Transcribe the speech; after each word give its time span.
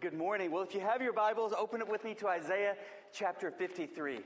Good 0.00 0.14
morning. 0.14 0.52
Well, 0.52 0.62
if 0.62 0.74
you 0.74 0.80
have 0.80 1.02
your 1.02 1.12
Bibles, 1.12 1.52
open 1.58 1.80
it 1.80 1.88
with 1.88 2.04
me 2.04 2.14
to 2.16 2.28
Isaiah 2.28 2.76
chapter 3.12 3.50
53. 3.50 4.20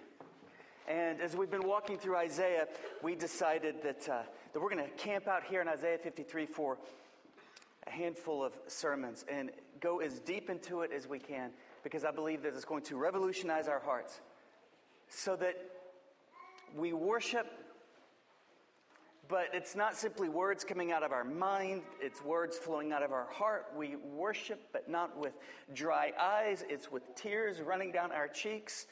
And 0.87 1.18
as 1.18 1.34
we've 1.34 1.50
been 1.50 1.67
walking 1.67 1.96
through 1.96 2.17
Isaiah, 2.17 2.67
we 3.00 3.14
decided 3.14 3.77
that, 3.83 4.07
uh, 4.07 4.23
that 4.53 4.61
we're 4.61 4.69
going 4.69 4.85
to 4.85 4.91
camp 4.97 5.29
out 5.29 5.45
here 5.45 5.63
in 5.63 5.69
Isaiah 5.69 5.97
53 5.97 6.45
for 6.45 6.77
a 7.87 7.91
handful 7.91 8.45
of 8.45 8.53
sermons 8.66 9.25
and 9.30 9.50
go 9.80 10.00
as 10.00 10.21
deep 10.21 10.50
into 10.50 10.82
it 10.82 10.91
as 10.93 11.09
we 11.09 11.19
can 11.19 11.52
because 11.82 12.04
I 12.04 12.11
believe 12.11 12.43
that 12.43 12.54
it's 12.54 12.66
going 12.66 12.82
to 12.84 12.96
revolutionize 12.96 13.66
our 13.66 13.80
hearts 13.80 14.20
so 15.09 15.36
that 15.36 15.57
we 16.77 16.93
worship 16.93 17.46
but 19.32 19.48
it's 19.54 19.74
not 19.74 19.96
simply 19.96 20.28
words 20.28 20.62
coming 20.62 20.92
out 20.92 21.02
of 21.02 21.10
our 21.10 21.24
mind, 21.24 21.80
it's 22.02 22.22
words 22.22 22.58
flowing 22.58 22.92
out 22.92 23.02
of 23.02 23.12
our 23.12 23.26
heart. 23.30 23.64
We 23.74 23.96
worship, 23.96 24.60
but 24.74 24.90
not 24.90 25.18
with 25.18 25.32
dry 25.72 26.12
eyes, 26.20 26.62
it's 26.68 26.92
with 26.92 27.02
tears 27.14 27.59
running 27.62 27.92
down 27.92 28.12
our 28.12 28.28
cheeks. 28.28 28.87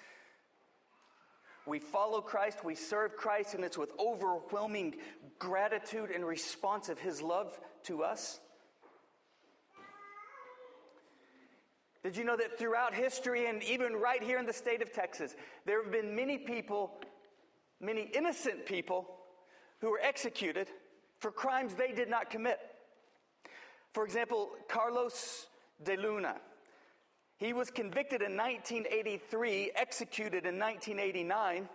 We 1.67 1.79
follow 1.79 2.23
Christ, 2.23 2.65
we 2.65 2.75
serve 2.75 3.19
Christ, 3.19 3.53
and 3.53 3.63
it's 3.63 3.77
with 3.77 3.93
overwhelming 3.99 4.95
gratitude 5.39 6.11
and 6.11 6.25
response 6.25 6.89
of 6.89 6.99
His 6.99 7.21
love 7.21 7.61
to 7.83 8.03
us. 8.03 8.41
Did 12.03 12.17
you 12.17 12.25
know 12.25 12.39
that 12.39 12.59
throughout 12.59 12.95
history, 12.95 13.47
and 13.47 13.63
even 13.63 13.93
right 13.93 14.23
here 14.23 14.39
in 14.39 14.47
the 14.47 14.55
state 14.55 14.81
of 14.81 14.91
Texas, 14.91 15.37
there 15.67 15.83
have 15.83 15.93
been 15.93 16.17
many 16.17 16.39
people, 16.39 16.99
many 17.79 18.11
innocent 18.15 18.65
people, 18.65 19.20
who 19.81 19.91
were 19.91 20.01
executed 20.03 20.69
for 21.19 21.31
crimes 21.31 21.75
they 21.75 21.93
did 21.93 22.09
not 22.09 22.31
commit. 22.31 22.59
For 23.93 24.05
example, 24.05 24.51
Carlos 24.69 25.49
de 25.83 25.97
Luna. 25.97 26.37
He 27.37 27.53
was 27.53 27.71
convicted 27.71 28.21
in 28.23 28.37
1983, 28.37 29.73
executed 29.75 30.45
in 30.45 30.59
1989. 30.59 31.69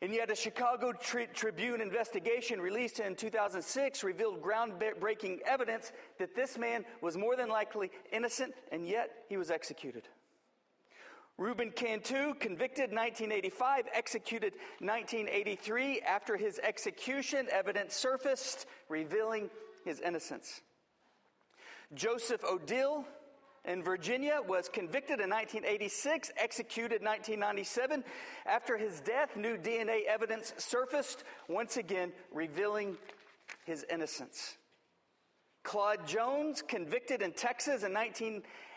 And 0.00 0.14
yet, 0.14 0.30
a 0.30 0.36
Chicago 0.36 0.92
tri- 0.92 1.26
Tribune 1.26 1.80
investigation 1.80 2.60
released 2.60 3.00
in 3.00 3.16
2006 3.16 4.04
revealed 4.04 4.40
groundbreaking 4.40 5.40
evidence 5.44 5.90
that 6.18 6.36
this 6.36 6.56
man 6.56 6.84
was 7.00 7.16
more 7.16 7.34
than 7.34 7.48
likely 7.48 7.90
innocent, 8.12 8.54
and 8.70 8.86
yet 8.86 9.24
he 9.28 9.36
was 9.36 9.50
executed. 9.50 10.04
Ruben 11.38 11.70
Cantu, 11.70 12.34
convicted 12.34 12.90
1985, 12.90 13.84
executed 13.94 14.54
1983. 14.80 16.00
After 16.00 16.36
his 16.36 16.58
execution, 16.58 17.46
evidence 17.52 17.94
surfaced 17.94 18.66
revealing 18.88 19.48
his 19.84 20.00
innocence. 20.00 20.62
Joseph 21.94 22.42
O'Dell 22.44 23.04
in 23.64 23.84
Virginia 23.84 24.40
was 24.48 24.68
convicted 24.68 25.20
in 25.20 25.30
1986, 25.30 26.32
executed 26.36 27.02
1997. 27.02 28.02
After 28.44 28.76
his 28.76 29.00
death, 29.00 29.36
new 29.36 29.56
DNA 29.56 30.06
evidence 30.08 30.52
surfaced, 30.58 31.22
once 31.48 31.76
again 31.76 32.12
revealing 32.32 32.98
his 33.64 33.86
innocence. 33.92 34.56
Claude 35.62 36.04
Jones, 36.06 36.62
convicted 36.62 37.22
in 37.22 37.32
Texas 37.32 37.84
in 37.84 37.92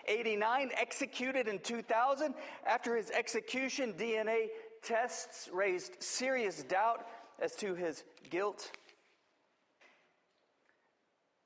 1989, 0.08 0.72
executed 0.78 1.48
in 1.48 1.60
2000. 1.60 2.34
After 2.66 2.96
his 2.96 3.12
execution, 3.12 3.94
DNA 3.94 4.48
tests 4.82 5.50
raised 5.54 6.02
serious 6.02 6.64
doubt 6.64 7.08
as 7.40 7.56
to 7.58 7.76
his 7.76 8.04
guilt. 8.30 8.72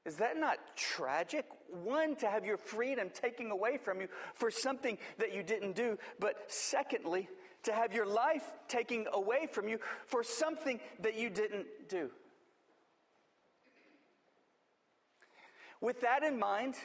Is 0.05 0.17
that 0.17 0.37
not 0.37 0.57
tragic? 0.75 1.45
One, 1.83 2.15
to 2.17 2.27
have 2.27 2.45
your 2.45 2.57
freedom 2.57 3.09
taken 3.09 3.49
away 3.49 3.77
from 3.77 4.01
you 4.01 4.07
for 4.35 4.51
something 4.51 4.97
that 5.17 5.33
you 5.33 5.41
didn't 5.41 5.75
do, 5.75 5.97
but 6.19 6.35
secondly, 6.47 7.27
to 7.63 7.73
have 7.73 7.91
your 7.91 8.05
life 8.05 8.53
taken 8.67 9.07
away 9.13 9.47
from 9.51 9.67
you 9.67 9.79
for 10.05 10.23
something 10.23 10.79
that 10.99 11.17
you 11.17 11.31
didn't 11.31 11.65
do. 11.89 12.11
With 15.81 16.01
that 16.01 16.23
in 16.23 16.37
mind, 16.37 16.75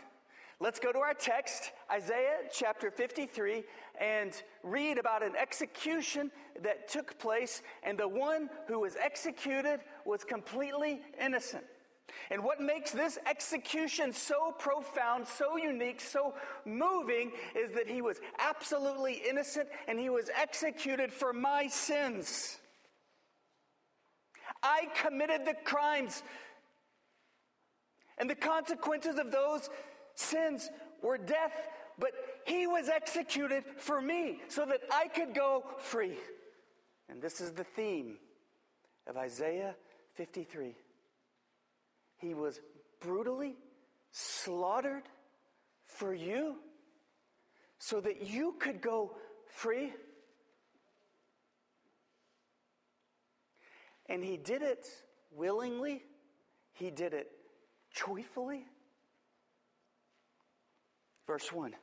let's 0.61 0.79
go 0.79 0.93
to 0.93 0.99
our 0.99 1.15
text, 1.15 1.73
Isaiah 1.91 2.41
chapter 2.53 2.91
53, 2.91 3.65
and 3.99 4.33
read 4.63 4.99
about 4.99 5.23
an 5.23 5.35
execution 5.35 6.31
that 6.63 6.89
took 6.89 7.19
place, 7.19 7.63
and 7.83 7.99
the 7.99 8.07
one 8.07 8.51
who 8.69 8.81
was 8.81 8.95
executed 8.97 9.81
was 10.05 10.23
completely 10.23 11.01
innocent. 11.21 11.65
And 12.31 12.45
what 12.45 12.61
makes 12.61 12.91
this 12.91 13.19
execution 13.27 14.13
so 14.13 14.53
profound, 14.59 15.27
so 15.27 15.57
unique, 15.57 16.01
so 16.01 16.35
moving 16.65 17.33
is 17.57 17.73
that 17.73 17.89
he 17.89 18.03
was 18.03 18.21
absolutely 18.39 19.23
innocent 19.29 19.69
and 19.87 19.99
he 19.99 20.11
was 20.11 20.29
executed 20.37 21.13
for 21.13 21.33
my 21.33 21.69
sins. 21.69 22.59
I 24.63 24.89
committed 25.03 25.47
the 25.47 25.55
crimes 25.65 26.25
and 28.19 28.29
the 28.29 28.35
consequences 28.35 29.19
of 29.19 29.31
those 29.31 29.71
sins 30.21 30.71
were 31.03 31.19
death, 31.19 31.53
but 31.99 32.13
he 32.45 32.67
was 32.67 32.89
executed 32.89 33.65
for 33.77 34.01
me 34.01 34.41
so 34.49 34.65
that 34.67 34.81
I 34.93 35.09
could 35.09 35.35
go 35.35 35.65
free. 35.79 36.17
And 37.09 37.21
this 37.21 37.41
is 37.41 37.53
the 37.53 37.65
theme 37.65 38.19
of 39.07 39.17
Isaiah 39.17 39.75
53. 40.15 40.77
He 42.19 42.35
was 42.35 42.61
brutally 43.01 43.57
slaughtered 44.13 45.05
for 45.85 46.15
you 46.15 46.57
so 47.79 48.01
that 48.01 48.29
you 48.29 48.55
could 48.61 48.81
go 48.81 49.17
free. 49.47 49.93
And 54.07 54.25
he 54.25 54.37
did 54.37 54.63
it 54.63 54.87
willingly, 55.31 56.03
he 56.73 56.91
did 56.91 57.15
it 57.15 57.31
joyfully? 57.95 58.67
Verse 61.31 61.53
1 61.53 61.77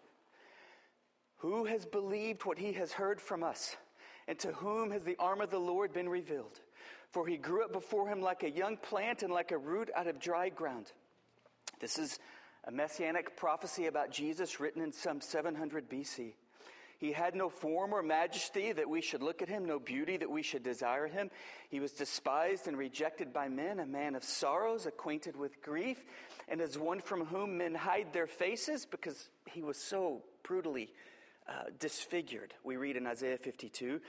Who 1.37 1.63
has 1.63 1.85
believed 1.85 2.43
what 2.43 2.57
he 2.57 2.73
has 2.73 2.91
heard 2.91 3.21
from 3.21 3.43
us? 3.43 3.77
And 4.27 4.37
to 4.39 4.51
whom 4.51 4.91
has 4.91 5.05
the 5.05 5.15
arm 5.19 5.39
of 5.39 5.49
the 5.49 5.57
Lord 5.57 5.93
been 5.93 6.09
revealed? 6.09 6.59
For 7.11 7.25
he 7.25 7.37
grew 7.37 7.63
up 7.63 7.71
before 7.71 8.09
him 8.09 8.19
like 8.21 8.43
a 8.43 8.49
young 8.49 8.75
plant 8.75 9.23
and 9.23 9.31
like 9.31 9.51
a 9.51 9.57
root 9.57 9.89
out 9.95 10.07
of 10.07 10.19
dry 10.19 10.49
ground. 10.49 10.91
This 11.79 11.97
is 11.97 12.19
a 12.65 12.71
messianic 12.73 13.37
prophecy 13.37 13.85
about 13.85 14.11
Jesus 14.11 14.59
written 14.59 14.81
in 14.81 14.91
some 14.91 15.21
700 15.21 15.89
BC. 15.89 16.33
He 16.99 17.11
had 17.11 17.35
no 17.35 17.49
form 17.49 17.93
or 17.93 18.01
majesty 18.01 18.71
that 18.71 18.89
we 18.89 19.01
should 19.01 19.21
look 19.21 19.41
at 19.41 19.49
him, 19.49 19.65
no 19.65 19.79
beauty 19.79 20.17
that 20.17 20.29
we 20.29 20.41
should 20.41 20.63
desire 20.63 21.07
him. 21.07 21.29
He 21.69 21.79
was 21.79 21.91
despised 21.91 22.67
and 22.67 22.77
rejected 22.77 23.31
by 23.31 23.49
men, 23.49 23.79
a 23.79 23.85
man 23.85 24.15
of 24.15 24.23
sorrows, 24.23 24.85
acquainted 24.85 25.35
with 25.35 25.61
grief, 25.61 26.03
and 26.47 26.59
as 26.59 26.77
one 26.77 27.01
from 27.01 27.25
whom 27.25 27.59
men 27.59 27.75
hide 27.75 28.13
their 28.13 28.27
faces 28.27 28.85
because 28.85 29.29
he 29.45 29.61
was 29.61 29.77
so 29.77 30.23
brutally 30.43 30.89
uh, 31.47 31.65
disfigured. 31.79 32.53
We 32.63 32.77
read 32.77 32.97
in 32.97 33.05
Isaiah 33.05 33.37
52. 33.37 34.01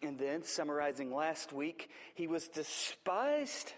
And 0.00 0.16
then, 0.16 0.44
summarizing 0.44 1.12
last 1.12 1.52
week, 1.52 1.90
he 2.14 2.28
was 2.28 2.46
despised 2.46 3.72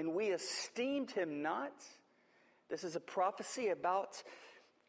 and 0.00 0.14
we 0.14 0.28
esteemed 0.28 1.10
him 1.10 1.42
not. 1.42 1.72
This 2.70 2.84
is 2.84 2.96
a 2.96 3.00
prophecy 3.00 3.68
about 3.68 4.22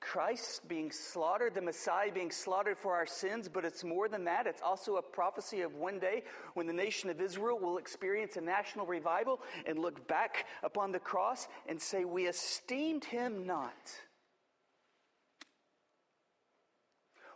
Christ 0.02 0.68
being 0.68 0.92
slaughtered, 0.92 1.54
the 1.54 1.62
Messiah 1.62 2.12
being 2.12 2.32
slaughtered 2.32 2.78
for 2.78 2.96
our 2.96 3.06
sins, 3.06 3.48
but 3.48 3.64
it's 3.64 3.84
more 3.84 4.10
than 4.10 4.26
that. 4.26 4.48
It's 4.48 4.62
also 4.62 4.96
a 4.96 5.02
prophecy 5.02 5.62
of 5.62 5.76
one 5.76 6.00
day 6.00 6.24
when 6.56 6.66
the 6.66 6.74
nation 6.74 7.10
of 7.10 7.22
Israel 7.22 7.60
will 7.60 7.78
experience 7.78 8.36
a 8.36 8.42
national 8.42 8.88
revival 8.88 9.40
and 9.66 9.80
look 9.80 10.08
back 10.08 10.48
upon 10.64 10.92
the 10.92 11.00
cross 11.00 11.48
and 11.70 11.80
say, 11.80 12.04
We 12.04 12.28
esteemed 12.28 13.06
him 13.06 13.46
not. 13.46 13.72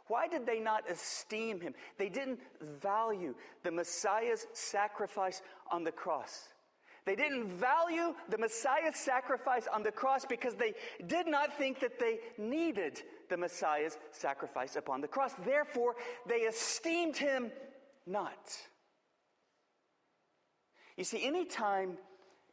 Why 0.07 0.27
did 0.27 0.45
they 0.45 0.59
not 0.59 0.89
esteem 0.89 1.61
him? 1.61 1.73
They 1.97 2.09
didn't 2.09 2.39
value 2.81 3.35
the 3.63 3.71
Messiah's 3.71 4.45
sacrifice 4.53 5.41
on 5.71 5.83
the 5.83 5.91
cross. 5.91 6.49
They 7.05 7.15
didn't 7.15 7.49
value 7.49 8.15
the 8.29 8.37
Messiah's 8.37 8.95
sacrifice 8.95 9.67
on 9.71 9.83
the 9.83 9.91
cross 9.91 10.25
because 10.25 10.55
they 10.55 10.73
did 11.05 11.27
not 11.27 11.55
think 11.57 11.79
that 11.79 11.99
they 11.99 12.19
needed 12.37 13.01
the 13.29 13.37
Messiah's 13.37 13.97
sacrifice 14.11 14.75
upon 14.75 15.01
the 15.01 15.07
cross. 15.07 15.33
Therefore, 15.45 15.95
they 16.27 16.37
esteemed 16.37 17.15
him 17.15 17.51
not. 18.07 18.57
You 20.97 21.03
see, 21.03 21.25
anytime 21.25 21.97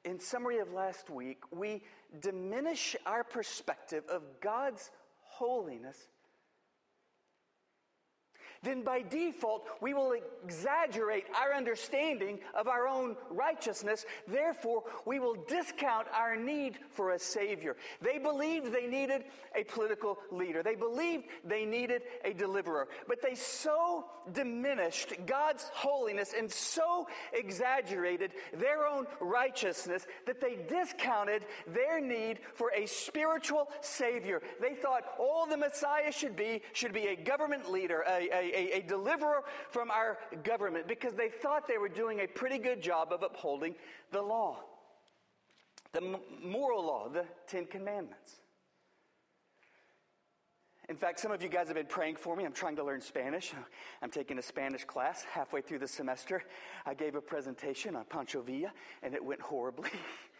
in 0.04 0.18
summary 0.18 0.58
of 0.58 0.72
last 0.72 1.08
week, 1.08 1.38
we 1.50 1.82
diminish 2.20 2.96
our 3.06 3.24
perspective 3.24 4.04
of 4.10 4.22
God's 4.40 4.90
holiness, 5.20 6.08
then 8.62 8.82
by 8.82 9.02
default 9.02 9.66
we 9.80 9.94
will 9.94 10.14
exaggerate 10.44 11.24
our 11.40 11.54
understanding 11.54 12.38
of 12.54 12.68
our 12.68 12.86
own 12.86 13.16
righteousness. 13.30 14.04
Therefore, 14.28 14.84
we 15.04 15.18
will 15.18 15.36
discount 15.48 16.06
our 16.14 16.36
need 16.36 16.78
for 16.90 17.12
a 17.12 17.18
Savior. 17.18 17.76
They 18.00 18.18
believed 18.18 18.72
they 18.72 18.86
needed 18.86 19.24
a 19.56 19.64
political 19.64 20.18
leader, 20.30 20.62
they 20.62 20.74
believed 20.74 21.24
they 21.44 21.64
needed 21.64 22.02
a 22.24 22.32
deliverer, 22.32 22.88
but 23.08 23.20
they 23.22 23.34
so 23.34 24.06
diminished 24.32 25.14
God's 25.26 25.68
holiness 25.74 26.32
and 26.36 26.50
so 26.50 27.08
exaggerated 27.32 28.32
their 28.54 28.86
own 28.86 29.06
righteousness 29.20 30.06
that 30.26 30.40
they 30.40 30.58
discounted 30.68 31.44
their 31.66 32.00
need 32.00 32.38
for 32.54 32.70
a 32.76 32.86
spiritual 32.86 33.68
Savior. 33.80 34.42
They 34.60 34.74
thought 34.74 35.04
all 35.18 35.46
the 35.46 35.56
Messiah 35.56 36.12
should 36.12 36.36
be 36.36 36.62
should 36.72 36.92
be 36.92 37.08
a 37.08 37.16
government 37.16 37.70
leader, 37.70 38.04
a, 38.08 38.28
a, 38.32 38.51
a, 38.52 38.82
deliverer 38.82 39.44
from 39.70 39.90
our 39.90 40.18
government, 40.42 40.88
because 40.88 41.14
they 41.14 41.28
thought 41.28 41.66
they 41.66 41.78
were 41.78 41.88
doing 41.88 42.20
a 42.20 42.26
pretty 42.26 42.58
good 42.58 42.80
job 42.80 43.12
of 43.12 43.22
upholding 43.22 43.74
the 44.10 44.22
law, 44.22 44.58
the 45.92 46.18
moral 46.42 46.84
law, 46.84 47.08
the 47.08 47.24
Ten 47.46 47.66
Commandments. 47.66 48.40
In 50.88 50.96
fact, 50.96 51.20
some 51.20 51.30
of 51.30 51.42
you 51.42 51.48
guys 51.48 51.68
have 51.68 51.76
been 51.76 51.86
praying 51.86 52.16
for 52.16 52.34
me. 52.34 52.44
I'm 52.44 52.52
trying 52.52 52.76
to 52.76 52.84
learn 52.84 53.00
Spanish. 53.00 53.52
I'm 54.02 54.10
taking 54.10 54.38
a 54.38 54.42
Spanish 54.42 54.84
class 54.84 55.24
halfway 55.32 55.60
through 55.60 55.78
the 55.78 55.88
semester. 55.88 56.42
I 56.84 56.94
gave 56.94 57.14
a 57.14 57.20
presentation 57.20 57.94
on 57.94 58.04
Pancho 58.04 58.42
Villa, 58.42 58.72
and 59.02 59.14
it 59.14 59.24
went 59.24 59.40
horribly. 59.40 59.90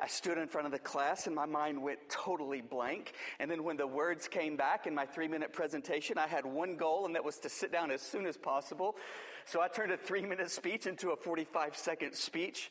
I 0.00 0.06
stood 0.06 0.38
in 0.38 0.48
front 0.48 0.66
of 0.66 0.72
the 0.72 0.78
class 0.78 1.26
and 1.26 1.34
my 1.34 1.46
mind 1.46 1.82
went 1.82 1.98
totally 2.08 2.60
blank. 2.60 3.14
And 3.38 3.50
then 3.50 3.64
when 3.64 3.76
the 3.76 3.86
words 3.86 4.28
came 4.28 4.56
back 4.56 4.86
in 4.86 4.94
my 4.94 5.06
three 5.06 5.28
minute 5.28 5.52
presentation, 5.52 6.18
I 6.18 6.26
had 6.26 6.44
one 6.44 6.76
goal, 6.76 7.06
and 7.06 7.14
that 7.14 7.24
was 7.24 7.38
to 7.40 7.48
sit 7.48 7.72
down 7.72 7.90
as 7.90 8.02
soon 8.02 8.26
as 8.26 8.36
possible. 8.36 8.96
So 9.44 9.60
I 9.60 9.68
turned 9.68 9.92
a 9.92 9.96
three 9.96 10.22
minute 10.22 10.50
speech 10.50 10.86
into 10.86 11.10
a 11.10 11.16
45 11.16 11.76
second 11.76 12.14
speech. 12.14 12.70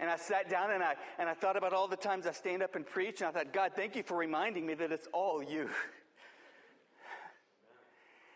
And 0.00 0.08
I 0.08 0.16
sat 0.16 0.48
down 0.48 0.70
and 0.70 0.82
I, 0.82 0.94
and 1.18 1.28
I 1.28 1.34
thought 1.34 1.56
about 1.56 1.72
all 1.72 1.88
the 1.88 1.96
times 1.96 2.26
I 2.26 2.32
stand 2.32 2.62
up 2.62 2.76
and 2.76 2.86
preach, 2.86 3.20
and 3.20 3.28
I 3.28 3.32
thought, 3.32 3.52
God, 3.52 3.72
thank 3.74 3.96
you 3.96 4.04
for 4.04 4.16
reminding 4.16 4.64
me 4.64 4.74
that 4.74 4.92
it's 4.92 5.08
all 5.12 5.42
you. 5.42 5.68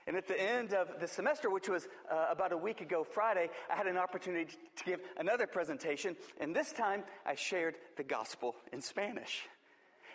And 0.06 0.16
at 0.16 0.26
the 0.26 0.40
end 0.40 0.74
of 0.74 1.00
the 1.00 1.06
semester, 1.06 1.50
which 1.50 1.68
was 1.68 1.88
uh, 2.10 2.26
about 2.30 2.52
a 2.52 2.56
week 2.56 2.80
ago 2.80 3.04
Friday, 3.04 3.50
I 3.70 3.76
had 3.76 3.86
an 3.86 3.96
opportunity 3.96 4.52
to 4.76 4.84
give 4.84 5.00
another 5.18 5.46
presentation. 5.46 6.16
And 6.40 6.54
this 6.54 6.72
time, 6.72 7.04
I 7.24 7.34
shared 7.34 7.76
the 7.96 8.02
gospel 8.02 8.56
in 8.72 8.80
Spanish. 8.80 9.42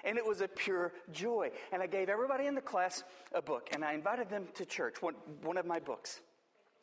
And 0.04 0.18
it 0.18 0.25
was 0.25 0.42
a 0.42 0.48
pure 0.48 0.94
joy. 1.12 1.51
And 1.72 1.81
I 1.81 1.88
gave 1.88 2.10
everybody 2.10 2.45
in 2.45 2.56
the 2.56 2.62
class 2.62 3.04
a 3.34 3.42
book, 3.42 3.69
and 3.74 3.84
I 3.84 3.94
invited 3.94 4.30
them 4.30 4.48
to 4.56 4.66
church, 4.66 5.01
one, 5.01 5.16
one 5.42 5.57
of 5.57 5.66
my 5.66 5.80
books. 5.80 6.22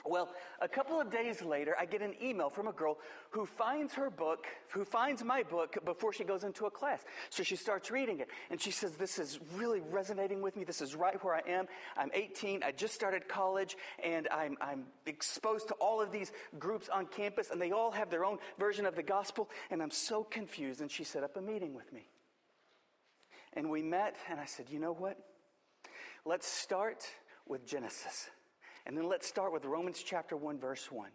Well, 0.06 0.28
a 0.60 0.68
couple 0.68 1.00
of 1.00 1.10
days 1.10 1.40
later, 1.40 1.74
I 1.80 1.86
get 1.86 2.02
an 2.02 2.14
email 2.22 2.50
from 2.50 2.66
a 2.66 2.72
girl 2.72 2.98
who 3.30 3.46
finds 3.46 3.94
her 3.94 4.10
book, 4.10 4.46
who 4.68 4.84
finds 4.84 5.24
my 5.24 5.42
book 5.42 5.78
before 5.86 6.12
she 6.12 6.24
goes 6.24 6.44
into 6.44 6.66
a 6.66 6.70
class. 6.70 7.02
So 7.30 7.42
she 7.42 7.56
starts 7.56 7.90
reading 7.90 8.20
it, 8.20 8.28
and 8.50 8.60
she 8.60 8.70
says, 8.70 8.92
This 8.92 9.18
is 9.18 9.40
really 9.56 9.80
resonating 9.80 10.42
with 10.42 10.56
me. 10.56 10.64
This 10.64 10.82
is 10.82 10.94
right 10.94 11.22
where 11.24 11.34
I 11.34 11.40
am. 11.48 11.66
I'm 11.96 12.10
18. 12.12 12.62
I 12.62 12.72
just 12.72 12.94
started 12.94 13.28
college, 13.28 13.78
and 14.02 14.28
I'm, 14.28 14.58
I'm 14.60 14.84
exposed 15.06 15.68
to 15.68 15.74
all 15.74 16.02
of 16.02 16.12
these 16.12 16.32
groups 16.58 16.90
on 16.90 17.06
campus, 17.06 17.48
and 17.50 17.60
they 17.60 17.72
all 17.72 17.90
have 17.90 18.10
their 18.10 18.26
own 18.26 18.36
version 18.58 18.84
of 18.84 18.96
the 18.96 19.02
gospel, 19.02 19.48
and 19.70 19.82
I'm 19.82 19.90
so 19.90 20.22
confused. 20.22 20.82
And 20.82 20.90
she 20.90 21.04
set 21.04 21.24
up 21.24 21.38
a 21.38 21.40
meeting 21.40 21.72
with 21.72 21.90
me. 21.94 22.08
And 23.54 23.70
we 23.70 23.82
met, 23.82 24.16
and 24.28 24.38
I 24.38 24.44
said, 24.44 24.66
You 24.68 24.80
know 24.80 24.92
what? 24.92 25.16
Let's 26.26 26.46
start 26.46 27.06
with 27.46 27.66
Genesis. 27.66 28.28
And 28.86 28.96
then 28.96 29.08
let's 29.08 29.26
start 29.26 29.52
with 29.52 29.64
Romans 29.64 30.02
chapter 30.04 30.36
1, 30.36 30.58
verse 30.58 30.90
1. 30.90 31.08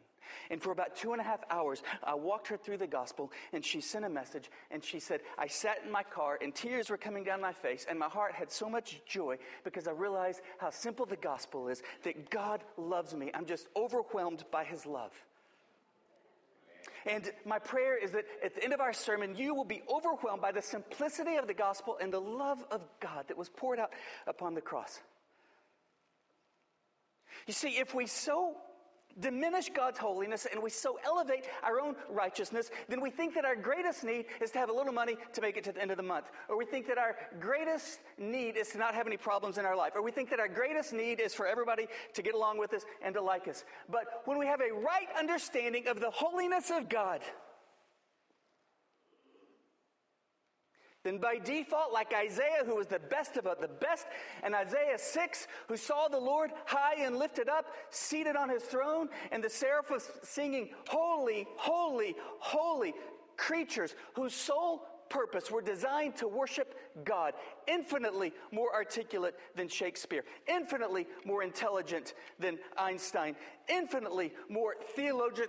And 0.49 0.61
for 0.61 0.71
about 0.71 0.95
two 0.95 1.11
and 1.11 1.21
a 1.21 1.23
half 1.23 1.43
hours, 1.49 1.81
I 2.03 2.15
walked 2.15 2.47
her 2.47 2.57
through 2.57 2.77
the 2.77 2.87
gospel, 2.87 3.31
and 3.53 3.63
she 3.63 3.81
sent 3.81 4.05
a 4.05 4.09
message, 4.09 4.49
and 4.71 4.83
she 4.83 4.99
said, 4.99 5.21
I 5.37 5.47
sat 5.47 5.79
in 5.85 5.91
my 5.91 6.03
car, 6.03 6.37
and 6.41 6.53
tears 6.53 6.89
were 6.89 6.97
coming 6.97 7.23
down 7.23 7.41
my 7.41 7.53
face, 7.53 7.85
and 7.89 7.97
my 7.97 8.07
heart 8.07 8.33
had 8.33 8.51
so 8.51 8.69
much 8.69 9.01
joy 9.07 9.37
because 9.63 9.87
I 9.87 9.91
realized 9.91 10.41
how 10.57 10.69
simple 10.69 11.05
the 11.05 11.15
gospel 11.15 11.67
is 11.67 11.81
that 12.03 12.29
God 12.29 12.63
loves 12.77 13.15
me. 13.15 13.31
I'm 13.33 13.45
just 13.45 13.67
overwhelmed 13.75 14.43
by 14.51 14.63
his 14.63 14.85
love. 14.85 15.11
And 17.05 17.31
my 17.45 17.59
prayer 17.59 17.97
is 17.97 18.11
that 18.11 18.25
at 18.43 18.55
the 18.55 18.63
end 18.63 18.73
of 18.73 18.81
our 18.81 18.93
sermon, 18.93 19.35
you 19.35 19.55
will 19.55 19.65
be 19.65 19.83
overwhelmed 19.89 20.41
by 20.41 20.51
the 20.51 20.61
simplicity 20.61 21.35
of 21.35 21.47
the 21.47 21.53
gospel 21.53 21.97
and 22.01 22.11
the 22.11 22.19
love 22.19 22.63
of 22.71 22.81
God 22.99 23.27
that 23.29 23.37
was 23.37 23.49
poured 23.49 23.79
out 23.79 23.91
upon 24.27 24.53
the 24.53 24.61
cross. 24.61 24.99
You 27.47 27.53
see, 27.53 27.77
if 27.77 27.93
we 27.93 28.05
so 28.05 28.55
diminish 29.19 29.69
God's 29.69 29.99
holiness 29.99 30.47
and 30.49 30.61
we 30.61 30.69
so 30.69 30.99
elevate 31.03 31.45
our 31.63 31.79
own 31.79 31.95
righteousness, 32.09 32.69
then 32.87 33.01
we 33.01 33.09
think 33.09 33.33
that 33.35 33.45
our 33.45 33.55
greatest 33.55 34.03
need 34.03 34.25
is 34.41 34.51
to 34.51 34.59
have 34.59 34.69
a 34.69 34.73
little 34.73 34.93
money 34.93 35.17
to 35.33 35.41
make 35.41 35.57
it 35.57 35.63
to 35.65 35.71
the 35.71 35.81
end 35.81 35.91
of 35.91 35.97
the 35.97 36.03
month. 36.03 36.25
Or 36.47 36.57
we 36.57 36.65
think 36.65 36.87
that 36.87 36.97
our 36.97 37.15
greatest 37.39 37.99
need 38.17 38.55
is 38.55 38.69
to 38.69 38.77
not 38.77 38.95
have 38.95 39.07
any 39.07 39.17
problems 39.17 39.57
in 39.57 39.65
our 39.65 39.75
life. 39.75 39.93
Or 39.95 40.01
we 40.01 40.11
think 40.11 40.29
that 40.29 40.39
our 40.39 40.47
greatest 40.47 40.93
need 40.93 41.19
is 41.19 41.33
for 41.33 41.47
everybody 41.47 41.87
to 42.13 42.21
get 42.21 42.33
along 42.33 42.59
with 42.59 42.73
us 42.73 42.83
and 43.01 43.13
to 43.15 43.21
like 43.21 43.47
us. 43.47 43.65
But 43.89 44.21
when 44.25 44.37
we 44.37 44.45
have 44.45 44.61
a 44.61 44.73
right 44.73 45.07
understanding 45.17 45.87
of 45.87 45.99
the 45.99 46.11
holiness 46.11 46.71
of 46.71 46.89
God, 46.89 47.21
then 51.03 51.17
by 51.17 51.37
default, 51.37 51.93
like 51.93 52.13
Isaiah, 52.13 52.63
who 52.65 52.75
was 52.75 52.87
the 52.87 52.99
best 52.99 53.37
of 53.37 53.45
the 53.45 53.67
best, 53.67 54.05
and 54.43 54.53
Isaiah 54.53 54.97
6, 54.97 55.47
who 55.67 55.77
saw 55.77 56.09
the 56.09 56.19
Lord 56.19 56.51
high 56.65 57.03
and 57.03 57.17
lifted 57.17 57.47
up, 57.47 57.67
seated 57.89 58.35
on 58.35 58.49
his 58.49 58.63
throne, 58.63 59.07
and 59.31 59.41
the 59.41 59.49
seraphim 59.49 59.99
singing, 60.23 60.69
Holy, 60.87 61.47
holy, 61.55 62.15
holy, 62.39 62.93
creatures 63.37 63.95
whose 64.13 64.33
sole 64.33 64.85
purpose 65.09 65.49
were 65.49 65.61
designed 65.61 66.15
to 66.17 66.27
worship 66.27 66.75
God, 67.03 67.33
infinitely 67.67 68.33
more 68.51 68.73
articulate 68.73 69.35
than 69.55 69.67
Shakespeare, 69.67 70.23
infinitely 70.47 71.07
more 71.25 71.43
intelligent 71.43 72.13
than 72.39 72.59
Einstein, 72.77 73.35
infinitely 73.67 74.33
more 74.49 74.75
theologi- 74.97 75.47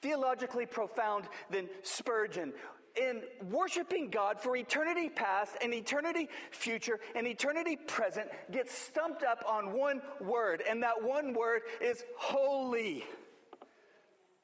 theologically 0.00 0.66
profound 0.66 1.24
than 1.50 1.68
Spurgeon, 1.82 2.52
in 2.98 3.22
worshiping 3.50 4.10
God 4.10 4.40
for 4.40 4.56
eternity 4.56 5.08
past 5.08 5.56
and 5.62 5.72
eternity 5.72 6.28
future 6.50 7.00
and 7.14 7.26
eternity 7.26 7.76
present 7.76 8.28
gets 8.50 8.76
stumped 8.76 9.22
up 9.22 9.44
on 9.46 9.72
one 9.72 10.02
word, 10.20 10.62
and 10.68 10.82
that 10.82 11.02
one 11.02 11.32
word 11.32 11.62
is 11.80 12.04
holy. 12.16 13.04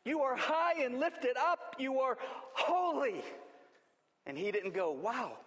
You 0.04 0.20
are 0.20 0.36
high 0.36 0.82
and 0.82 1.00
lifted 1.00 1.36
up, 1.36 1.76
you 1.78 2.00
are 2.00 2.18
holy. 2.52 3.22
And 4.26 4.38
he 4.38 4.50
didn't 4.50 4.74
go, 4.74 4.90
wow, 4.90 5.38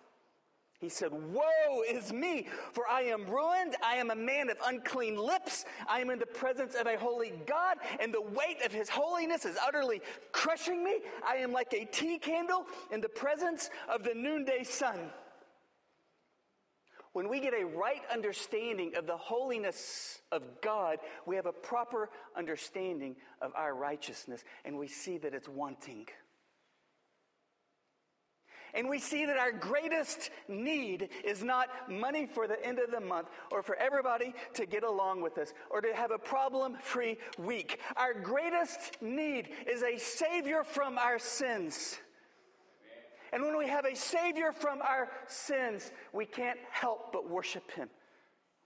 he 0.79 0.89
said, 0.89 1.11
Woe 1.11 1.81
is 1.89 2.13
me, 2.13 2.47
for 2.71 2.87
I 2.87 3.01
am 3.03 3.25
ruined. 3.25 3.75
I 3.83 3.95
am 3.95 4.11
a 4.11 4.15
man 4.15 4.49
of 4.49 4.57
unclean 4.63 5.17
lips. 5.17 5.65
I 5.89 6.01
am 6.01 6.11
in 6.11 6.19
the 6.19 6.27
presence 6.27 6.75
of 6.75 6.85
a 6.85 6.97
holy 6.97 7.33
God, 7.47 7.77
and 7.99 8.13
the 8.13 8.21
weight 8.21 8.63
of 8.63 8.71
his 8.71 8.87
holiness 8.87 9.43
is 9.43 9.57
utterly 9.65 10.01
crushing 10.31 10.83
me. 10.83 10.99
I 11.25 11.37
am 11.37 11.51
like 11.51 11.73
a 11.73 11.85
tea 11.85 12.19
candle 12.19 12.65
in 12.91 13.01
the 13.01 13.09
presence 13.09 13.71
of 13.89 14.03
the 14.03 14.13
noonday 14.13 14.63
sun. 14.63 14.99
When 17.13 17.27
we 17.27 17.39
get 17.39 17.55
a 17.55 17.65
right 17.65 18.03
understanding 18.13 18.93
of 18.95 19.07
the 19.07 19.17
holiness 19.17 20.21
of 20.31 20.43
God, 20.61 20.99
we 21.25 21.35
have 21.35 21.47
a 21.47 21.51
proper 21.51 22.11
understanding 22.35 23.15
of 23.41 23.51
our 23.55 23.73
righteousness, 23.73 24.43
and 24.63 24.77
we 24.77 24.87
see 24.87 25.17
that 25.17 25.33
it's 25.33 25.49
wanting. 25.49 26.05
And 28.73 28.89
we 28.89 28.99
see 28.99 29.25
that 29.25 29.37
our 29.37 29.51
greatest 29.51 30.29
need 30.47 31.09
is 31.23 31.43
not 31.43 31.69
money 31.89 32.25
for 32.25 32.47
the 32.47 32.63
end 32.65 32.79
of 32.79 32.91
the 32.91 32.99
month 32.99 33.29
or 33.51 33.63
for 33.63 33.75
everybody 33.75 34.33
to 34.55 34.65
get 34.65 34.83
along 34.83 35.21
with 35.21 35.37
us 35.37 35.53
or 35.69 35.81
to 35.81 35.93
have 35.95 36.11
a 36.11 36.17
problem 36.17 36.75
free 36.81 37.17
week. 37.37 37.79
Our 37.95 38.13
greatest 38.13 39.01
need 39.01 39.49
is 39.67 39.83
a 39.83 39.97
Savior 39.97 40.63
from 40.63 40.97
our 40.97 41.19
sins. 41.19 41.97
And 43.33 43.43
when 43.43 43.57
we 43.57 43.67
have 43.67 43.85
a 43.85 43.95
Savior 43.95 44.51
from 44.51 44.81
our 44.81 45.09
sins, 45.27 45.91
we 46.13 46.25
can't 46.25 46.59
help 46.71 47.11
but 47.11 47.29
worship 47.29 47.71
Him 47.71 47.89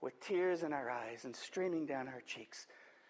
with 0.00 0.20
tears 0.20 0.62
in 0.62 0.72
our 0.72 0.90
eyes 0.90 1.24
and 1.24 1.34
streaming 1.34 1.86
down 1.86 2.08
our 2.08 2.22
cheeks. 2.26 2.66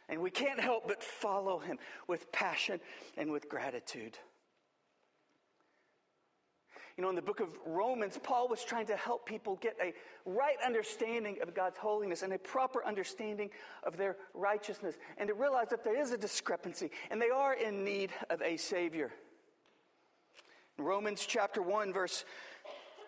And 0.08 0.20
we 0.20 0.30
can't 0.30 0.60
help 0.60 0.88
but 0.88 1.02
follow 1.02 1.58
Him 1.58 1.78
with 2.06 2.30
passion 2.32 2.80
and 3.16 3.30
with 3.30 3.48
gratitude. 3.48 4.18
You 7.02 7.06
know, 7.06 7.10
in 7.10 7.16
the 7.16 7.22
book 7.22 7.40
of 7.40 7.48
Romans, 7.66 8.16
Paul 8.22 8.46
was 8.46 8.62
trying 8.62 8.86
to 8.86 8.94
help 8.94 9.26
people 9.26 9.56
get 9.56 9.76
a 9.82 9.92
right 10.24 10.54
understanding 10.64 11.38
of 11.42 11.52
God's 11.52 11.76
holiness 11.76 12.22
and 12.22 12.32
a 12.32 12.38
proper 12.38 12.86
understanding 12.86 13.50
of 13.82 13.96
their 13.96 14.16
righteousness 14.34 14.94
and 15.18 15.26
to 15.26 15.34
realize 15.34 15.66
that 15.70 15.82
there 15.82 16.00
is 16.00 16.12
a 16.12 16.16
discrepancy 16.16 16.92
and 17.10 17.20
they 17.20 17.30
are 17.30 17.54
in 17.54 17.82
need 17.82 18.12
of 18.30 18.40
a 18.40 18.56
Savior. 18.56 19.10
In 20.78 20.84
Romans 20.84 21.26
chapter 21.26 21.60
1, 21.60 21.92
verse 21.92 22.24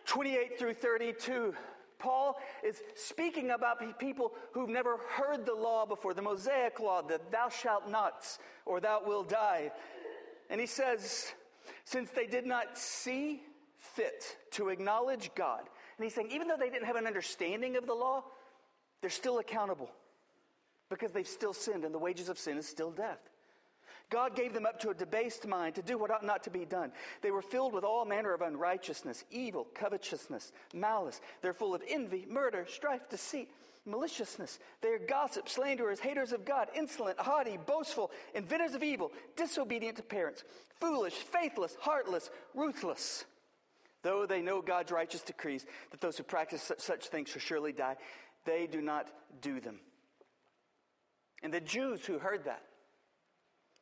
28 0.06 0.58
through 0.58 0.74
32, 0.74 1.54
Paul 2.00 2.36
is 2.64 2.82
speaking 2.96 3.52
about 3.52 4.00
people 4.00 4.32
who've 4.54 4.68
never 4.68 4.96
heard 5.08 5.46
the 5.46 5.54
law 5.54 5.86
before, 5.86 6.14
the 6.14 6.20
Mosaic 6.20 6.80
law, 6.80 7.00
that 7.02 7.30
thou 7.30 7.48
shalt 7.48 7.88
not, 7.88 8.26
or 8.66 8.80
thou 8.80 9.02
will 9.06 9.22
die. 9.22 9.70
And 10.50 10.60
he 10.60 10.66
says, 10.66 11.32
since 11.84 12.10
they 12.10 12.26
did 12.26 12.44
not 12.44 12.76
see 12.76 13.42
fit 13.94 14.36
to 14.52 14.68
acknowledge 14.68 15.30
God, 15.34 15.62
and 15.96 16.04
he's 16.04 16.14
saying, 16.14 16.30
even 16.32 16.48
though 16.48 16.56
they 16.56 16.70
didn't 16.70 16.86
have 16.86 16.96
an 16.96 17.06
understanding 17.06 17.76
of 17.76 17.86
the 17.86 17.94
law, 17.94 18.24
they're 19.00 19.10
still 19.10 19.38
accountable 19.38 19.90
because 20.88 21.12
they've 21.12 21.28
still 21.28 21.52
sinned, 21.52 21.84
and 21.84 21.94
the 21.94 21.98
wages 21.98 22.28
of 22.28 22.38
sin 22.38 22.58
is 22.58 22.66
still 22.66 22.90
death. 22.90 23.18
God 24.10 24.36
gave 24.36 24.52
them 24.52 24.66
up 24.66 24.78
to 24.80 24.90
a 24.90 24.94
debased 24.94 25.46
mind 25.46 25.74
to 25.76 25.82
do 25.82 25.98
what 25.98 26.10
ought 26.10 26.24
not 26.24 26.44
to 26.44 26.50
be 26.50 26.64
done. 26.64 26.92
They 27.22 27.30
were 27.30 27.42
filled 27.42 27.72
with 27.72 27.84
all 27.84 28.04
manner 28.04 28.34
of 28.34 28.42
unrighteousness, 28.42 29.24
evil, 29.30 29.66
covetousness, 29.74 30.52
malice. 30.72 31.20
They're 31.42 31.54
full 31.54 31.74
of 31.74 31.82
envy, 31.88 32.26
murder, 32.28 32.66
strife, 32.68 33.08
deceit, 33.08 33.48
maliciousness. 33.86 34.58
They 34.82 34.88
are 34.88 34.98
gossips, 34.98 35.52
slanderers, 35.52 36.00
haters 36.00 36.32
of 36.32 36.44
God, 36.44 36.68
insolent, 36.76 37.18
haughty, 37.18 37.58
boastful, 37.66 38.10
inventors 38.34 38.74
of 38.74 38.82
evil, 38.82 39.10
disobedient 39.36 39.96
to 39.96 40.02
parents, 40.02 40.44
foolish, 40.80 41.14
faithless, 41.14 41.76
heartless, 41.80 42.30
ruthless. 42.54 43.24
Though 44.04 44.26
they 44.26 44.42
know 44.42 44.60
God's 44.60 44.92
righteous 44.92 45.22
decrees 45.22 45.64
that 45.90 46.02
those 46.02 46.18
who 46.18 46.24
practice 46.24 46.70
such 46.76 47.08
things 47.08 47.30
shall 47.30 47.40
surely 47.40 47.72
die, 47.72 47.96
they 48.44 48.68
do 48.70 48.82
not 48.82 49.10
do 49.40 49.60
them. 49.60 49.80
And 51.42 51.52
the 51.52 51.60
Jews 51.60 52.04
who 52.04 52.18
heard 52.18 52.44
that, 52.44 52.62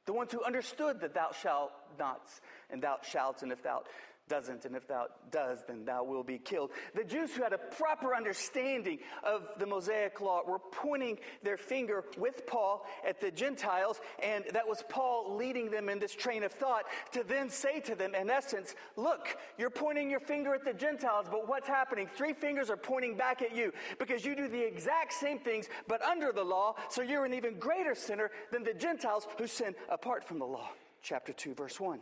the 0.06 0.12
ones 0.12 0.30
who 0.30 0.42
understood 0.44 1.00
that 1.00 1.12
thou 1.12 1.32
shalt 1.32 1.72
nots 1.98 2.40
and 2.70 2.80
thou 2.80 2.98
shalt, 3.02 3.42
and 3.42 3.50
if 3.50 3.64
thou 3.64 3.82
doesn't, 4.32 4.64
and 4.64 4.74
if 4.74 4.88
thou 4.88 5.08
does, 5.30 5.62
then 5.68 5.84
thou 5.84 6.02
will 6.02 6.22
be 6.22 6.38
killed. 6.38 6.70
The 6.94 7.04
Jews 7.04 7.34
who 7.34 7.42
had 7.42 7.52
a 7.52 7.58
proper 7.58 8.14
understanding 8.14 9.00
of 9.22 9.46
the 9.58 9.66
Mosaic 9.66 10.22
law 10.22 10.40
were 10.48 10.58
pointing 10.58 11.18
their 11.42 11.58
finger 11.58 12.06
with 12.16 12.46
Paul 12.46 12.86
at 13.06 13.20
the 13.20 13.30
Gentiles, 13.30 14.00
and 14.22 14.46
that 14.54 14.66
was 14.66 14.84
Paul 14.88 15.36
leading 15.36 15.70
them 15.70 15.90
in 15.90 15.98
this 15.98 16.14
train 16.14 16.44
of 16.44 16.52
thought 16.52 16.84
to 17.12 17.22
then 17.22 17.50
say 17.50 17.80
to 17.80 17.94
them, 17.94 18.14
in 18.14 18.30
essence, 18.30 18.74
look, 18.96 19.36
you're 19.58 19.68
pointing 19.68 20.08
your 20.08 20.20
finger 20.20 20.54
at 20.54 20.64
the 20.64 20.72
Gentiles, 20.72 21.26
but 21.30 21.46
what's 21.46 21.68
happening? 21.68 22.08
Three 22.16 22.32
fingers 22.32 22.70
are 22.70 22.78
pointing 22.78 23.18
back 23.18 23.42
at 23.42 23.54
you 23.54 23.70
because 23.98 24.24
you 24.24 24.34
do 24.34 24.48
the 24.48 24.66
exact 24.66 25.12
same 25.12 25.40
things, 25.40 25.68
but 25.88 26.00
under 26.00 26.32
the 26.32 26.42
law, 26.42 26.76
so 26.88 27.02
you're 27.02 27.26
an 27.26 27.34
even 27.34 27.58
greater 27.58 27.94
sinner 27.94 28.30
than 28.50 28.62
the 28.64 28.72
Gentiles 28.72 29.28
who 29.36 29.46
sin 29.46 29.74
apart 29.90 30.24
from 30.24 30.38
the 30.38 30.46
law. 30.46 30.70
Chapter 31.02 31.34
2, 31.34 31.52
verse 31.52 31.78
1. 31.78 32.00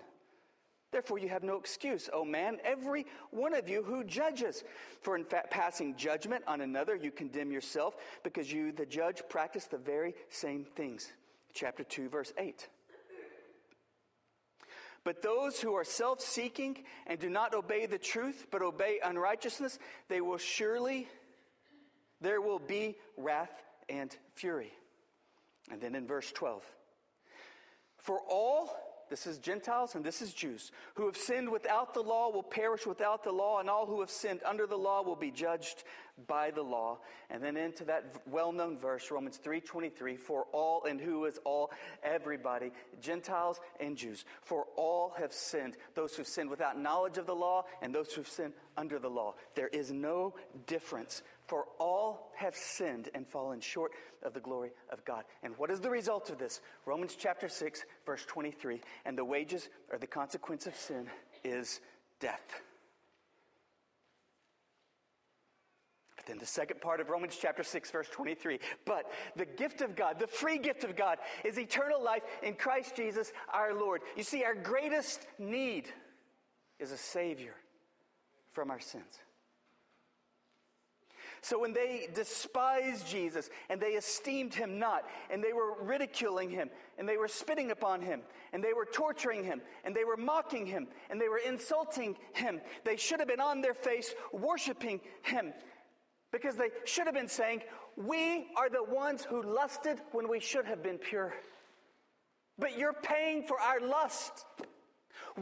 Therefore, 0.93 1.19
you 1.19 1.29
have 1.29 1.45
no 1.45 1.57
excuse, 1.57 2.11
O 2.13 2.25
man, 2.25 2.59
every 2.65 3.07
one 3.31 3.55
of 3.55 3.69
you 3.69 3.83
who 3.83 4.03
judges. 4.03 4.65
For 5.03 5.17
in 5.17 5.25
fact, 5.25 5.51
passing 5.51 5.95
judgment 5.97 6.43
on 6.49 6.61
another, 6.61 6.97
you 6.97 7.13
condemn 7.13 7.53
yourself, 7.53 7.97
because 8.25 8.53
you, 8.53 8.73
the 8.73 8.87
judge, 8.87 9.23
practice 9.29 9.67
the 9.67 9.79
very 9.79 10.15
same 10.31 10.65
things. 10.65 11.13
Chapter 11.55 11.85
2, 11.85 12.09
verse 12.09 12.33
8. 12.37 12.69
But 15.05 15.23
those 15.23 15.61
who 15.61 15.75
are 15.75 15.85
self 15.85 16.21
seeking 16.21 16.79
and 17.07 17.19
do 17.19 17.31
not 17.31 17.55
obey 17.55 17.87
the 17.87 17.99
truth, 17.99 18.47
but 18.51 18.61
obey 18.61 18.99
unrighteousness, 19.03 19.79
they 20.09 20.21
will 20.21 20.39
surely, 20.39 21.09
there 22.21 22.41
will 22.41 22.59
be 22.59 22.97
wrath 23.17 23.63
and 23.89 24.15
fury. 24.35 24.73
And 25.71 25.81
then 25.81 25.95
in 25.95 26.07
verse 26.07 26.31
12, 26.33 26.65
for 27.97 28.21
all 28.29 28.77
this 29.11 29.27
is 29.27 29.39
Gentiles 29.39 29.95
and 29.95 30.05
this 30.05 30.23
is 30.23 30.33
Jews. 30.33 30.73
Who 30.95 31.05
have 31.07 31.17
sinned 31.17 31.51
without 31.51 31.93
the 31.93 32.03
law 32.03 32.31
will 32.31 32.43
perish 32.43 32.87
without 32.87 33.23
the 33.25 33.33
law, 33.33 33.59
and 33.59 33.69
all 33.69 33.85
who 33.85 34.01
have 34.01 34.11
sinned 34.11 34.41
under 34.45 34.67
the 34.67 34.79
law 34.79 35.03
will 35.03 35.17
be 35.17 35.31
judged 35.31 35.85
by 36.27 36.51
the 36.51 36.63
law. 36.63 36.99
And 37.29 37.43
then 37.43 37.57
into 37.57 37.85
that 37.85 38.17
well-known 38.27 38.79
verse, 38.79 39.11
Romans 39.11 39.39
3:23, 39.39 40.17
for 40.17 40.45
all 40.53 40.85
and 40.85 41.01
who 41.01 41.25
is 41.25 41.39
all 41.45 41.71
everybody, 42.03 42.73
Gentiles 43.01 43.61
and 43.81 43.97
Jews, 43.97 44.25
for 44.43 44.67
all 44.77 45.11
have 45.11 45.33
sinned, 45.33 45.77
those 45.95 46.15
who've 46.15 46.27
sinned 46.27 46.51
without 46.51 46.79
knowledge 46.79 47.19
of 47.19 47.27
the 47.27 47.35
law 47.35 47.65
and 47.83 47.95
those 47.95 48.13
who've 48.13 48.29
sinned 48.29 48.55
under 48.77 48.99
the 48.99 49.11
law. 49.11 49.35
There 49.55 49.69
is 49.69 49.91
no 49.91 50.35
difference, 50.67 51.23
for 51.51 51.65
all 51.81 52.31
have 52.37 52.55
sinned 52.55 53.09
and 53.13 53.27
fallen 53.27 53.61
short 53.61 53.91
of 54.23 54.33
the 54.35 54.39
glory 54.41 54.71
of 54.93 55.05
God. 55.05 55.25
And 55.43 55.53
what 55.59 55.69
is 55.69 55.81
the 55.81 55.91
result 55.91 56.31
of 56.31 56.39
this? 56.39 56.61
Romans 56.87 57.17
chapter 57.19 57.49
6, 57.49 57.85
verse 58.07 58.25
23, 58.25 58.81
and 59.05 59.19
the 59.19 59.25
wages 59.25 59.69
or 59.91 59.99
the 59.99 60.07
consequence 60.07 60.69
of 60.69 60.77
sin 60.77 61.09
is 61.43 61.81
death. 62.21 62.63
But 66.15 66.27
then 66.27 66.39
the 66.39 66.47
second 66.47 66.81
part 66.81 67.01
of 67.01 67.11
Romans 67.11 67.37
chapter 67.37 67.65
6, 67.65 67.91
verse 67.91 68.09
23. 68.13 68.61
But 68.87 69.11
the 69.35 69.45
gift 69.45 69.81
of 69.81 69.97
God, 69.97 70.21
the 70.21 70.29
free 70.29 70.59
gift 70.59 70.85
of 70.85 70.95
God, 70.95 71.19
is 71.45 71.59
eternal 71.59 72.01
life 72.01 72.23
in 72.45 72.55
Christ 72.55 72.95
Jesus 72.95 73.33
our 73.53 73.75
Lord. 73.75 74.03
You 74.17 74.23
see, 74.23 74.45
our 74.45 74.55
greatest 74.55 75.27
need 75.37 75.89
is 76.79 76.93
a 76.93 76.97
Savior 76.97 77.57
from 78.53 78.71
our 78.71 78.79
sins. 78.79 79.19
So 81.43 81.59
when 81.59 81.73
they 81.73 82.09
despised 82.15 83.09
Jesus 83.09 83.49
and 83.71 83.81
they 83.81 83.93
esteemed 83.93 84.55
him 84.55 84.79
not, 84.79 85.05
and 85.31 85.43
they 85.43 85.53
were 85.53 85.83
ridiculing 85.83 86.51
him, 86.51 86.71
and 86.99 87.09
they 87.09 87.17
were 87.17 87.29
spitting 87.29 87.71
upon 87.71 88.03
him, 88.03 88.21
and 88.53 88.63
they 88.63 88.75
were 88.75 88.85
torturing 88.85 89.45
him, 89.45 89.63
and 89.85 89.95
they 89.95 90.05
were 90.05 90.17
mocking 90.17 90.67
him, 90.67 90.87
and 91.09 91.21
they 91.21 91.29
were 91.29 91.39
insulting 91.39 92.17
him, 92.35 92.61
they 92.85 92.97
should 92.97 93.21
have 93.21 93.29
been 93.29 93.41
on 93.41 93.61
their 93.63 93.75
face 93.75 94.15
worshiping 94.33 95.01
him. 95.23 95.53
Because 96.33 96.57
they 96.57 96.69
should 96.85 97.07
have 97.07 97.15
been 97.15 97.29
saying, 97.29 97.63
We 97.97 98.49
are 98.57 98.71
the 98.71 98.85
ones 98.85 99.25
who 99.25 99.43
lusted 99.43 100.01
when 100.13 100.29
we 100.29 100.41
should 100.41 100.67
have 100.67 100.83
been 100.83 100.99
pure. 100.99 101.35
But 102.59 102.79
you're 102.79 102.93
paying 102.93 103.45
for 103.45 103.59
our 103.59 103.81
lust. 103.81 104.45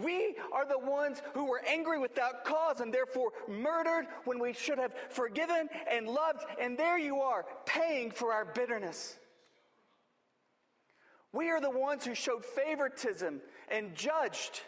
We 0.02 0.36
are 0.52 0.66
the 0.66 0.78
ones 0.78 1.22
who 1.34 1.46
were 1.46 1.62
angry 1.66 1.98
without 1.98 2.44
cause 2.44 2.80
and 2.80 2.92
therefore 2.92 3.30
murdered 3.48 4.06
when 4.24 4.38
we 4.38 4.52
should 4.52 4.78
have 4.78 4.92
forgiven 5.10 5.68
and 5.90 6.06
loved. 6.06 6.44
And 6.60 6.76
there 6.76 6.98
you 6.98 7.20
are, 7.20 7.44
paying 7.66 8.10
for 8.10 8.32
our 8.32 8.44
bitterness. 8.44 9.16
We 11.32 11.50
are 11.50 11.60
the 11.60 11.70
ones 11.70 12.04
who 12.04 12.14
showed 12.14 12.44
favoritism 12.44 13.40
and 13.70 13.94
judged 13.94 14.62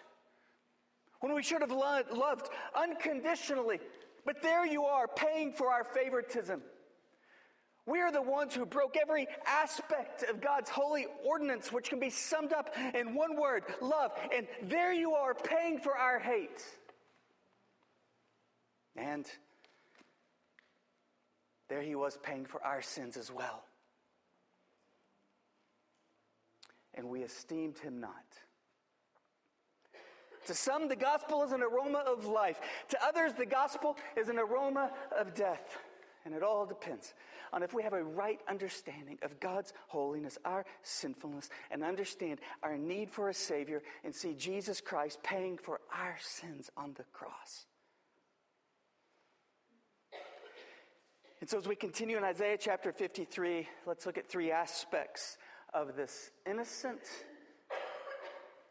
when 1.20 1.34
we 1.34 1.42
should 1.42 1.60
have 1.60 1.72
loved 1.72 2.49
unconditionally 2.75 3.80
but 4.25 4.42
there 4.42 4.66
you 4.66 4.84
are, 4.84 5.08
paying 5.08 5.52
for 5.52 5.70
our 5.70 5.84
favoritism. 5.84 6.62
We 7.87 8.00
are 8.00 8.12
the 8.12 8.22
ones 8.22 8.54
who 8.54 8.66
broke 8.66 8.96
every 9.00 9.26
aspect 9.46 10.22
of 10.25 10.40
God's 10.40 10.70
holy 10.70 11.06
ordinance, 11.25 11.72
which 11.72 11.88
can 11.88 11.99
be 11.99 12.10
summed 12.10 12.52
up 12.52 12.75
in 12.94 13.14
one 13.14 13.37
word 13.37 13.64
love. 13.80 14.12
And 14.34 14.46
there 14.62 14.92
you 14.92 15.14
are, 15.14 15.34
paying 15.34 15.78
for 15.78 15.96
our 15.96 16.18
hate. 16.18 16.64
And 18.96 19.26
there 21.68 21.82
he 21.82 21.94
was, 21.94 22.18
paying 22.22 22.44
for 22.44 22.62
our 22.64 22.82
sins 22.82 23.16
as 23.16 23.32
well. 23.32 23.64
And 26.94 27.08
we 27.08 27.22
esteemed 27.22 27.78
him 27.78 28.00
not. 28.00 28.12
To 30.46 30.54
some, 30.54 30.88
the 30.88 30.96
gospel 30.96 31.42
is 31.44 31.52
an 31.52 31.62
aroma 31.62 32.02
of 32.06 32.26
life. 32.26 32.60
To 32.88 32.99
others, 33.04 33.32
the 33.34 33.46
gospel 33.46 33.96
is 34.16 34.28
an 34.28 34.38
aroma 34.38 34.90
of 35.18 35.34
death. 35.34 35.78
And 36.24 36.34
it 36.34 36.42
all 36.42 36.66
depends 36.66 37.14
on 37.52 37.62
if 37.62 37.72
we 37.72 37.82
have 37.82 37.92
a 37.92 38.02
right 38.02 38.40
understanding 38.48 39.18
of 39.22 39.40
God's 39.40 39.72
holiness, 39.88 40.38
our 40.44 40.64
sinfulness, 40.82 41.48
and 41.70 41.82
understand 41.82 42.40
our 42.62 42.76
need 42.76 43.10
for 43.10 43.28
a 43.28 43.34
Savior 43.34 43.82
and 44.04 44.14
see 44.14 44.34
Jesus 44.34 44.80
Christ 44.80 45.22
paying 45.22 45.56
for 45.56 45.80
our 45.92 46.16
sins 46.20 46.70
on 46.76 46.94
the 46.96 47.04
cross. 47.12 47.66
And 51.40 51.48
so, 51.48 51.56
as 51.56 51.66
we 51.66 51.74
continue 51.74 52.18
in 52.18 52.24
Isaiah 52.24 52.58
chapter 52.60 52.92
53, 52.92 53.66
let's 53.86 54.04
look 54.04 54.18
at 54.18 54.28
three 54.28 54.52
aspects 54.52 55.38
of 55.72 55.96
this 55.96 56.30
innocent 56.46 57.00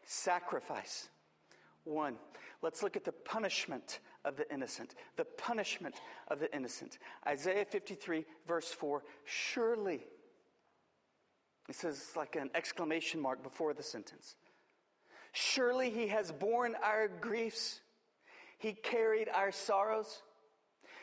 sacrifice 0.04 1.08
one. 1.84 2.16
Let's 2.62 2.82
look 2.82 2.96
at 2.96 3.04
the 3.04 3.12
punishment 3.12 3.98
of 4.24 4.36
the 4.36 4.52
innocent. 4.52 4.94
The 5.16 5.24
punishment 5.24 5.96
of 6.28 6.40
the 6.40 6.54
innocent. 6.54 6.98
Isaiah 7.26 7.64
53, 7.64 8.24
verse 8.46 8.68
4 8.68 9.02
Surely, 9.24 10.00
it 11.68 11.74
says 11.74 12.10
like 12.16 12.36
an 12.36 12.50
exclamation 12.54 13.20
mark 13.20 13.42
before 13.42 13.74
the 13.74 13.82
sentence. 13.82 14.36
Surely 15.32 15.90
he 15.90 16.08
has 16.08 16.32
borne 16.32 16.74
our 16.82 17.08
griefs, 17.08 17.80
he 18.58 18.72
carried 18.72 19.28
our 19.28 19.52
sorrows. 19.52 20.22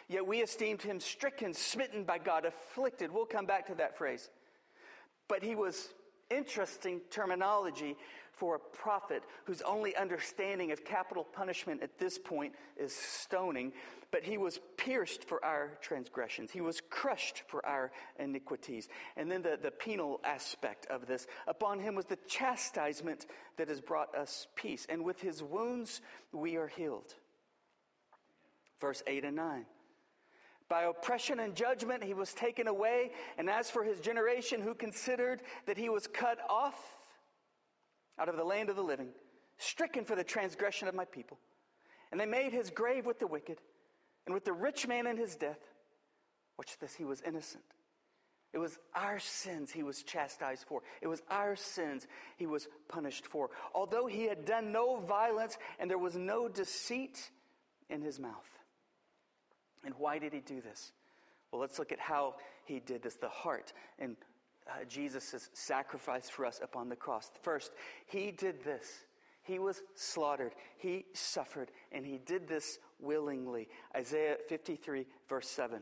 Yet 0.10 0.26
we 0.26 0.42
esteemed 0.42 0.82
him 0.82 1.02
stricken, 1.02 1.54
smitten 1.54 2.06
by 2.06 2.18
God, 2.18 2.46
afflicted. 2.46 3.12
We'll 3.12 3.26
come 3.26 3.46
back 3.46 3.68
to 3.68 3.76
that 3.76 3.98
phrase. 3.98 4.30
But 5.28 5.44
he 5.44 5.54
was 5.54 5.90
interesting 6.30 7.02
terminology 7.10 7.96
for 8.38 8.56
a 8.56 8.60
prophet 8.60 9.24
whose 9.46 9.62
only 9.64 9.96
understanding 9.96 10.72
of 10.72 10.86
capital 10.86 11.24
punishment 11.24 11.82
at 11.82 11.98
this 11.98 12.20
point 12.20 12.54
is 12.78 12.94
stoning. 12.94 13.74
But 14.12 14.24
he 14.24 14.38
was 14.38 14.60
pierced 14.78 15.24
for 15.26 15.44
our 15.44 15.78
transgressions, 15.82 16.52
he 16.52 16.62
was 16.62 16.82
crushed 16.90 17.44
for 17.48 17.66
our 17.66 17.92
iniquities. 18.20 18.88
And 19.18 19.30
then 19.30 19.42
the, 19.42 19.60
the 19.62 19.72
penal 19.72 20.22
aspect 20.24 20.86
of 20.86 21.08
this 21.08 21.28
upon 21.48 21.80
him 21.80 21.96
was 21.96 22.06
the 22.06 22.20
chastisement 22.28 23.26
that 23.58 23.68
has 23.68 23.82
brought 23.82 24.16
us 24.16 24.48
peace. 24.56 24.86
And 24.88 25.04
with 25.04 25.20
his 25.20 25.44
wounds, 25.44 26.02
we 26.32 26.56
are 26.56 26.68
healed. 26.68 27.16
Verse 28.80 29.04
8 29.08 29.26
and 29.26 29.36
9. 29.36 29.66
By 30.70 30.84
oppression 30.84 31.40
and 31.40 31.56
judgment 31.56 32.04
he 32.04 32.14
was 32.14 32.34
taken 32.34 32.68
away, 32.68 33.12
and 33.38 33.50
as 33.50 33.70
for 33.70 33.84
his 33.84 34.00
generation, 34.00 34.62
who 34.62 34.74
considered 34.74 35.42
that 35.66 35.78
he 35.78 35.90
was 35.90 36.08
cut 36.08 36.40
off 36.50 36.98
out 38.20 38.30
of 38.30 38.36
the 38.36 38.44
land 38.44 38.70
of 38.70 38.76
the 38.76 38.84
living, 38.84 39.10
stricken 39.58 40.04
for 40.04 40.16
the 40.16 40.24
transgression 40.24 40.88
of 40.88 40.96
my 40.96 41.06
people. 41.06 41.38
And 42.12 42.20
they 42.20 42.26
made 42.26 42.52
his 42.52 42.70
grave 42.70 43.06
with 43.06 43.20
the 43.20 43.28
wicked, 43.28 43.60
and 44.26 44.34
with 44.34 44.44
the 44.44 44.54
rich 44.54 44.88
man 44.88 45.08
in 45.08 45.18
his 45.18 45.36
death. 45.36 45.60
Watch 46.58 46.78
this, 46.80 46.96
he 46.96 47.06
was 47.06 47.22
innocent. 47.22 47.64
It 48.54 48.60
was 48.60 48.80
our 48.96 49.20
sins 49.20 49.72
he 49.72 49.84
was 49.84 50.04
chastised 50.04 50.66
for. 50.68 50.82
It 51.02 51.08
was 51.08 51.22
our 51.30 51.56
sins 51.56 52.08
he 52.38 52.48
was 52.48 52.68
punished 52.88 53.28
for. 53.28 53.50
Although 53.76 54.08
he 54.08 54.24
had 54.24 54.46
done 54.46 54.72
no 54.72 54.98
violence 54.98 55.58
and 55.80 55.90
there 55.90 55.98
was 55.98 56.16
no 56.16 56.48
deceit 56.48 57.30
in 57.90 58.02
his 58.02 58.20
mouth. 58.20 58.57
And 59.88 59.96
why 59.98 60.20
did 60.20 60.34
he 60.34 60.42
do 60.42 60.60
this? 60.60 60.92
Well, 61.50 61.62
let's 61.62 61.80
look 61.80 61.94
at 61.94 62.00
how 62.00 62.36
he 62.66 62.82
did 62.82 63.02
this 63.04 63.16
the 63.16 63.30
heart 63.30 63.72
and 63.98 64.18
uh, 64.70 64.84
Jesus' 64.84 65.50
sacrifice 65.54 66.30
for 66.30 66.46
us 66.46 66.60
upon 66.62 66.90
the 66.90 66.98
cross. 66.98 67.32
First, 67.42 67.72
he 68.06 68.32
did 68.32 68.66
this. 68.66 69.06
He 69.44 69.60
was 69.60 69.82
slaughtered, 69.96 70.52
he 70.78 71.06
suffered, 71.14 71.72
and 71.94 72.06
he 72.06 72.18
did 72.18 72.50
this 72.50 72.80
willingly. 73.00 73.70
Isaiah 73.96 74.36
53, 74.50 75.06
verse 75.30 75.48
7. 75.48 75.82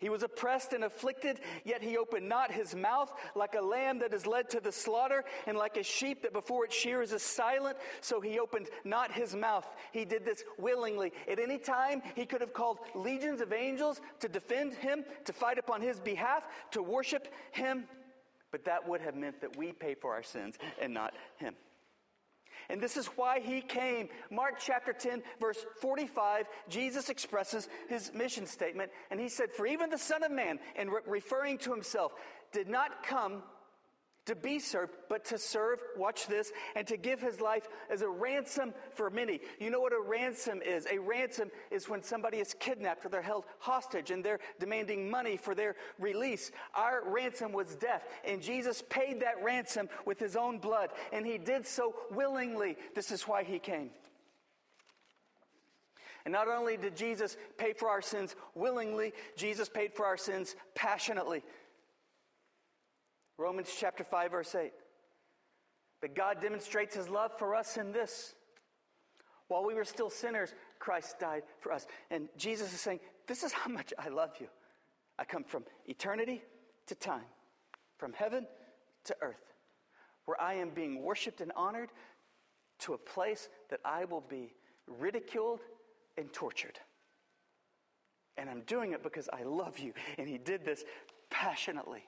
He 0.00 0.08
was 0.08 0.22
oppressed 0.22 0.72
and 0.72 0.82
afflicted, 0.82 1.40
yet 1.62 1.82
he 1.82 1.98
opened 1.98 2.26
not 2.26 2.50
his 2.50 2.74
mouth 2.74 3.12
like 3.34 3.54
a 3.54 3.60
lamb 3.60 3.98
that 3.98 4.14
is 4.14 4.26
led 4.26 4.48
to 4.50 4.60
the 4.60 4.72
slaughter, 4.72 5.24
and 5.46 5.58
like 5.58 5.76
a 5.76 5.82
sheep 5.82 6.22
that 6.22 6.32
before 6.32 6.64
its 6.64 6.74
shears 6.74 7.12
is 7.12 7.22
silent. 7.22 7.76
So 8.00 8.20
he 8.20 8.38
opened 8.38 8.68
not 8.82 9.12
his 9.12 9.36
mouth. 9.36 9.68
He 9.92 10.06
did 10.06 10.24
this 10.24 10.42
willingly. 10.58 11.12
At 11.30 11.38
any 11.38 11.58
time, 11.58 12.00
he 12.16 12.24
could 12.24 12.40
have 12.40 12.54
called 12.54 12.78
legions 12.94 13.42
of 13.42 13.52
angels 13.52 14.00
to 14.20 14.28
defend 14.28 14.72
him, 14.74 15.04
to 15.26 15.32
fight 15.34 15.58
upon 15.58 15.82
his 15.82 16.00
behalf, 16.00 16.44
to 16.70 16.82
worship 16.82 17.28
him. 17.52 17.84
But 18.50 18.64
that 18.64 18.88
would 18.88 19.02
have 19.02 19.14
meant 19.14 19.42
that 19.42 19.56
we 19.56 19.72
pay 19.72 19.94
for 19.94 20.12
our 20.14 20.22
sins 20.22 20.56
and 20.80 20.94
not 20.94 21.14
him. 21.36 21.54
And 22.70 22.80
this 22.80 22.96
is 22.96 23.06
why 23.06 23.40
he 23.40 23.60
came. 23.60 24.08
Mark 24.30 24.54
chapter 24.60 24.92
10, 24.92 25.22
verse 25.40 25.66
45, 25.80 26.46
Jesus 26.68 27.08
expresses 27.08 27.68
his 27.88 28.12
mission 28.14 28.46
statement. 28.46 28.90
And 29.10 29.18
he 29.18 29.28
said, 29.28 29.52
For 29.52 29.66
even 29.66 29.90
the 29.90 29.98
Son 29.98 30.22
of 30.22 30.30
Man, 30.30 30.58
and 30.76 30.90
re- 30.90 31.00
referring 31.06 31.58
to 31.58 31.72
himself, 31.72 32.12
did 32.52 32.68
not 32.68 33.02
come 33.02 33.42
to 34.26 34.34
be 34.34 34.58
served, 34.58 34.92
but 35.08 35.24
to 35.26 35.38
serve, 35.38 35.80
watch 35.96 36.26
this, 36.26 36.52
and 36.76 36.86
to 36.86 36.96
give 36.96 37.20
his 37.20 37.40
life 37.40 37.68
as 37.90 38.02
a 38.02 38.08
ransom 38.08 38.74
for 38.94 39.10
many. 39.10 39.40
You 39.58 39.70
know 39.70 39.80
what 39.80 39.92
a 39.92 40.00
ransom 40.00 40.60
is? 40.64 40.86
A 40.90 40.98
ransom 40.98 41.50
is 41.70 41.88
when 41.88 42.02
somebody 42.02 42.38
is 42.38 42.54
kidnapped 42.58 43.04
or 43.04 43.08
they're 43.08 43.22
held 43.22 43.44
hostage 43.58 44.10
and 44.10 44.22
they're 44.22 44.40
demanding 44.58 45.10
money 45.10 45.36
for 45.36 45.54
their 45.54 45.74
release. 45.98 46.52
Our 46.74 47.02
ransom 47.08 47.52
was 47.52 47.74
death, 47.76 48.04
and 48.24 48.42
Jesus 48.42 48.82
paid 48.88 49.20
that 49.20 49.42
ransom 49.42 49.88
with 50.04 50.18
his 50.18 50.36
own 50.36 50.58
blood, 50.58 50.90
and 51.12 51.26
he 51.26 51.38
did 51.38 51.66
so 51.66 51.94
willingly. 52.10 52.76
This 52.94 53.10
is 53.10 53.22
why 53.22 53.44
he 53.44 53.58
came. 53.58 53.90
And 56.24 56.32
not 56.32 56.48
only 56.48 56.76
did 56.76 56.96
Jesus 56.96 57.36
pay 57.56 57.72
for 57.72 57.88
our 57.88 58.02
sins 58.02 58.36
willingly, 58.54 59.14
Jesus 59.36 59.68
paid 59.68 59.94
for 59.94 60.04
our 60.04 60.18
sins 60.18 60.54
passionately. 60.74 61.42
Romans 63.40 63.74
chapter 63.74 64.04
5, 64.04 64.30
verse 64.30 64.54
8. 64.54 64.70
But 66.02 66.14
God 66.14 66.42
demonstrates 66.42 66.94
his 66.94 67.08
love 67.08 67.32
for 67.38 67.54
us 67.54 67.78
in 67.78 67.90
this. 67.90 68.34
While 69.48 69.64
we 69.64 69.74
were 69.74 69.84
still 69.84 70.10
sinners, 70.10 70.54
Christ 70.78 71.18
died 71.18 71.42
for 71.58 71.72
us. 71.72 71.86
And 72.10 72.28
Jesus 72.36 72.72
is 72.72 72.80
saying, 72.80 73.00
This 73.26 73.42
is 73.42 73.52
how 73.52 73.70
much 73.70 73.94
I 73.98 74.08
love 74.08 74.32
you. 74.40 74.48
I 75.18 75.24
come 75.24 75.44
from 75.44 75.64
eternity 75.86 76.42
to 76.86 76.94
time, 76.94 77.24
from 77.96 78.12
heaven 78.12 78.46
to 79.04 79.16
earth, 79.22 79.54
where 80.26 80.40
I 80.40 80.54
am 80.54 80.70
being 80.70 81.02
worshiped 81.02 81.40
and 81.40 81.50
honored 81.56 81.88
to 82.80 82.92
a 82.92 82.98
place 82.98 83.48
that 83.70 83.80
I 83.86 84.04
will 84.04 84.24
be 84.28 84.52
ridiculed 84.86 85.60
and 86.18 86.30
tortured. 86.30 86.78
And 88.36 88.50
I'm 88.50 88.62
doing 88.66 88.92
it 88.92 89.02
because 89.02 89.30
I 89.32 89.44
love 89.44 89.78
you. 89.78 89.94
And 90.18 90.28
he 90.28 90.36
did 90.36 90.62
this 90.62 90.84
passionately. 91.30 92.04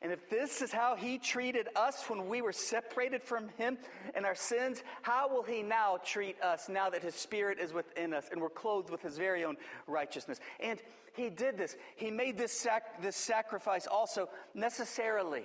And 0.00 0.12
if 0.12 0.30
this 0.30 0.62
is 0.62 0.70
how 0.70 0.94
he 0.94 1.18
treated 1.18 1.68
us 1.74 2.04
when 2.06 2.28
we 2.28 2.40
were 2.40 2.52
separated 2.52 3.22
from 3.22 3.48
him 3.56 3.78
and 4.14 4.24
our 4.24 4.36
sins, 4.36 4.82
how 5.02 5.28
will 5.28 5.42
he 5.42 5.62
now 5.62 5.98
treat 6.04 6.40
us 6.40 6.68
now 6.68 6.88
that 6.88 7.02
his 7.02 7.16
spirit 7.16 7.58
is 7.58 7.72
within 7.72 8.14
us 8.14 8.28
and 8.30 8.40
we're 8.40 8.48
clothed 8.48 8.90
with 8.90 9.02
his 9.02 9.18
very 9.18 9.44
own 9.44 9.56
righteousness? 9.88 10.38
And 10.60 10.80
he 11.14 11.30
did 11.30 11.58
this. 11.58 11.76
He 11.96 12.12
made 12.12 12.38
this, 12.38 12.52
sac- 12.52 13.02
this 13.02 13.16
sacrifice 13.16 13.88
also 13.88 14.28
necessarily. 14.54 15.44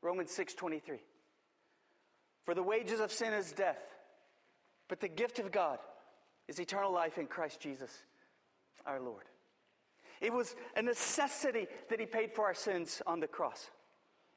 Romans 0.00 0.30
6:23. 0.30 1.00
For 2.46 2.54
the 2.54 2.62
wages 2.62 3.00
of 3.00 3.12
sin 3.12 3.34
is 3.34 3.52
death, 3.52 3.82
but 4.88 5.00
the 5.00 5.08
gift 5.08 5.38
of 5.38 5.52
God 5.52 5.78
is 6.48 6.58
eternal 6.58 6.90
life 6.90 7.18
in 7.18 7.26
Christ 7.26 7.60
Jesus 7.60 7.90
our 8.86 9.00
Lord. 9.00 9.24
It 10.20 10.32
was 10.32 10.54
a 10.76 10.82
necessity 10.82 11.66
that 11.88 11.98
he 11.98 12.06
paid 12.06 12.32
for 12.32 12.44
our 12.44 12.54
sins 12.54 13.00
on 13.06 13.20
the 13.20 13.26
cross. 13.26 13.70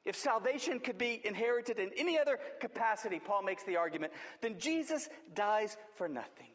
If 0.04 0.16
salvation 0.16 0.80
could 0.80 0.98
be 0.98 1.20
inherited 1.24 1.78
in 1.78 1.90
any 1.96 2.18
other 2.18 2.38
capacity, 2.60 3.18
Paul 3.18 3.42
makes 3.42 3.64
the 3.64 3.76
argument, 3.76 4.12
then 4.42 4.58
Jesus 4.58 5.08
dies 5.34 5.76
for 5.96 6.08
nothing. 6.08 6.50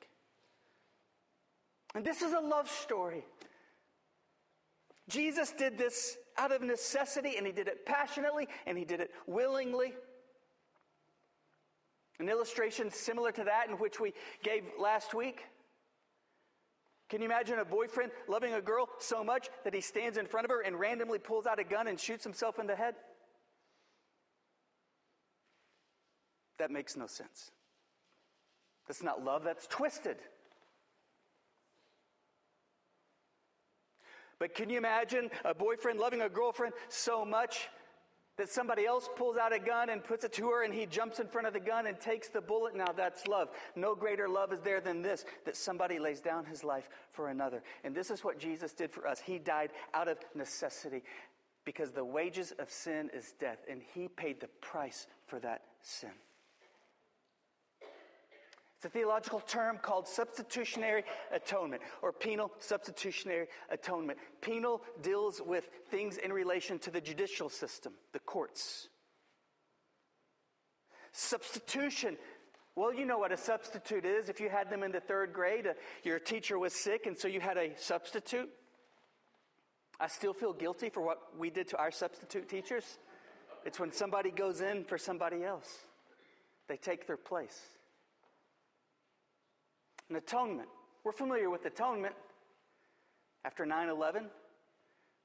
And 1.96 2.06
this 2.06 2.22
is 2.22 2.34
a 2.34 2.40
love 2.40 2.70
story. 2.70 3.26
Jesus 5.08 5.52
did 5.52 5.78
this 5.78 6.18
out 6.38 6.52
of 6.52 6.62
necessity, 6.62 7.36
and 7.38 7.46
he 7.48 7.52
did 7.52 7.68
it 7.68 7.86
passionately, 7.86 8.48
and 8.68 8.78
he 8.78 8.86
did 8.86 9.00
it 9.00 9.12
willingly. 9.26 9.94
An 12.20 12.30
illustration 12.30 12.92
similar 12.92 13.32
to 13.32 13.44
that, 13.46 13.68
in 13.70 13.76
which 13.78 14.00
we 14.00 14.14
gave 14.44 14.64
last 14.80 15.16
week. 15.16 15.46
Can 17.10 17.22
you 17.22 17.26
imagine 17.26 17.58
a 17.58 17.66
boyfriend 17.66 18.12
loving 18.28 18.54
a 18.54 18.62
girl 18.62 18.88
so 19.00 19.24
much 19.24 19.50
that 19.64 19.74
he 19.74 19.82
stands 19.82 20.18
in 20.18 20.28
front 20.28 20.46
of 20.46 20.52
her 20.52 20.62
and 20.62 20.80
randomly 20.80 21.18
pulls 21.18 21.48
out 21.48 21.60
a 21.60 21.64
gun 21.64 21.88
and 21.88 22.00
shoots 22.00 22.24
himself 22.24 22.60
in 22.60 22.68
the 22.68 22.76
head? 22.76 22.96
That 26.60 26.70
makes 26.70 26.96
no 26.96 27.08
sense. 27.08 27.52
That's 28.88 29.02
not 29.02 29.24
love, 29.24 29.44
that's 29.44 29.66
twisted. 29.68 30.18
But 34.38 34.54
can 34.54 34.70
you 34.70 34.78
imagine 34.78 35.32
a 35.44 35.54
boyfriend 35.54 36.00
loving 36.00 36.22
a 36.22 36.30
girlfriend 36.30 36.74
so 36.88 37.26
much 37.26 37.70
that 38.40 38.50
somebody 38.50 38.86
else 38.86 39.10
pulls 39.18 39.36
out 39.36 39.54
a 39.54 39.60
gun 39.60 39.90
and 39.90 40.02
puts 40.02 40.24
it 40.24 40.32
to 40.32 40.48
her 40.48 40.64
and 40.64 40.74
he 40.74 40.86
jumps 40.86 41.20
in 41.20 41.28
front 41.28 41.46
of 41.46 41.52
the 41.52 41.60
gun 41.60 41.88
and 41.88 42.00
takes 42.00 42.30
the 42.30 42.40
bullet. 42.40 42.74
Now 42.74 42.94
that's 42.96 43.28
love. 43.28 43.50
No 43.76 43.94
greater 43.96 44.30
love 44.30 44.54
is 44.54 44.62
there 44.62 44.80
than 44.80 45.02
this 45.02 45.26
that 45.44 45.58
somebody 45.58 46.00
lays 46.00 46.22
down 46.22 46.46
his 46.46 46.64
life 46.64 46.90
for 47.12 47.28
another. 47.28 47.62
And 47.84 47.94
this 47.94 48.10
is 48.10 48.24
what 48.24 48.40
Jesus 48.40 48.72
did 48.72 48.92
for 48.92 49.06
us. 49.06 49.20
He 49.20 49.40
died 49.40 49.72
out 49.94 50.08
of 50.08 50.20
necessity 50.34 51.04
because 51.66 51.92
the 51.92 52.06
wages 52.06 52.54
of 52.60 52.72
sin 52.72 53.10
is 53.14 53.34
death 53.42 53.60
and 53.70 53.82
he 53.94 54.08
paid 54.08 54.40
the 54.40 54.48
price 54.62 55.06
for 55.28 55.40
that 55.42 55.64
sin. 55.82 56.10
It's 58.80 58.86
a 58.86 58.90
theological 58.90 59.42
term 59.42 59.78
called 59.82 60.08
substitutionary 60.08 61.04
atonement 61.34 61.82
or 62.02 62.14
penal 62.14 62.50
substitutionary 62.60 63.48
atonement. 63.70 64.20
Penal 64.40 64.82
deals 65.02 65.42
with 65.46 65.66
things 65.92 66.16
in 66.16 66.32
relation 66.32 66.80
to 66.80 66.90
the 66.90 67.02
judicial 67.02 67.50
system, 67.50 67.92
the 68.14 68.20
courts. 68.20 68.88
Substitution. 71.12 72.16
Well, 72.78 72.94
you 72.94 73.06
know 73.06 73.18
what 73.18 73.34
a 73.34 73.38
substitute 73.38 74.06
is. 74.06 74.30
If 74.30 74.40
you 74.40 74.48
had 74.48 74.70
them 74.70 74.84
in 74.84 74.94
the 74.94 75.02
third 75.02 75.34
grade, 75.34 75.68
uh, 75.68 75.74
your 76.04 76.18
teacher 76.18 76.58
was 76.58 76.72
sick, 76.72 77.06
and 77.06 77.18
so 77.18 77.28
you 77.28 77.42
had 77.42 77.58
a 77.58 77.78
substitute. 77.78 78.50
I 80.00 80.08
still 80.08 80.32
feel 80.32 80.54
guilty 80.54 80.88
for 80.88 81.02
what 81.02 81.38
we 81.38 81.50
did 81.50 81.68
to 81.70 81.78
our 81.78 81.92
substitute 81.92 82.48
teachers. 82.48 82.98
It's 83.66 83.78
when 83.78 83.92
somebody 83.92 84.32
goes 84.32 84.62
in 84.62 84.86
for 84.86 84.98
somebody 84.98 85.44
else, 85.44 85.80
they 86.70 86.78
take 86.78 87.08
their 87.08 87.18
place. 87.18 87.60
An 90.10 90.16
atonement. 90.16 90.70
We're 91.04 91.12
familiar 91.12 91.50
with 91.50 91.66
atonement. 91.66 92.16
After 93.46 93.66
9 93.66 93.90
11, 93.90 94.26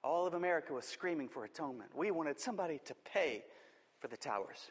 All 0.03 0.27
of 0.27 0.35
America 0.35 0.73
was 0.73 0.85
screaming 0.85 1.29
for 1.29 1.44
atonement. 1.44 1.90
We 1.97 2.11
wanted 2.11 2.38
somebody 2.38 2.81
to 2.85 2.94
pay 3.11 3.44
for 3.99 4.09
the 4.09 4.16
towers. 4.16 4.70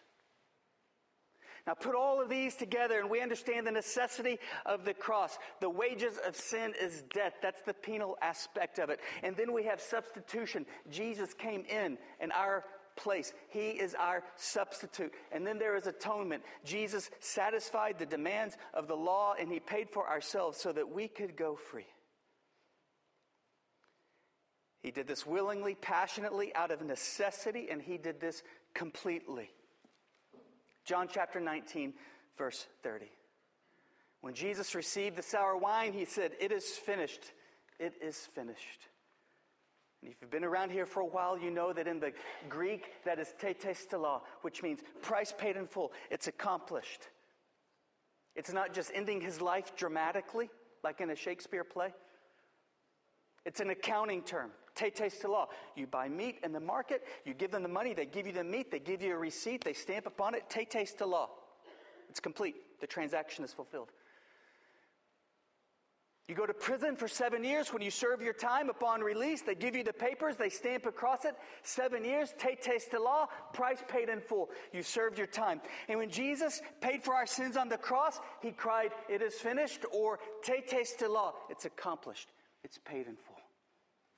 Now, 1.65 1.73
put 1.73 1.95
all 1.95 2.21
of 2.21 2.27
these 2.29 2.55
together, 2.55 2.99
and 2.99 3.09
we 3.09 3.21
understand 3.21 3.65
the 3.65 3.71
necessity 3.71 4.37
of 4.65 4.83
the 4.83 4.93
cross. 4.93 5.37
The 5.61 5.69
wages 5.69 6.19
of 6.27 6.35
sin 6.35 6.73
is 6.79 7.03
death. 7.13 7.35
That's 7.41 7.61
the 7.61 7.73
penal 7.73 8.17
aspect 8.21 8.79
of 8.79 8.89
it. 8.89 8.99
And 9.23 9.35
then 9.37 9.53
we 9.53 9.63
have 9.63 9.79
substitution. 9.79 10.65
Jesus 10.89 11.33
came 11.33 11.63
in 11.69 11.97
in 12.19 12.31
our 12.33 12.65
place. 12.95 13.33
He 13.49 13.69
is 13.69 13.95
our 13.95 14.23
substitute. 14.35 15.13
And 15.31 15.45
then 15.45 15.59
there 15.59 15.75
is 15.75 15.87
atonement. 15.87 16.43
Jesus 16.63 17.09
satisfied 17.19 17.99
the 17.99 18.05
demands 18.05 18.57
of 18.73 18.87
the 18.87 18.95
law, 18.95 19.35
and 19.39 19.51
He 19.51 19.59
paid 19.59 19.89
for 19.89 20.07
ourselves 20.07 20.57
so 20.57 20.71
that 20.71 20.89
we 20.89 21.07
could 21.07 21.35
go 21.35 21.55
free. 21.55 21.87
He 24.81 24.91
did 24.91 25.07
this 25.07 25.25
willingly, 25.25 25.75
passionately, 25.75 26.53
out 26.55 26.71
of 26.71 26.81
necessity, 26.81 27.67
and 27.69 27.81
He 27.81 27.97
did 27.97 28.19
this 28.19 28.43
completely. 28.73 29.49
John 30.85 31.07
chapter 31.11 31.39
19, 31.39 31.93
verse 32.37 32.67
30. 32.83 33.05
When 34.21 34.33
Jesus 34.33 34.73
received 34.73 35.17
the 35.17 35.21
sour 35.21 35.57
wine, 35.57 35.91
he 35.93 36.05
said, 36.05 36.31
It 36.39 36.51
is 36.51 36.65
finished. 36.65 37.33
It 37.77 37.93
is 38.01 38.17
finished. 38.33 38.87
And 40.03 40.11
if 40.11 40.17
you've 40.19 40.31
been 40.31 40.43
around 40.43 40.69
here 40.69 40.85
for 40.85 40.99
a 40.99 41.05
while, 41.05 41.37
you 41.37 41.49
know 41.49 41.71
that 41.71 41.87
in 41.87 42.01
the 42.01 42.11
Greek, 42.49 42.91
that 43.05 43.19
is 43.19 43.33
tetelestai, 43.39 44.19
which 44.41 44.61
means 44.61 44.81
price 45.01 45.33
paid 45.37 45.55
in 45.55 45.65
full. 45.65 45.93
It's 46.11 46.27
accomplished. 46.27 47.07
It's 48.35 48.51
not 48.51 48.73
just 48.73 48.91
ending 48.93 49.21
his 49.21 49.39
life 49.39 49.77
dramatically, 49.77 50.49
like 50.83 50.99
in 50.99 51.11
a 51.11 51.15
Shakespeare 51.15 51.63
play. 51.63 51.93
It's 53.45 53.61
an 53.61 53.69
accounting 53.69 54.23
term. 54.23 54.51
Tetelestai. 54.75 55.47
You 55.77 55.87
buy 55.87 56.09
meat 56.09 56.39
in 56.43 56.51
the 56.51 56.59
market, 56.59 57.03
you 57.23 57.33
give 57.33 57.51
them 57.51 57.63
the 57.63 57.69
money, 57.69 57.93
they 57.93 58.05
give 58.05 58.27
you 58.27 58.33
the 58.33 58.43
meat, 58.43 58.71
they 58.71 58.79
give 58.79 59.01
you 59.01 59.13
a 59.13 59.17
receipt, 59.17 59.63
they 59.63 59.73
stamp 59.73 60.05
upon 60.05 60.35
it. 60.35 60.49
Tetelestai. 60.49 61.29
It's 62.09 62.19
complete. 62.19 62.55
The 62.81 62.87
transaction 62.87 63.45
is 63.45 63.53
fulfilled. 63.53 63.91
You 66.29 66.35
go 66.35 66.45
to 66.45 66.53
prison 66.53 66.95
for 66.95 67.09
seven 67.09 67.43
years. 67.43 67.73
When 67.73 67.81
you 67.81 67.91
serve 67.91 68.21
your 68.21 68.33
time 68.33 68.69
upon 68.69 69.01
release, 69.01 69.41
they 69.41 69.55
give 69.55 69.75
you 69.75 69.83
the 69.83 69.91
papers, 69.91 70.37
they 70.37 70.49
stamp 70.49 70.85
across 70.85 71.25
it. 71.25 71.35
Seven 71.63 72.05
years, 72.05 72.33
tetelestai, 72.39 73.27
price 73.51 73.83
paid 73.89 74.07
in 74.07 74.21
full. 74.21 74.49
You 74.71 74.83
served 74.83 75.17
your 75.17 75.27
time. 75.27 75.59
And 75.89 75.99
when 75.99 76.09
Jesus 76.09 76.61
paid 76.79 77.03
for 77.03 77.13
our 77.13 77.25
sins 77.25 77.57
on 77.57 77.67
the 77.67 77.77
cross, 77.77 78.21
he 78.41 78.51
cried, 78.51 78.91
It 79.09 79.21
is 79.21 79.33
finished, 79.35 79.85
or 79.91 80.19
tetelestai, 80.45 81.33
it's 81.49 81.65
accomplished, 81.65 82.29
it's 82.63 82.79
paid 82.85 83.07
in 83.07 83.17
full. 83.17 83.41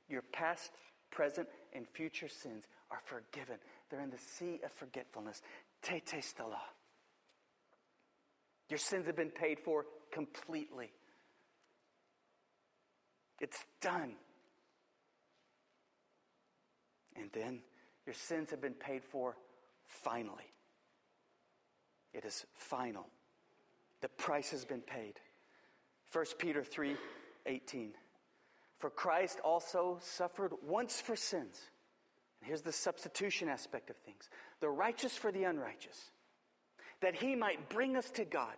Your 0.07 0.21
past, 0.31 0.71
present, 1.09 1.47
and 1.73 1.87
future 1.87 2.27
sins 2.27 2.67
are 2.91 3.01
forgiven. 3.03 3.57
They're 3.89 4.01
in 4.01 4.11
the 4.11 4.19
sea 4.19 4.59
of 4.63 4.71
forgetfulness. 4.73 5.41
Tetelestai. 5.81 6.53
Your 8.69 8.79
sins 8.79 9.07
have 9.07 9.15
been 9.15 9.31
paid 9.31 9.59
for 9.59 9.85
completely. 10.11 10.91
It's 13.39 13.65
done. 13.81 14.13
And 17.15 17.29
then 17.33 17.59
your 18.05 18.13
sins 18.13 18.51
have 18.51 18.61
been 18.61 18.73
paid 18.73 19.03
for 19.03 19.35
finally. 19.85 20.51
It 22.13 22.25
is 22.25 22.45
final. 22.55 23.07
The 24.01 24.09
price 24.09 24.51
has 24.51 24.65
been 24.65 24.81
paid. 24.81 25.19
1 26.11 26.25
Peter 26.37 26.63
3 26.63 26.95
18. 27.47 27.93
For 28.79 28.89
Christ 28.89 29.39
also 29.43 29.97
suffered 30.01 30.53
once 30.65 31.01
for 31.01 31.15
sins. 31.15 31.59
And 32.39 32.47
here's 32.47 32.61
the 32.61 32.71
substitution 32.71 33.49
aspect 33.49 33.89
of 33.89 33.97
things 33.97 34.29
the 34.59 34.69
righteous 34.69 35.17
for 35.17 35.31
the 35.31 35.43
unrighteous, 35.43 36.11
that 37.01 37.15
he 37.15 37.35
might 37.35 37.69
bring 37.69 37.97
us 37.97 38.09
to 38.11 38.25
God, 38.25 38.55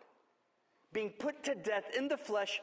being 0.93 1.09
put 1.09 1.43
to 1.43 1.55
death 1.55 1.85
in 1.97 2.07
the 2.07 2.17
flesh 2.17 2.59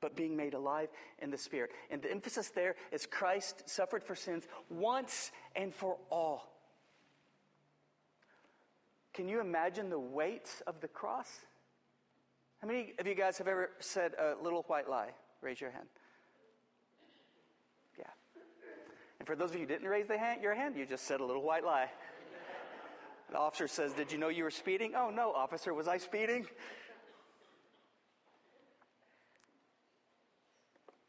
but 0.00 0.16
being 0.16 0.36
made 0.36 0.54
alive 0.54 0.88
in 1.20 1.30
the 1.30 1.38
Spirit. 1.38 1.70
And 1.90 2.02
the 2.02 2.10
emphasis 2.10 2.48
there 2.48 2.76
is 2.92 3.06
Christ 3.06 3.68
suffered 3.68 4.02
for 4.02 4.14
sins 4.14 4.46
once 4.68 5.30
and 5.54 5.74
for 5.74 5.96
all. 6.10 6.50
Can 9.12 9.28
you 9.28 9.40
imagine 9.40 9.90
the 9.90 9.98
weight 9.98 10.50
of 10.66 10.80
the 10.80 10.88
cross? 10.88 11.28
How 12.60 12.68
many 12.68 12.92
of 12.98 13.06
you 13.06 13.14
guys 13.14 13.38
have 13.38 13.48
ever 13.48 13.70
said 13.80 14.12
a 14.18 14.34
little 14.42 14.62
white 14.68 14.88
lie? 14.88 15.10
Raise 15.40 15.60
your 15.60 15.70
hand. 15.70 15.86
Yeah. 17.98 18.04
And 19.18 19.26
for 19.26 19.34
those 19.34 19.50
of 19.50 19.56
you 19.56 19.62
who 19.62 19.66
didn't 19.66 19.88
raise 19.88 20.08
hand, 20.08 20.42
your 20.42 20.54
hand, 20.54 20.76
you 20.76 20.86
just 20.86 21.04
said 21.04 21.20
a 21.20 21.24
little 21.24 21.42
white 21.42 21.64
lie. 21.64 21.90
The 23.30 23.38
officer 23.38 23.68
says, 23.68 23.92
Did 23.92 24.10
you 24.10 24.18
know 24.18 24.28
you 24.28 24.42
were 24.42 24.50
speeding? 24.50 24.94
Oh, 24.96 25.08
no, 25.08 25.32
officer, 25.32 25.72
was 25.72 25.86
I 25.86 25.98
speeding? 25.98 26.46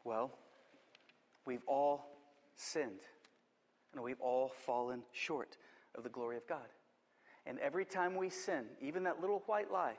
Well, 0.04 0.30
we've 1.46 1.64
all 1.66 2.06
sinned 2.56 3.00
and 3.92 4.02
we've 4.02 4.20
all 4.20 4.48
fallen 4.48 5.02
short 5.12 5.56
of 5.94 6.02
the 6.02 6.08
glory 6.08 6.36
of 6.36 6.46
God. 6.46 6.66
And 7.46 7.58
every 7.58 7.84
time 7.84 8.16
we 8.16 8.30
sin, 8.30 8.64
even 8.80 9.02
that 9.04 9.20
little 9.20 9.42
white 9.46 9.70
lie 9.70 9.96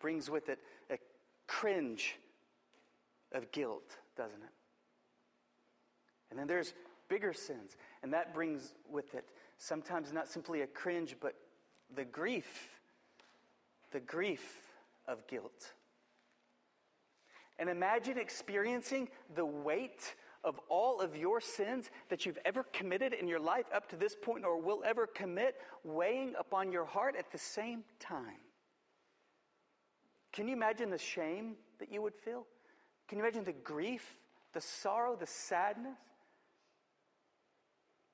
brings 0.00 0.30
with 0.30 0.48
it 0.48 0.58
a 0.90 0.98
cringe 1.46 2.16
of 3.32 3.50
guilt, 3.52 3.96
doesn't 4.16 4.42
it? 4.42 4.50
And 6.30 6.38
then 6.38 6.46
there's 6.46 6.74
bigger 7.08 7.32
sins, 7.32 7.76
and 8.02 8.12
that 8.12 8.34
brings 8.34 8.74
with 8.90 9.14
it 9.14 9.24
sometimes 9.58 10.12
not 10.12 10.28
simply 10.28 10.62
a 10.62 10.66
cringe, 10.66 11.16
but 11.20 11.34
the 11.94 12.04
grief, 12.04 12.80
the 13.92 14.00
grief 14.00 14.60
of 15.06 15.26
guilt. 15.26 15.72
And 17.58 17.68
imagine 17.68 18.18
experiencing 18.18 19.08
the 19.34 19.46
weight 19.46 20.14
of 20.44 20.60
all 20.68 21.00
of 21.00 21.16
your 21.16 21.40
sins 21.40 21.90
that 22.08 22.24
you've 22.24 22.38
ever 22.44 22.62
committed 22.72 23.12
in 23.12 23.26
your 23.26 23.40
life 23.40 23.66
up 23.74 23.88
to 23.90 23.96
this 23.96 24.14
point 24.14 24.44
or 24.44 24.60
will 24.60 24.82
ever 24.84 25.06
commit 25.06 25.56
weighing 25.82 26.34
upon 26.38 26.70
your 26.70 26.84
heart 26.84 27.16
at 27.18 27.30
the 27.32 27.38
same 27.38 27.82
time. 27.98 28.40
Can 30.32 30.46
you 30.46 30.54
imagine 30.54 30.90
the 30.90 30.98
shame 30.98 31.56
that 31.80 31.90
you 31.90 32.00
would 32.02 32.14
feel? 32.14 32.46
Can 33.08 33.18
you 33.18 33.24
imagine 33.24 33.44
the 33.44 33.52
grief, 33.52 34.16
the 34.52 34.60
sorrow, 34.60 35.16
the 35.16 35.26
sadness, 35.26 35.98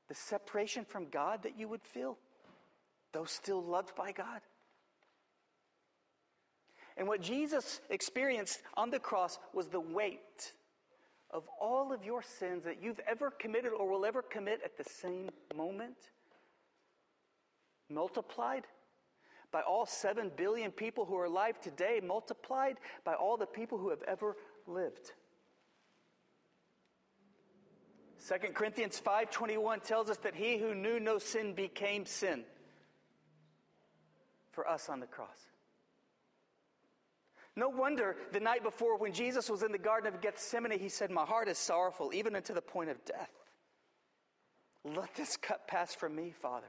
the 0.08 0.14
separation 0.14 0.84
from 0.84 1.08
God 1.10 1.42
that 1.42 1.58
you 1.58 1.68
would 1.68 1.82
feel, 1.82 2.16
though 3.12 3.24
still 3.24 3.62
loved 3.62 3.94
by 3.94 4.12
God? 4.12 4.40
And 6.96 7.08
what 7.08 7.20
Jesus 7.20 7.80
experienced 7.90 8.62
on 8.74 8.90
the 8.90 9.00
cross 9.00 9.38
was 9.52 9.68
the 9.68 9.80
weight 9.80 10.52
of 11.30 11.42
all 11.60 11.92
of 11.92 12.04
your 12.04 12.22
sins 12.22 12.64
that 12.64 12.80
you've 12.80 13.00
ever 13.08 13.30
committed 13.30 13.72
or 13.72 13.90
will 13.90 14.06
ever 14.06 14.22
commit 14.22 14.60
at 14.64 14.76
the 14.76 14.84
same 14.84 15.30
moment, 15.54 15.96
multiplied 17.90 18.64
by 19.50 19.60
all 19.62 19.86
7 19.86 20.30
billion 20.36 20.70
people 20.70 21.04
who 21.04 21.16
are 21.16 21.24
alive 21.24 21.60
today, 21.60 22.00
multiplied 22.02 22.76
by 23.04 23.14
all 23.14 23.36
the 23.36 23.46
people 23.46 23.78
who 23.78 23.90
have 23.90 24.02
ever 24.06 24.36
lived. 24.66 25.12
2 28.26 28.54
Corinthians 28.54 28.98
5:21 29.00 29.82
tells 29.82 30.08
us 30.08 30.16
that 30.18 30.34
he 30.34 30.56
who 30.56 30.74
knew 30.74 30.98
no 30.98 31.18
sin 31.18 31.52
became 31.52 32.06
sin 32.06 32.44
for 34.50 34.66
us 34.66 34.88
on 34.88 35.00
the 35.00 35.06
cross. 35.06 35.53
No 37.56 37.68
wonder 37.68 38.16
the 38.32 38.40
night 38.40 38.62
before, 38.64 38.98
when 38.98 39.12
Jesus 39.12 39.48
was 39.48 39.62
in 39.62 39.70
the 39.70 39.78
Garden 39.78 40.12
of 40.12 40.20
Gethsemane, 40.20 40.78
he 40.78 40.88
said, 40.88 41.10
My 41.10 41.24
heart 41.24 41.48
is 41.48 41.58
sorrowful, 41.58 42.12
even 42.12 42.34
unto 42.34 42.52
the 42.52 42.62
point 42.62 42.90
of 42.90 43.04
death. 43.04 43.30
Let 44.84 45.14
this 45.14 45.36
cup 45.36 45.68
pass 45.68 45.94
from 45.94 46.16
me, 46.16 46.32
Father. 46.42 46.66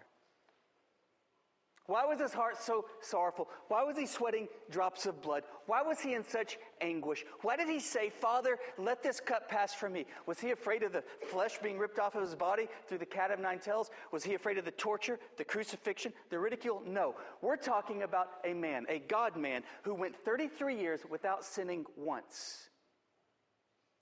Why 1.88 2.04
was 2.06 2.20
his 2.20 2.34
heart 2.34 2.58
so 2.60 2.86
sorrowful? 3.00 3.48
Why 3.68 3.84
was 3.84 3.96
he 3.96 4.08
sweating 4.08 4.48
drops 4.72 5.06
of 5.06 5.22
blood? 5.22 5.44
Why 5.68 5.84
was 5.84 6.00
he 6.00 6.16
in 6.16 6.24
such 6.24 6.58
anguish? 6.82 7.24
Why 7.42 7.56
did 7.56 7.70
he 7.70 7.80
say, 7.80 8.10
Father, 8.10 8.58
let 8.80 9.04
this 9.04 9.20
cup 9.20 9.48
pass 9.48 9.74
from 9.74 9.94
me? 9.94 10.08
Was 10.26 10.40
he 10.40 10.50
afraid 10.50 10.82
of 10.82 10.94
the 10.94 11.04
flesh 11.30 11.60
being 11.62 11.78
ripped 11.78 12.00
off 12.00 12.16
of 12.16 12.24
his 12.24 12.34
body 12.34 12.68
through 12.88 12.98
the 12.98 13.06
cat 13.06 13.30
of 13.30 13.40
nine 13.40 13.60
tails? 13.60 13.92
Was 14.12 14.24
he 14.24 14.34
afraid 14.34 14.58
of 14.58 14.66
the 14.66 14.72
torture, 14.72 15.20
the 15.38 15.44
crucifixion, 15.44 16.12
the 16.32 16.40
ridicule? 16.40 16.82
No. 16.88 17.16
We're 17.42 17.56
talking 17.56 18.02
about 18.02 18.30
a 18.44 18.54
man, 18.54 18.86
a 18.90 18.98
God 18.98 19.38
man, 19.38 19.62
who 19.84 19.94
went 19.94 20.16
33 20.26 20.80
years 20.80 21.02
without 21.08 21.46
sinning 21.46 21.86
once. 21.96 22.70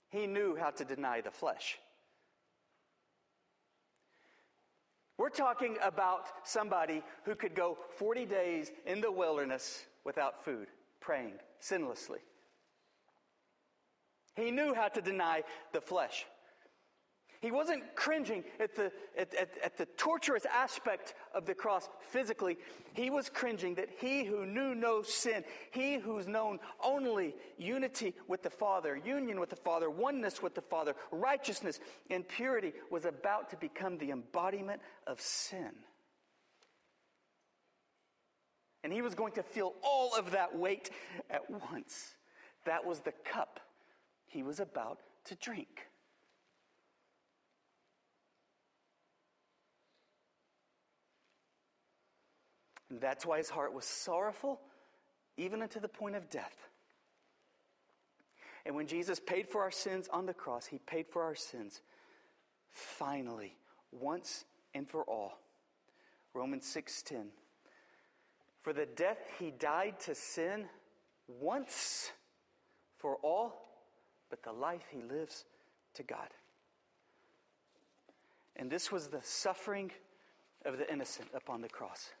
He 0.08 0.26
knew 0.26 0.56
how 0.56 0.70
to 0.70 0.84
deny 0.86 1.20
the 1.20 1.30
flesh. 1.30 1.78
We're 5.16 5.28
talking 5.28 5.76
about 5.82 6.26
somebody 6.42 7.02
who 7.24 7.34
could 7.34 7.54
go 7.54 7.78
40 7.96 8.26
days 8.26 8.72
in 8.84 9.00
the 9.00 9.12
wilderness 9.12 9.84
without 10.04 10.44
food, 10.44 10.66
praying 11.00 11.34
sinlessly. 11.62 12.18
He 14.36 14.50
knew 14.50 14.74
how 14.74 14.88
to 14.88 15.00
deny 15.00 15.44
the 15.72 15.80
flesh. 15.80 16.26
He 17.44 17.50
wasn't 17.50 17.94
cringing 17.94 18.42
at 18.58 18.74
the, 18.74 18.90
at, 19.18 19.34
at, 19.34 19.50
at, 19.62 19.76
the 19.76 19.84
torturous 19.98 20.46
aspect 20.46 21.12
of 21.34 21.44
the 21.44 21.54
cross 21.54 21.90
physically. 22.08 22.56
He 22.94 23.10
was 23.10 23.28
cringing 23.28 23.74
that 23.74 23.90
he 23.98 24.24
who 24.24 24.46
knew 24.46 24.74
no 24.74 25.02
sin, 25.02 25.44
he 25.70 25.98
who's 25.98 26.26
known 26.26 26.58
only 26.82 27.34
unity 27.58 28.14
with 28.28 28.42
the 28.42 28.48
Father, 28.48 28.96
union 28.96 29.38
with 29.40 29.50
the 29.50 29.56
Father, 29.56 29.90
oneness 29.90 30.40
with 30.40 30.54
the 30.54 30.62
Father, 30.62 30.94
righteousness 31.10 31.80
and 32.08 32.26
purity, 32.26 32.72
was 32.90 33.04
about 33.04 33.50
to 33.50 33.58
become 33.58 33.98
the 33.98 34.10
embodiment 34.10 34.80
of 35.06 35.20
sin. 35.20 35.72
And 38.82 38.90
he 38.90 39.02
was 39.02 39.14
going 39.14 39.34
to 39.34 39.42
feel 39.42 39.74
all 39.82 40.16
of 40.16 40.30
that 40.30 40.56
weight 40.56 40.88
at 41.28 41.42
once. 41.50 42.14
That 42.64 42.86
was 42.86 43.00
the 43.00 43.12
cup 43.22 43.60
he 44.28 44.42
was 44.42 44.60
about 44.60 45.00
to 45.26 45.34
drink. 45.34 45.88
And 52.94 53.00
that's 53.00 53.26
why 53.26 53.38
his 53.38 53.50
heart 53.50 53.74
was 53.74 53.84
sorrowful, 53.84 54.60
even 55.36 55.62
unto 55.62 55.80
the 55.80 55.88
point 55.88 56.14
of 56.14 56.30
death. 56.30 56.68
And 58.64 58.76
when 58.76 58.86
Jesus 58.86 59.18
paid 59.18 59.48
for 59.48 59.62
our 59.62 59.72
sins 59.72 60.08
on 60.12 60.26
the 60.26 60.32
cross, 60.32 60.66
he 60.66 60.78
paid 60.78 61.08
for 61.08 61.24
our 61.24 61.34
sins 61.34 61.82
finally, 62.70 63.56
once 63.90 64.44
and 64.74 64.88
for 64.88 65.02
all. 65.02 65.40
Romans 66.34 66.64
6:10. 66.66 67.32
For 68.62 68.72
the 68.72 68.86
death 68.86 69.28
he 69.40 69.50
died 69.50 69.98
to 70.02 70.14
sin 70.14 70.70
once 71.26 72.12
for 72.98 73.16
all, 73.16 73.76
but 74.30 74.44
the 74.44 74.52
life 74.52 74.86
he 74.92 75.02
lives 75.02 75.46
to 75.94 76.04
God. 76.04 76.32
And 78.54 78.70
this 78.70 78.92
was 78.92 79.08
the 79.08 79.22
suffering 79.22 79.90
of 80.64 80.78
the 80.78 80.88
innocent 80.92 81.28
upon 81.34 81.60
the 81.60 81.68
cross. 81.68 82.12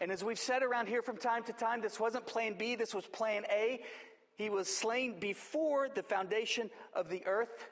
And 0.00 0.10
as 0.10 0.24
we've 0.24 0.38
said 0.38 0.62
around 0.62 0.88
here 0.88 1.02
from 1.02 1.18
time 1.18 1.42
to 1.44 1.52
time, 1.52 1.82
this 1.82 2.00
wasn't 2.00 2.26
plan 2.26 2.54
B, 2.58 2.74
this 2.74 2.94
was 2.94 3.06
plan 3.06 3.44
A. 3.50 3.82
He 4.36 4.48
was 4.48 4.74
slain 4.74 5.20
before 5.20 5.88
the 5.94 6.02
foundation 6.02 6.70
of 6.94 7.10
the 7.10 7.26
earth. 7.26 7.68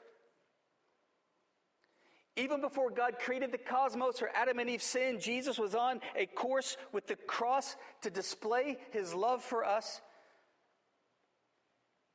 Even 2.35 2.61
before 2.61 2.91
God 2.91 3.15
created 3.19 3.51
the 3.51 3.57
cosmos 3.57 4.21
or 4.21 4.29
Adam 4.35 4.59
and 4.59 4.69
Eve 4.69 4.83
sinned, 4.83 5.19
Jesus 5.19 5.57
was 5.57 5.73
on 5.73 5.99
a 6.15 6.25
course 6.27 6.77
with 6.93 7.07
the 7.07 7.15
cross 7.15 7.75
to 8.01 8.09
display 8.09 8.77
his 8.91 9.13
love 9.13 9.43
for 9.43 9.65
us. 9.65 9.99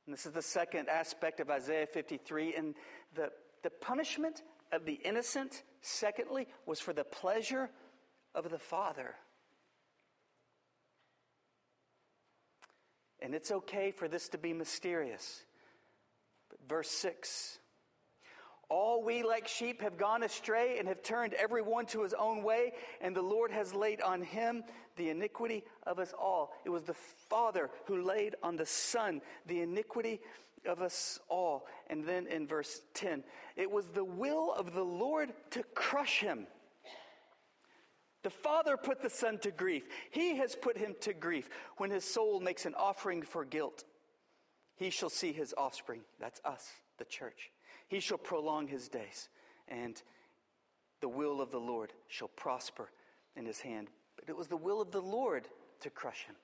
And 0.07 0.15
this 0.15 0.25
is 0.25 0.33
the 0.33 0.43
second 0.43 0.89
aspect 0.89 1.41
of 1.41 1.51
Isaiah 1.51 1.87
53. 1.87 2.55
And 2.55 2.75
the, 3.15 3.31
the 3.63 3.71
punishment 3.71 4.43
of 4.73 4.85
the 4.85 4.95
innocent, 5.05 5.65
secondly, 5.83 6.47
was 6.65 6.79
for 6.81 6.93
the 6.93 7.05
pleasure 7.05 7.69
of 8.35 8.51
the 8.51 8.59
Father. 8.59 9.17
And 13.25 13.35
it's 13.35 13.51
okay 13.51 13.91
for 13.91 14.07
this 14.07 14.29
to 14.29 14.39
be 14.39 14.53
mysterious. 14.53 15.45
But 16.51 16.59
verse 16.69 16.91
6 16.91 17.59
All 18.69 19.03
we 19.03 19.23
like 19.23 19.49
sheep 19.49 19.81
have 19.81 19.97
gone 19.97 20.23
astray 20.23 20.79
and 20.79 20.87
have 20.87 21.03
turned 21.03 21.33
every 21.33 21.63
one 21.63 21.87
to 21.87 22.03
his 22.03 22.13
own 22.13 22.43
way, 22.43 22.75
and 23.01 23.17
the 23.17 23.23
Lord 23.23 23.51
has 23.51 23.75
laid 23.75 24.03
on 24.03 24.21
him 24.21 24.63
the 24.97 25.09
iniquity 25.09 25.65
of 25.87 25.99
us 25.99 26.13
all. 26.21 26.53
It 26.67 26.69
was 26.69 26.83
the 26.83 26.93
Father 26.93 27.71
who 27.87 28.03
laid 28.03 28.35
on 28.43 28.57
the 28.57 28.67
Son 28.67 29.23
the 29.47 29.63
iniquity 29.63 30.21
of 30.67 30.83
us 30.83 31.19
all. 31.31 31.67
And 31.89 32.05
then 32.05 32.27
in 32.27 32.47
verse 32.47 32.83
10, 32.93 33.25
it 33.57 33.71
was 33.71 33.89
the 33.89 34.05
will 34.05 34.53
of 34.53 34.75
the 34.75 34.85
Lord 34.85 35.33
to 35.53 35.63
crush 35.75 36.21
him. 36.21 36.47
The 38.25 38.31
Father 38.31 38.79
put 38.79 39.03
the 39.03 39.11
Son 39.11 39.39
to 39.41 39.51
grief. 39.51 39.85
He 40.11 40.37
has 40.39 40.57
put 40.57 40.79
him 40.79 40.97
to 41.03 41.13
grief 41.13 41.49
when 41.77 41.91
his 41.91 42.05
soul 42.05 42.41
makes 42.41 42.65
an 42.65 42.75
offering 42.75 43.23
for 43.23 43.45
guilt. 43.45 43.85
He 44.77 44.89
shall 44.91 45.11
see 45.11 45.31
his 45.31 45.55
offspring. 45.57 46.01
That's 46.19 46.41
us, 46.45 46.69
the 46.99 47.05
church. 47.05 47.51
He 47.87 48.01
shall 48.01 48.19
prolong 48.19 48.67
his 48.67 48.89
days, 48.89 49.29
and 49.69 50.03
the 51.01 51.09
will 51.09 51.43
of 51.43 51.51
the 51.51 51.61
Lord 51.61 51.93
shall 52.09 52.29
prosper 52.29 52.91
in 53.37 53.45
his 53.45 53.61
hand. 53.61 53.89
But 54.17 54.31
it 54.31 54.37
was 54.37 54.49
the 54.49 54.57
will 54.57 54.81
of 54.81 54.91
the 54.91 55.03
Lord 55.03 55.47
to 55.81 55.91
crush 55.91 56.25
him. 56.25 56.35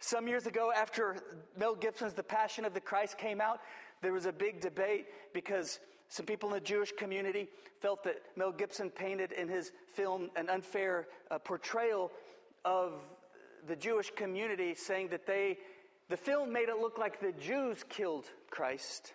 Some 0.00 0.26
years 0.26 0.46
ago, 0.46 0.72
after 0.76 1.16
Mel 1.56 1.76
Gibson's 1.76 2.12
The 2.12 2.24
Passion 2.24 2.64
of 2.64 2.74
the 2.74 2.80
Christ 2.80 3.18
came 3.18 3.40
out, 3.40 3.60
there 4.02 4.12
was 4.12 4.26
a 4.26 4.32
big 4.32 4.60
debate 4.60 5.06
because 5.32 5.78
some 6.08 6.26
people 6.26 6.48
in 6.50 6.54
the 6.54 6.60
Jewish 6.60 6.92
community 6.92 7.48
felt 7.80 8.04
that 8.04 8.22
Mel 8.36 8.52
Gibson 8.52 8.90
painted 8.90 9.32
in 9.32 9.48
his 9.48 9.72
film 9.92 10.30
an 10.36 10.48
unfair 10.48 11.08
uh, 11.30 11.38
portrayal 11.38 12.10
of 12.64 12.92
the 13.66 13.76
Jewish 13.76 14.10
community, 14.14 14.74
saying 14.74 15.08
that 15.08 15.26
they, 15.26 15.58
the 16.08 16.16
film 16.16 16.52
made 16.52 16.68
it 16.68 16.78
look 16.78 16.98
like 16.98 17.20
the 17.20 17.32
Jews 17.32 17.84
killed 17.88 18.26
Christ. 18.50 19.12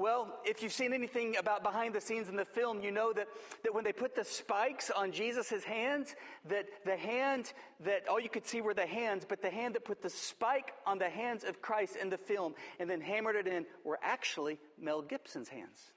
Well, 0.00 0.34
if 0.46 0.62
you've 0.62 0.72
seen 0.72 0.94
anything 0.94 1.36
about 1.36 1.62
behind 1.62 1.94
the 1.94 2.00
scenes 2.00 2.30
in 2.30 2.36
the 2.36 2.46
film, 2.46 2.80
you 2.80 2.90
know 2.90 3.12
that, 3.12 3.28
that 3.64 3.74
when 3.74 3.84
they 3.84 3.92
put 3.92 4.16
the 4.16 4.24
spikes 4.24 4.90
on 4.90 5.12
Jesus' 5.12 5.62
hands, 5.62 6.16
that 6.48 6.64
the 6.86 6.96
hand 6.96 7.52
that 7.80 8.08
all 8.08 8.18
you 8.18 8.30
could 8.30 8.46
see 8.46 8.62
were 8.62 8.72
the 8.72 8.86
hands, 8.86 9.26
but 9.28 9.42
the 9.42 9.50
hand 9.50 9.74
that 9.74 9.84
put 9.84 10.00
the 10.00 10.08
spike 10.08 10.72
on 10.86 10.96
the 10.96 11.10
hands 11.10 11.44
of 11.44 11.60
Christ 11.60 11.96
in 11.96 12.08
the 12.08 12.16
film 12.16 12.54
and 12.78 12.88
then 12.88 13.02
hammered 13.02 13.36
it 13.36 13.46
in 13.46 13.66
were 13.84 13.98
actually 14.02 14.58
Mel 14.80 15.02
Gibson's 15.02 15.50
hands. 15.50 15.92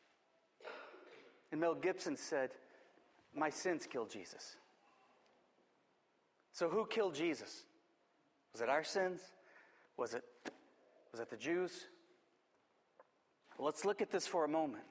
And 1.53 1.61
Mel 1.61 1.73
Gibson 1.73 2.17
said, 2.17 2.49
My 3.33 3.51
sins 3.51 3.87
killed 3.89 4.09
Jesus. 4.09 4.57
So 6.51 6.67
who 6.67 6.85
killed 6.87 7.15
Jesus? 7.15 7.63
Was 8.51 8.59
it 8.59 8.67
our 8.67 8.83
sins? 8.83 9.21
Was 9.95 10.13
it, 10.13 10.25
was 11.13 11.21
it 11.21 11.29
the 11.29 11.37
Jews? 11.37 11.85
Let's 13.59 13.85
look 13.85 14.01
at 14.01 14.11
this 14.11 14.27
for 14.27 14.45
a 14.45 14.47
moment. 14.47 14.83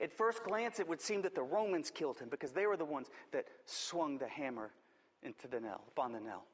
At 0.00 0.12
first 0.12 0.44
glance, 0.44 0.80
it 0.80 0.88
would 0.88 1.00
seem 1.00 1.22
that 1.22 1.34
the 1.34 1.42
Romans 1.42 1.90
killed 1.90 2.18
him 2.18 2.28
because 2.30 2.52
they 2.52 2.66
were 2.66 2.76
the 2.76 2.84
ones 2.84 3.08
that 3.32 3.46
swung 3.66 4.16
the 4.18 4.28
hammer 4.28 4.70
into 5.22 5.46
the 5.46 5.60
nail, 5.60 5.82
upon 5.88 6.12
the 6.12 6.20
nail. 6.20 6.44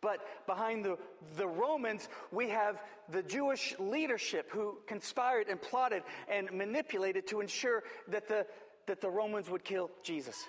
But 0.00 0.20
behind 0.46 0.84
the, 0.84 0.98
the 1.36 1.48
Romans, 1.48 2.08
we 2.30 2.48
have 2.50 2.82
the 3.08 3.22
Jewish 3.22 3.74
leadership 3.78 4.50
who 4.50 4.78
conspired 4.86 5.48
and 5.48 5.60
plotted 5.60 6.02
and 6.28 6.52
manipulated 6.52 7.26
to 7.28 7.40
ensure 7.40 7.82
that 8.08 8.28
the, 8.28 8.46
that 8.86 9.00
the 9.00 9.10
Romans 9.10 9.50
would 9.50 9.64
kill 9.64 9.90
Jesus. 10.02 10.44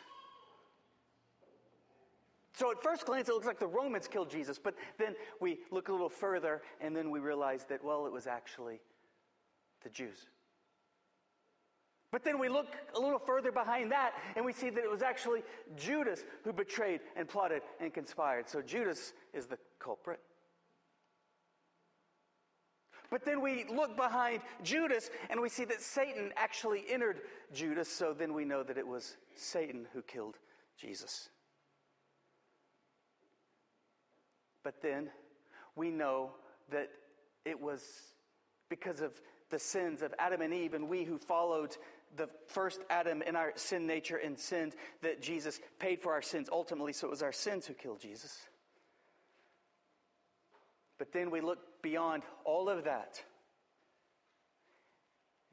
So 2.58 2.72
at 2.72 2.82
first 2.82 3.06
glance, 3.06 3.30
it 3.30 3.34
looks 3.34 3.46
like 3.46 3.60
the 3.60 3.68
Romans 3.68 4.08
killed 4.08 4.32
Jesus, 4.32 4.58
but 4.58 4.74
then 4.98 5.14
we 5.40 5.60
look 5.70 5.90
a 5.90 5.92
little 5.92 6.10
further 6.10 6.64
and 6.82 6.96
then 6.96 7.12
we 7.12 7.20
realize 7.20 7.66
that, 7.66 7.84
well, 7.84 8.08
it 8.08 8.12
was 8.12 8.26
actually 8.26 8.80
the 9.84 9.92
Jews. 9.92 10.26
But 12.12 12.24
then 12.24 12.40
we 12.40 12.50
look 12.50 12.76
a 12.96 13.00
little 13.00 13.20
further 13.20 13.52
behind 13.52 13.92
that 13.92 14.14
and 14.36 14.44
we 14.44 14.54
see 14.54 14.72
that 14.72 14.84
it 14.84 14.90
was 14.90 15.04
actually 15.04 15.44
Judas 15.76 16.24
who 16.44 16.52
betrayed 16.52 17.02
and 17.16 17.28
plotted 17.28 17.62
and 17.80 17.94
conspired. 17.94 18.50
So 18.50 18.64
Judas 18.64 19.14
is 19.36 19.46
the 19.46 19.60
culprit. 19.78 20.20
But 23.12 23.24
then 23.24 23.40
we 23.40 23.66
look 23.72 23.96
behind 23.96 24.42
Judas 24.64 25.12
and 25.30 25.40
we 25.40 25.50
see 25.50 25.66
that 25.66 25.80
Satan 25.80 26.34
actually 26.36 26.86
entered 26.90 27.22
Judas. 27.54 27.88
So 27.88 28.16
then 28.18 28.34
we 28.34 28.46
know 28.46 28.64
that 28.64 28.80
it 28.80 28.88
was 28.88 29.16
Satan 29.36 29.86
who 29.94 30.02
killed 30.02 30.38
Jesus. 30.76 31.30
But 34.68 34.82
then 34.82 35.10
we 35.78 35.92
know 35.92 36.32
that 36.72 36.90
it 37.46 37.58
was 37.58 37.82
because 38.68 39.00
of 39.00 39.14
the 39.50 39.60
sins 39.60 40.02
of 40.02 40.14
Adam 40.20 40.42
and 40.42 40.54
Eve 40.54 40.74
and 40.74 40.90
we 40.90 41.06
who 41.06 41.18
followed 41.18 41.78
the 42.18 42.28
first 42.48 42.82
Adam 42.90 43.22
in 43.22 43.38
our 43.38 43.54
sin 43.56 43.88
nature 43.88 44.18
and 44.18 44.38
sinned 44.38 44.76
that 45.04 45.22
Jesus 45.22 45.62
paid 45.80 46.02
for 46.02 46.12
our 46.12 46.22
sins 46.22 46.50
ultimately. 46.52 46.92
So 46.92 47.08
it 47.08 47.12
was 47.12 47.24
our 47.24 47.32
sins 47.32 47.66
who 47.66 47.76
killed 47.76 48.02
Jesus. 48.02 48.38
But 50.98 51.14
then 51.14 51.32
we 51.32 51.40
look 51.40 51.60
beyond 51.82 52.24
all 52.44 52.68
of 52.68 52.84
that 52.84 53.24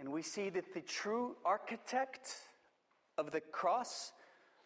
and 0.01 0.11
we 0.11 0.23
see 0.23 0.49
that 0.49 0.75
the 0.75 0.81
true 0.81 1.37
architect 1.45 2.35
of 3.17 3.31
the 3.31 3.43
cross, 3.53 4.13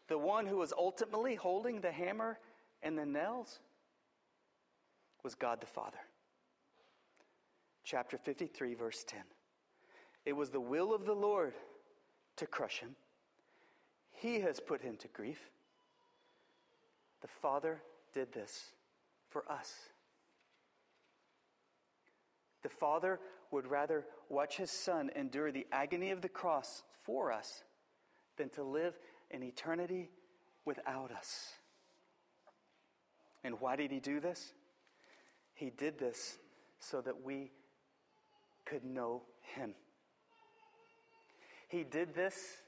the 0.09 0.17
one 0.17 0.47
who 0.47 0.57
was 0.57 0.73
ultimately 0.73 1.35
holding 1.35 1.83
the 1.83 1.93
hammer 1.93 2.39
and 2.83 2.97
the 2.97 3.05
nails, 3.05 3.61
was 5.23 5.35
God 5.35 5.61
the 5.61 5.67
Father. 5.67 5.99
Chapter 7.85 8.19
53, 8.19 8.75
verse 8.75 9.05
10. 9.07 9.21
It 10.27 10.35
was 10.35 10.51
the 10.51 10.61
will 10.61 10.95
of 10.95 11.07
the 11.07 11.15
Lord 11.15 11.55
to 12.37 12.47
crush 12.47 12.81
him. 12.81 12.97
He 14.13 14.41
has 14.41 14.61
put 14.61 14.83
him 14.83 14.97
to 14.97 15.09
grief. 15.09 15.39
The 17.23 17.29
Father 17.29 17.81
did 18.13 18.33
this 18.33 18.73
for 19.31 19.51
us. 19.51 19.75
The 22.63 22.69
Father 22.69 23.21
would 23.51 23.67
rather 23.67 24.05
watch 24.29 24.57
his 24.57 24.71
Son 24.71 25.11
endure 25.17 25.51
the 25.51 25.67
agony 25.73 26.11
of 26.11 26.21
the 26.21 26.29
cross 26.29 26.83
for 27.05 27.33
us 27.33 27.65
than 28.37 28.51
to 28.51 28.63
live 28.63 28.99
in 29.31 29.43
eternity 29.43 30.11
without 30.65 31.11
us. 31.11 31.53
And 33.45 33.61
why 33.61 33.77
did 33.77 33.91
he 33.91 34.01
do 34.01 34.21
this? 34.21 34.53
He 35.59 35.71
did 35.71 35.99
this 35.99 36.39
so 36.79 37.01
that 37.01 37.25
we 37.25 37.51
could 38.65 38.85
know 38.85 39.23
him. 39.57 39.75
He 41.67 41.83
did 41.83 42.15
this. 42.15 42.59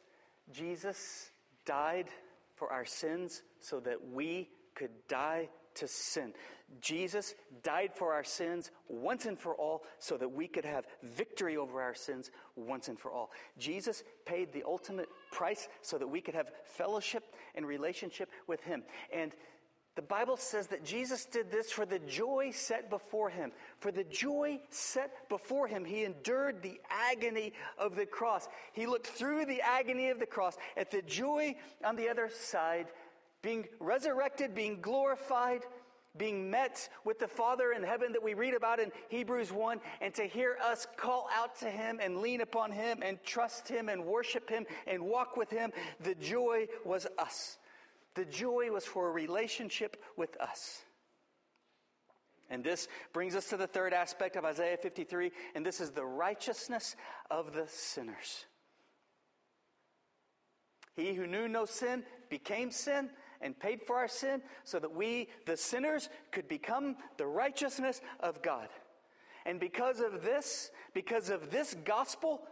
Jesus 0.53 1.31
died 1.65 2.09
for 2.57 2.73
our 2.73 2.85
sins 2.85 3.43
so 3.61 3.79
that 3.79 4.09
we 4.13 4.49
could 4.75 4.91
die 5.07 5.49
to 5.75 5.87
sin. 5.87 6.33
Jesus 6.81 7.37
died 7.63 7.93
for 7.95 8.13
our 8.13 8.25
sins 8.25 8.73
once 8.89 9.25
and 9.25 9.39
for 9.39 9.55
all 9.55 9.85
so 10.01 10.17
that 10.17 10.29
we 10.29 10.49
could 10.49 10.65
have 10.65 10.85
victory 11.05 11.57
over 11.57 11.81
our 11.81 11.95
sins 11.95 12.33
once 12.57 12.89
and 12.89 12.99
for 12.99 13.13
all. 13.13 13.31
Jesus 13.57 14.03
paid 14.27 14.53
the 14.53 14.65
ultimate 14.67 15.09
price 15.31 15.69
so 15.81 15.97
that 15.97 16.09
we 16.09 16.21
could 16.21 16.35
have 16.35 16.51
fellowship 16.65 17.37
and 17.55 17.65
relationship 17.65 18.31
with 18.49 18.65
Him. 18.65 18.83
And 19.13 19.31
the 19.97 20.03
Bible 20.03 20.37
says 20.37 20.69
that 20.69 20.85
Jesus 20.85 21.25
did 21.25 21.51
this 21.51 21.73
for 21.73 21.85
the 21.85 21.99
joy 21.99 22.53
set 22.55 22.91
before 22.91 23.29
him. 23.29 23.51
For 23.81 23.91
the 23.91 24.05
joy 24.05 24.61
set 24.71 25.29
before 25.29 25.67
him, 25.67 25.85
he 25.85 26.05
endured 26.05 26.63
the 26.63 26.81
agony 26.89 27.53
of 27.77 27.97
the 27.97 28.07
cross. 28.07 28.49
He 28.73 28.87
looked 28.87 29.09
through 29.09 29.47
the 29.47 29.61
agony 29.61 30.11
of 30.11 30.21
the 30.21 30.27
cross 30.27 30.57
at 30.77 30.91
the 30.91 31.03
joy 31.03 31.57
on 31.85 31.97
the 31.97 32.09
other 32.09 32.31
side, 32.31 32.87
being 33.43 33.67
resurrected, 33.81 34.55
being 34.55 34.81
glorified, 34.81 35.63
being 36.17 36.51
met 36.51 36.89
with 37.05 37.19
the 37.19 37.29
Father 37.29 37.73
in 37.73 37.83
heaven 37.83 38.13
that 38.13 38.23
we 38.23 38.35
read 38.35 38.55
about 38.55 38.79
in 38.79 38.93
Hebrews 39.09 39.53
1, 39.53 39.81
and 40.01 40.15
to 40.15 40.23
hear 40.25 40.57
us 40.65 40.87
call 40.97 41.29
out 41.35 41.59
to 41.61 41.71
Him 41.71 41.99
and 42.01 42.19
lean 42.19 42.41
upon 42.41 42.71
Him 42.71 43.01
and 43.03 43.23
trust 43.25 43.69
Him 43.69 43.89
and 43.89 44.05
worship 44.05 44.49
Him 44.49 44.67
and 44.87 45.03
walk 45.03 45.37
with 45.37 45.51
Him, 45.51 45.73
the 46.01 46.15
joy 46.15 46.67
was 46.85 47.07
us. 47.19 47.59
The 48.15 48.25
joy 48.25 48.71
was 48.71 48.85
for 48.85 49.09
a 49.09 49.13
relationship 49.13 49.97
with 50.17 50.37
us. 50.41 50.83
And 52.51 52.65
this 52.65 52.89
brings 53.13 53.37
us 53.37 53.49
to 53.51 53.57
the 53.57 53.69
third 53.69 53.93
aspect 53.93 54.35
of 54.35 54.45
Isaiah 54.45 54.77
53, 54.77 55.31
and 55.55 55.65
this 55.65 55.81
is 55.81 55.91
the 55.91 56.05
righteousness 56.05 56.97
of 57.31 57.53
the 57.53 57.67
sinners. 57.69 58.47
He 60.97 61.15
who 61.15 61.29
knew 61.29 61.47
no 61.47 61.65
sin 61.65 62.03
became 62.29 62.73
sin 62.73 63.11
and 63.41 63.59
paid 63.59 63.83
for 63.87 63.97
our 63.97 64.09
sin 64.09 64.43
so 64.65 64.81
that 64.81 64.95
we, 64.95 65.29
the 65.47 65.57
sinners, 65.57 66.09
could 66.33 66.49
become 66.49 66.97
the 67.17 67.27
righteousness 67.27 68.01
of 68.19 68.43
God. 68.43 68.69
And 69.47 69.61
because 69.61 70.01
of 70.01 70.23
this, 70.23 70.71
because 70.93 71.31
of 71.31 71.51
this 71.51 71.75
gospel, 71.85 72.43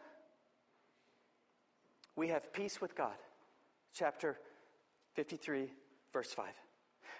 we 2.16 2.28
have 2.28 2.52
peace 2.52 2.80
with 2.80 2.96
God. 2.96 3.16
Chapter 3.92 4.38
53, 5.18 5.68
verse 6.12 6.32
5. 6.32 6.46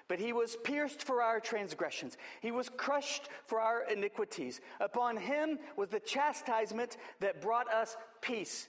But 0.06 0.20
he 0.20 0.32
was 0.32 0.56
pierced 0.62 1.02
for 1.02 1.20
our 1.20 1.40
transgressions. 1.40 2.16
He 2.40 2.50
was 2.50 2.68
crushed 2.68 3.28
for 3.46 3.60
our 3.60 3.82
iniquities. 3.90 4.60
Upon 4.80 5.16
him 5.16 5.58
was 5.76 5.88
the 5.88 6.00
chastisement 6.00 6.96
that 7.20 7.42
brought 7.42 7.68
us 7.72 7.96
peace. 8.22 8.68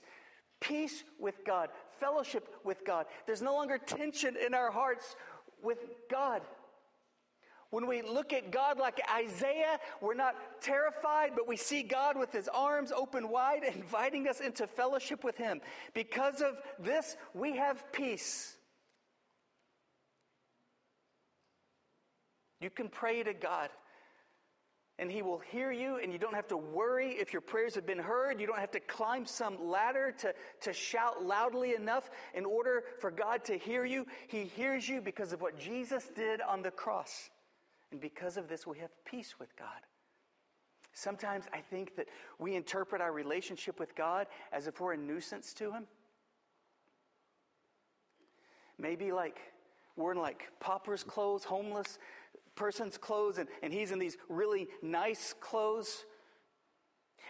Peace 0.60 1.04
with 1.18 1.44
God 1.46 1.70
fellowship 2.00 2.48
with 2.64 2.84
God. 2.84 3.06
There's 3.26 3.42
no 3.42 3.54
longer 3.54 3.78
tension 3.78 4.36
in 4.44 4.54
our 4.54 4.70
hearts 4.70 5.14
with 5.62 5.78
God. 6.10 6.40
When 7.68 7.86
we 7.86 8.02
look 8.02 8.32
at 8.32 8.50
God 8.50 8.80
like 8.80 9.00
Isaiah, 9.14 9.78
we're 10.00 10.14
not 10.14 10.34
terrified, 10.60 11.32
but 11.36 11.46
we 11.46 11.56
see 11.56 11.84
God 11.84 12.18
with 12.18 12.32
his 12.32 12.48
arms 12.48 12.90
open 12.90 13.28
wide, 13.28 13.62
inviting 13.74 14.26
us 14.26 14.40
into 14.40 14.66
fellowship 14.66 15.22
with 15.22 15.36
him. 15.36 15.60
Because 15.94 16.40
of 16.40 16.58
this, 16.80 17.16
we 17.32 17.56
have 17.56 17.92
peace. 17.92 18.56
You 22.60 22.70
can 22.70 22.88
pray 22.88 23.22
to 23.22 23.32
God 23.32 23.70
and 25.00 25.10
He 25.10 25.22
will 25.22 25.38
hear 25.38 25.72
you, 25.72 25.96
and 25.96 26.12
you 26.12 26.18
don't 26.18 26.34
have 26.34 26.46
to 26.48 26.58
worry 26.58 27.12
if 27.12 27.32
your 27.32 27.40
prayers 27.40 27.74
have 27.74 27.86
been 27.86 27.98
heard. 27.98 28.38
You 28.38 28.46
don't 28.46 28.58
have 28.58 28.70
to 28.72 28.80
climb 28.80 29.24
some 29.24 29.70
ladder 29.70 30.14
to, 30.18 30.34
to 30.60 30.74
shout 30.74 31.24
loudly 31.24 31.74
enough 31.74 32.10
in 32.34 32.44
order 32.44 32.84
for 32.98 33.10
God 33.10 33.42
to 33.46 33.56
hear 33.56 33.86
you. 33.86 34.06
He 34.28 34.44
hears 34.44 34.86
you 34.86 35.00
because 35.00 35.32
of 35.32 35.40
what 35.40 35.58
Jesus 35.58 36.10
did 36.14 36.42
on 36.42 36.60
the 36.60 36.70
cross. 36.70 37.30
And 37.90 37.98
because 37.98 38.36
of 38.36 38.46
this, 38.46 38.66
we 38.66 38.78
have 38.80 38.90
peace 39.06 39.36
with 39.40 39.56
God. 39.56 39.68
Sometimes 40.92 41.46
I 41.50 41.60
think 41.60 41.96
that 41.96 42.08
we 42.38 42.54
interpret 42.54 43.00
our 43.00 43.12
relationship 43.12 43.80
with 43.80 43.94
God 43.94 44.26
as 44.52 44.66
if 44.66 44.80
we're 44.80 44.92
a 44.92 44.98
nuisance 44.98 45.54
to 45.54 45.72
Him. 45.72 45.86
Maybe 48.78 49.12
like 49.12 49.38
we're 49.96 50.12
in 50.12 50.18
like 50.18 50.48
pauper's 50.60 51.02
clothes, 51.02 51.44
homeless, 51.44 51.98
person's 52.60 52.98
clothes 52.98 53.38
and, 53.38 53.48
and 53.62 53.72
he's 53.72 53.90
in 53.90 53.98
these 53.98 54.18
really 54.28 54.68
nice 54.82 55.34
clothes. 55.40 56.04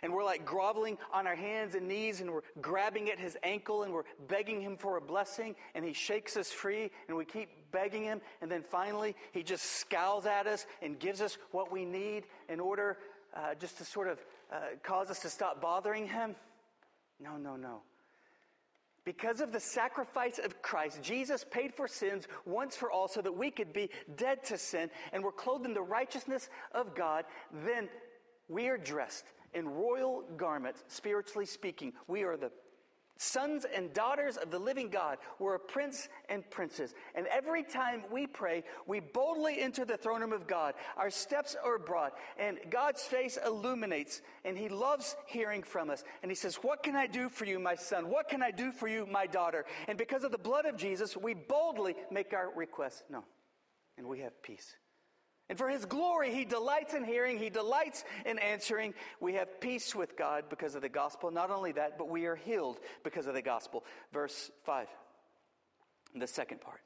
And 0.02 0.12
we're 0.12 0.24
like 0.24 0.44
groveling 0.44 0.98
on 1.12 1.28
our 1.28 1.36
hands 1.36 1.76
and 1.76 1.86
knees 1.86 2.20
and 2.20 2.32
we're 2.32 2.40
grabbing 2.60 3.10
at 3.10 3.20
his 3.20 3.36
ankle 3.44 3.84
and 3.84 3.92
we're 3.92 4.08
begging 4.26 4.60
him 4.60 4.76
for 4.76 4.96
a 4.96 5.00
blessing 5.00 5.54
and 5.76 5.84
he 5.84 5.92
shakes 5.92 6.36
us 6.36 6.50
free 6.50 6.90
and 7.06 7.16
we 7.16 7.24
keep 7.24 7.48
begging 7.70 8.02
him. 8.02 8.20
And 8.42 8.50
then 8.50 8.64
finally, 8.68 9.14
he 9.30 9.44
just 9.44 9.64
scowls 9.64 10.26
at 10.26 10.48
us 10.48 10.66
and 10.82 10.98
gives 10.98 11.20
us 11.20 11.38
what 11.52 11.70
we 11.70 11.84
need 11.84 12.24
in 12.48 12.58
order 12.58 12.98
uh, 13.36 13.54
just 13.54 13.78
to 13.78 13.84
sort 13.84 14.08
of 14.08 14.18
uh, 14.52 14.56
cause 14.82 15.10
us 15.10 15.20
to 15.20 15.28
stop 15.28 15.60
bothering 15.60 16.08
him. 16.08 16.34
No, 17.20 17.36
no, 17.36 17.54
no. 17.54 17.82
Because 19.04 19.40
of 19.40 19.52
the 19.52 19.60
sacrifice 19.60 20.38
of 20.38 20.60
Christ, 20.60 21.02
Jesus 21.02 21.44
paid 21.50 21.74
for 21.74 21.88
sins 21.88 22.28
once 22.44 22.76
for 22.76 22.90
all 22.90 23.08
so 23.08 23.22
that 23.22 23.32
we 23.32 23.50
could 23.50 23.72
be 23.72 23.88
dead 24.16 24.44
to 24.44 24.58
sin 24.58 24.90
and 25.12 25.24
we're 25.24 25.32
clothed 25.32 25.64
in 25.64 25.74
the 25.74 25.80
righteousness 25.80 26.50
of 26.72 26.94
God. 26.94 27.24
Then 27.64 27.88
we 28.48 28.68
are 28.68 28.76
dressed 28.76 29.24
in 29.54 29.68
royal 29.68 30.24
garments, 30.36 30.84
spiritually 30.88 31.46
speaking. 31.46 31.92
We 32.08 32.22
are 32.24 32.36
the 32.36 32.50
sons 33.20 33.66
and 33.66 33.92
daughters 33.92 34.38
of 34.38 34.50
the 34.50 34.58
living 34.58 34.88
God. 34.88 35.18
We're 35.38 35.56
a 35.56 35.60
prince 35.60 36.08
and 36.30 36.48
princess. 36.50 36.94
And 37.14 37.26
every 37.26 37.62
time 37.62 38.02
we 38.10 38.26
pray, 38.26 38.64
we 38.86 39.00
boldly 39.00 39.60
enter 39.60 39.84
the 39.84 39.98
throne 39.98 40.22
room 40.22 40.32
of 40.32 40.46
God. 40.46 40.74
Our 40.96 41.10
steps 41.10 41.54
are 41.62 41.78
broad, 41.78 42.12
and 42.38 42.58
God's 42.70 43.02
face 43.02 43.38
illuminates, 43.44 44.22
and 44.44 44.56
He 44.56 44.70
loves 44.70 45.16
hearing 45.26 45.62
from 45.62 45.90
us. 45.90 46.02
And 46.22 46.30
He 46.30 46.34
says, 46.34 46.56
What 46.56 46.82
can 46.82 46.96
I 46.96 47.06
do 47.06 47.28
for 47.28 47.44
you, 47.44 47.58
my 47.58 47.74
son? 47.74 48.08
What 48.08 48.28
can 48.28 48.42
I 48.42 48.50
do 48.50 48.72
for 48.72 48.88
you, 48.88 49.06
my 49.06 49.26
daughter? 49.26 49.66
And 49.86 49.98
because 49.98 50.24
of 50.24 50.32
the 50.32 50.38
blood 50.38 50.64
of 50.64 50.76
Jesus, 50.76 51.14
we 51.14 51.34
boldly 51.34 51.96
make 52.10 52.32
our 52.32 52.50
requests 52.56 53.02
known, 53.10 53.24
and 53.98 54.06
we 54.06 54.20
have 54.20 54.42
peace. 54.42 54.76
And 55.50 55.58
for 55.58 55.68
his 55.68 55.84
glory, 55.84 56.32
he 56.32 56.44
delights 56.44 56.94
in 56.94 57.02
hearing, 57.02 57.36
he 57.36 57.50
delights 57.50 58.04
in 58.24 58.38
answering. 58.38 58.94
We 59.18 59.34
have 59.34 59.60
peace 59.60 59.96
with 59.96 60.16
God 60.16 60.44
because 60.48 60.76
of 60.76 60.82
the 60.82 60.88
gospel. 60.88 61.32
Not 61.32 61.50
only 61.50 61.72
that, 61.72 61.98
but 61.98 62.08
we 62.08 62.26
are 62.26 62.36
healed 62.36 62.78
because 63.02 63.26
of 63.26 63.34
the 63.34 63.42
gospel. 63.42 63.84
Verse 64.12 64.52
5, 64.64 64.86
the 66.14 66.28
second 66.28 66.60
part. 66.60 66.80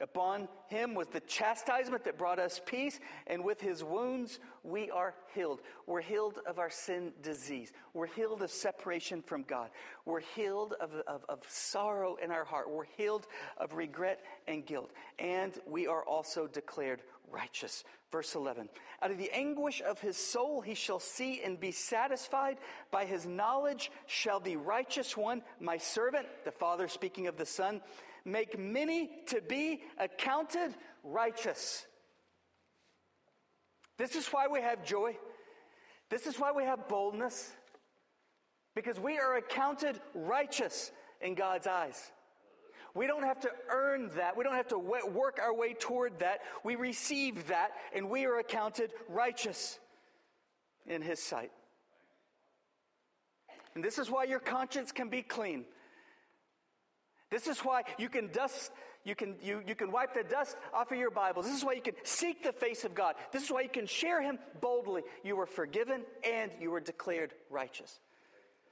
Upon 0.00 0.48
him 0.68 0.94
was 0.94 1.08
the 1.08 1.20
chastisement 1.20 2.04
that 2.04 2.16
brought 2.16 2.38
us 2.38 2.60
peace, 2.64 3.00
and 3.26 3.42
with 3.42 3.60
his 3.60 3.82
wounds 3.82 4.38
we 4.62 4.90
are 4.90 5.14
healed. 5.34 5.60
We're 5.86 6.02
healed 6.02 6.38
of 6.46 6.60
our 6.60 6.70
sin 6.70 7.12
disease. 7.20 7.72
We're 7.94 8.06
healed 8.06 8.42
of 8.42 8.50
separation 8.50 9.22
from 9.22 9.42
God. 9.42 9.70
We're 10.04 10.20
healed 10.20 10.74
of, 10.80 10.92
of, 11.08 11.24
of 11.28 11.40
sorrow 11.48 12.16
in 12.22 12.30
our 12.30 12.44
heart. 12.44 12.70
We're 12.70 12.84
healed 12.84 13.26
of 13.56 13.74
regret 13.74 14.22
and 14.46 14.64
guilt. 14.64 14.92
And 15.18 15.58
we 15.66 15.88
are 15.88 16.04
also 16.04 16.46
declared 16.46 17.02
righteous. 17.30 17.82
Verse 18.10 18.34
11 18.34 18.68
Out 19.02 19.10
of 19.10 19.18
the 19.18 19.30
anguish 19.32 19.82
of 19.84 20.00
his 20.00 20.16
soul 20.16 20.60
he 20.60 20.74
shall 20.74 21.00
see 21.00 21.42
and 21.42 21.58
be 21.58 21.72
satisfied. 21.72 22.58
By 22.90 23.04
his 23.04 23.26
knowledge 23.26 23.90
shall 24.06 24.40
the 24.40 24.56
righteous 24.56 25.16
one, 25.16 25.42
my 25.60 25.76
servant, 25.76 26.26
the 26.44 26.52
Father 26.52 26.88
speaking 26.88 27.26
of 27.26 27.36
the 27.36 27.46
Son, 27.46 27.80
make 28.24 28.58
many 28.58 29.10
to 29.26 29.40
be 29.40 29.82
accounted 29.98 30.74
righteous. 31.02 31.86
This 33.96 34.14
is 34.14 34.26
why 34.28 34.46
we 34.46 34.60
have 34.60 34.84
joy. 34.84 35.16
This 36.10 36.26
is 36.26 36.38
why 36.38 36.52
we 36.52 36.64
have 36.64 36.88
boldness. 36.88 37.50
Because 38.74 39.00
we 39.00 39.18
are 39.18 39.36
accounted 39.36 40.00
righteous 40.14 40.92
in 41.20 41.34
God's 41.34 41.66
eyes. 41.66 42.12
We 42.94 43.06
don't 43.06 43.24
have 43.24 43.40
to 43.40 43.50
earn 43.70 44.10
that. 44.16 44.36
We 44.36 44.44
don't 44.44 44.54
have 44.54 44.68
to 44.68 44.78
work 44.78 45.38
our 45.42 45.54
way 45.54 45.74
toward 45.74 46.20
that. 46.20 46.40
We 46.64 46.76
receive 46.76 47.48
that, 47.48 47.72
and 47.94 48.08
we 48.08 48.24
are 48.24 48.38
accounted 48.38 48.92
righteous 49.08 49.78
in 50.86 51.02
His 51.02 51.22
sight. 51.22 51.50
And 53.74 53.84
this 53.84 53.98
is 53.98 54.10
why 54.10 54.24
your 54.24 54.40
conscience 54.40 54.90
can 54.90 55.08
be 55.08 55.22
clean. 55.22 55.64
This 57.30 57.46
is 57.46 57.60
why 57.60 57.82
you 57.98 58.08
can 58.08 58.28
dust 58.28 58.72
you 59.04 59.14
can, 59.14 59.36
you, 59.42 59.62
you 59.66 59.74
can 59.74 59.90
wipe 59.90 60.12
the 60.12 60.22
dust 60.22 60.56
off 60.74 60.92
of 60.92 60.98
your 60.98 61.10
Bibles. 61.10 61.46
This 61.46 61.56
is 61.56 61.64
why 61.64 61.72
you 61.72 61.80
can 61.80 61.94
seek 62.02 62.42
the 62.42 62.52
face 62.52 62.84
of 62.84 62.94
God. 62.94 63.14
This 63.32 63.42
is 63.42 63.50
why 63.50 63.62
you 63.62 63.70
can 63.70 63.86
share 63.86 64.20
Him 64.20 64.38
boldly. 64.60 65.02
You 65.24 65.36
were 65.36 65.46
forgiven 65.46 66.02
and 66.30 66.50
you 66.60 66.70
were 66.70 66.80
declared 66.80 67.32
righteous. 67.48 68.00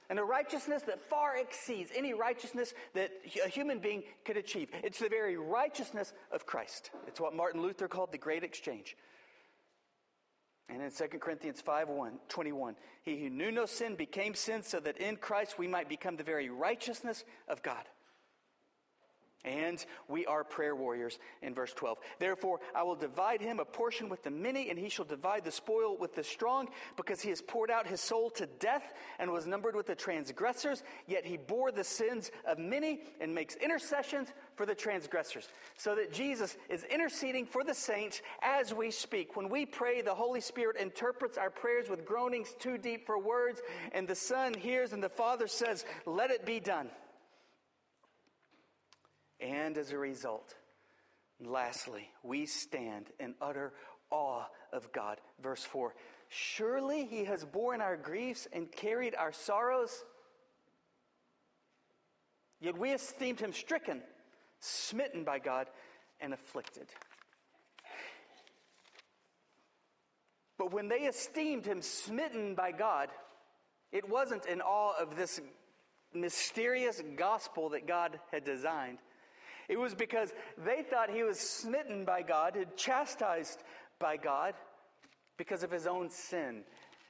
And 0.09 0.19
a 0.19 0.23
righteousness 0.23 0.83
that 0.83 1.09
far 1.09 1.37
exceeds 1.37 1.91
any 1.95 2.13
righteousness 2.13 2.73
that 2.93 3.09
a 3.43 3.49
human 3.49 3.79
being 3.79 4.03
could 4.25 4.37
achieve. 4.37 4.69
It's 4.83 4.99
the 4.99 5.09
very 5.09 5.37
righteousness 5.37 6.13
of 6.31 6.45
Christ. 6.45 6.91
It's 7.07 7.19
what 7.19 7.35
Martin 7.35 7.61
Luther 7.61 7.87
called 7.87 8.11
the 8.11 8.17
great 8.17 8.43
exchange. 8.43 8.95
And 10.69 10.81
in 10.81 10.91
2 10.91 11.17
Corinthians 11.19 11.61
5 11.61 11.89
1, 11.89 12.19
21, 12.29 12.75
he 13.01 13.21
who 13.23 13.29
knew 13.29 13.51
no 13.51 13.65
sin 13.65 13.95
became 13.95 14.35
sin 14.35 14.61
so 14.61 14.79
that 14.81 14.97
in 14.97 15.15
Christ 15.15 15.57
we 15.57 15.67
might 15.67 15.89
become 15.89 16.15
the 16.15 16.23
very 16.23 16.49
righteousness 16.49 17.23
of 17.47 17.63
God. 17.63 17.83
And 19.45 19.85
we 20.07 20.25
are 20.25 20.43
prayer 20.43 20.75
warriors 20.75 21.19
in 21.41 21.53
verse 21.53 21.71
12. 21.73 21.99
Therefore, 22.19 22.59
I 22.75 22.83
will 22.83 22.95
divide 22.95 23.39
him 23.39 23.59
a 23.59 23.65
portion 23.65 24.09
with 24.09 24.23
the 24.23 24.31
many, 24.31 24.69
and 24.69 24.77
he 24.77 24.89
shall 24.89 25.05
divide 25.05 25.45
the 25.45 25.51
spoil 25.51 25.95
with 25.95 26.15
the 26.15 26.23
strong, 26.23 26.67
because 26.95 27.21
he 27.21 27.29
has 27.29 27.41
poured 27.41 27.71
out 27.71 27.87
his 27.87 28.01
soul 28.01 28.29
to 28.31 28.45
death 28.59 28.93
and 29.19 29.31
was 29.31 29.47
numbered 29.47 29.75
with 29.75 29.85
the 29.85 29.95
transgressors. 29.95 30.83
Yet 31.07 31.25
he 31.25 31.37
bore 31.37 31.71
the 31.71 31.83
sins 31.83 32.31
of 32.47 32.57
many 32.57 33.01
and 33.21 33.33
makes 33.33 33.55
intercessions 33.55 34.29
for 34.55 34.65
the 34.65 34.75
transgressors. 34.75 35.47
So 35.77 35.95
that 35.95 36.11
Jesus 36.11 36.57
is 36.69 36.83
interceding 36.83 37.45
for 37.45 37.63
the 37.63 37.73
saints 37.73 38.21
as 38.41 38.73
we 38.73 38.91
speak. 38.91 39.35
When 39.37 39.49
we 39.49 39.65
pray, 39.65 40.01
the 40.01 40.15
Holy 40.15 40.41
Spirit 40.41 40.77
interprets 40.77 41.37
our 41.37 41.49
prayers 41.49 41.89
with 41.89 42.05
groanings 42.05 42.55
too 42.59 42.77
deep 42.77 43.05
for 43.05 43.19
words, 43.19 43.61
and 43.93 44.07
the 44.07 44.15
Son 44.15 44.53
hears, 44.53 44.93
and 44.93 45.01
the 45.01 45.09
Father 45.09 45.47
says, 45.47 45.85
Let 46.05 46.31
it 46.31 46.45
be 46.45 46.59
done. 46.59 46.89
And 49.39 49.77
as 49.77 49.91
a 49.91 49.97
result, 49.97 50.55
lastly, 51.39 52.09
we 52.23 52.45
stand 52.45 53.07
in 53.19 53.35
utter 53.41 53.73
awe 54.09 54.45
of 54.73 54.91
God. 54.91 55.19
Verse 55.41 55.63
4 55.63 55.93
Surely 56.29 57.05
he 57.05 57.25
has 57.25 57.45
borne 57.45 57.81
our 57.81 57.95
griefs 57.95 58.47
and 58.51 58.71
carried 58.71 59.15
our 59.15 59.31
sorrows. 59.31 60.03
Yet 62.59 62.77
we 62.77 62.91
esteemed 62.91 63.39
him 63.39 63.53
stricken, 63.53 64.01
smitten 64.59 65.23
by 65.23 65.39
God, 65.39 65.67
and 66.19 66.33
afflicted. 66.33 66.87
But 70.57 70.73
when 70.73 70.87
they 70.87 71.01
esteemed 71.01 71.65
him 71.65 71.81
smitten 71.83 72.55
by 72.55 72.71
God, 72.71 73.09
it 73.91 74.09
wasn't 74.09 74.47
in 74.47 74.59
awe 74.61 74.93
of 74.99 75.15
this 75.15 75.39
mysterious 76.13 77.01
gospel 77.15 77.69
that 77.69 77.87
God 77.87 78.19
had 78.31 78.43
designed. 78.43 78.97
It 79.67 79.79
was 79.79 79.93
because 79.93 80.33
they 80.57 80.81
thought 80.81 81.09
he 81.09 81.23
was 81.23 81.39
smitten 81.39 82.05
by 82.05 82.21
God, 82.21 82.55
had 82.55 82.77
chastised 82.77 83.63
by 83.99 84.17
God 84.17 84.53
because 85.37 85.63
of 85.63 85.71
his 85.71 85.87
own 85.87 86.09
sin. 86.09 86.63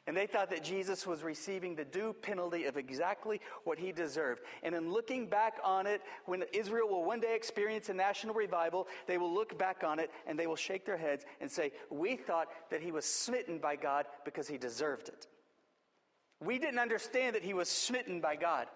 And 0.08 0.16
they 0.16 0.26
thought 0.26 0.50
that 0.52 0.64
Jesus 0.64 1.06
was 1.06 1.22
receiving 1.22 1.76
the 1.76 1.84
due 1.84 2.14
penalty 2.14 2.64
of 2.64 2.78
exactly 2.78 3.42
what 3.66 3.78
he 3.78 3.92
deserved. 3.92 4.42
And 4.64 4.74
in 4.74 4.90
looking 4.90 5.28
back 5.28 5.58
on 5.66 5.86
it, 5.86 6.02
when 6.26 6.46
Israel 6.54 6.88
will 6.88 7.04
one 7.04 7.20
day 7.20 7.36
experience 7.36 7.90
a 7.90 7.94
national 7.94 8.34
revival, 8.34 8.88
they 9.06 9.18
will 9.18 9.34
look 9.34 9.60
back 9.60 9.84
on 9.84 10.00
it 10.00 10.10
and 10.26 10.40
they 10.40 10.48
will 10.48 10.56
shake 10.56 10.86
their 10.86 10.98
heads 10.98 11.26
and 11.42 11.52
say, 11.52 11.74
We 11.90 12.16
thought 12.16 12.48
that 12.72 12.82
he 12.82 12.94
was 12.94 13.04
smitten 13.04 13.60
by 13.60 13.76
God 13.76 14.06
because 14.24 14.48
he 14.48 14.58
deserved 14.58 15.10
it. 15.10 15.28
We 16.40 16.58
didn't 16.58 16.80
understand 16.80 17.36
that 17.36 17.44
he 17.44 17.54
was 17.54 17.68
smitten 17.68 18.22
by 18.22 18.38
God. 18.38 18.68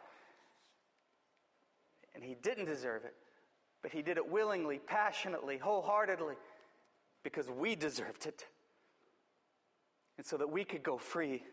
And 2.14 2.26
he 2.26 2.36
didn't 2.36 2.66
deserve 2.66 3.06
it. 3.06 3.16
But 3.82 3.92
he 3.92 4.02
did 4.02 4.18
it 4.18 4.30
willingly, 4.30 4.80
passionately, 4.80 5.58
wholeheartedly, 5.58 6.36
because 7.24 7.50
we 7.50 7.76
deserved 7.76 8.26
it. 8.26 8.46
And 10.18 10.26
so 10.26 10.38
that 10.38 10.50
we 10.50 10.64
could 10.64 10.84
go 10.84 10.98
free, 10.98 11.44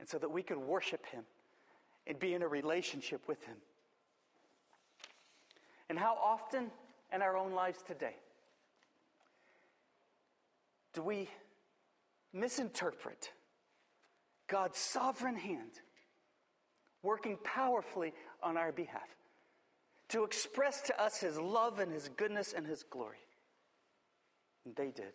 and 0.00 0.08
so 0.08 0.18
that 0.18 0.30
we 0.30 0.42
could 0.42 0.58
worship 0.58 1.06
him 1.06 1.24
and 2.06 2.18
be 2.18 2.34
in 2.34 2.42
a 2.42 2.48
relationship 2.48 3.28
with 3.28 3.44
him. 3.44 3.56
And 5.88 5.98
how 5.98 6.18
often 6.22 6.70
in 7.12 7.22
our 7.22 7.36
own 7.36 7.52
lives 7.52 7.82
today 7.86 8.16
do 10.92 11.02
we 11.02 11.28
misinterpret 12.32 13.30
God's 14.48 14.78
sovereign 14.78 15.36
hand 15.36 15.80
working 17.02 17.38
powerfully 17.44 18.12
on 18.42 18.56
our 18.56 18.72
behalf? 18.72 19.08
To 20.12 20.24
express 20.24 20.82
to 20.82 21.02
us 21.02 21.18
his 21.18 21.38
love 21.38 21.78
and 21.78 21.92
his 21.92 22.08
goodness 22.16 22.52
and 22.52 22.66
his 22.66 22.82
glory. 22.84 23.18
And 24.64 24.76
they 24.76 24.90
did. 24.90 25.12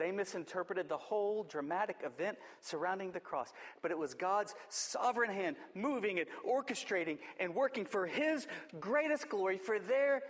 They 0.00 0.12
misinterpreted 0.12 0.88
the 0.88 0.96
whole 0.96 1.44
dramatic 1.44 1.98
event 2.02 2.38
surrounding 2.62 3.12
the 3.12 3.20
cross. 3.20 3.52
But 3.82 3.90
it 3.90 3.98
was 3.98 4.14
God's 4.14 4.54
sovereign 4.70 5.30
hand 5.30 5.56
moving 5.74 6.18
and 6.18 6.26
orchestrating 6.48 7.18
and 7.38 7.54
working 7.54 7.84
for 7.84 8.06
His 8.06 8.46
greatest 8.80 9.28
glory, 9.28 9.58
for 9.58 9.78
their 9.78 10.22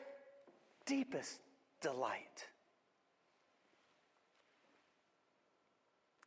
deepest 0.86 1.38
delight. 1.80 2.48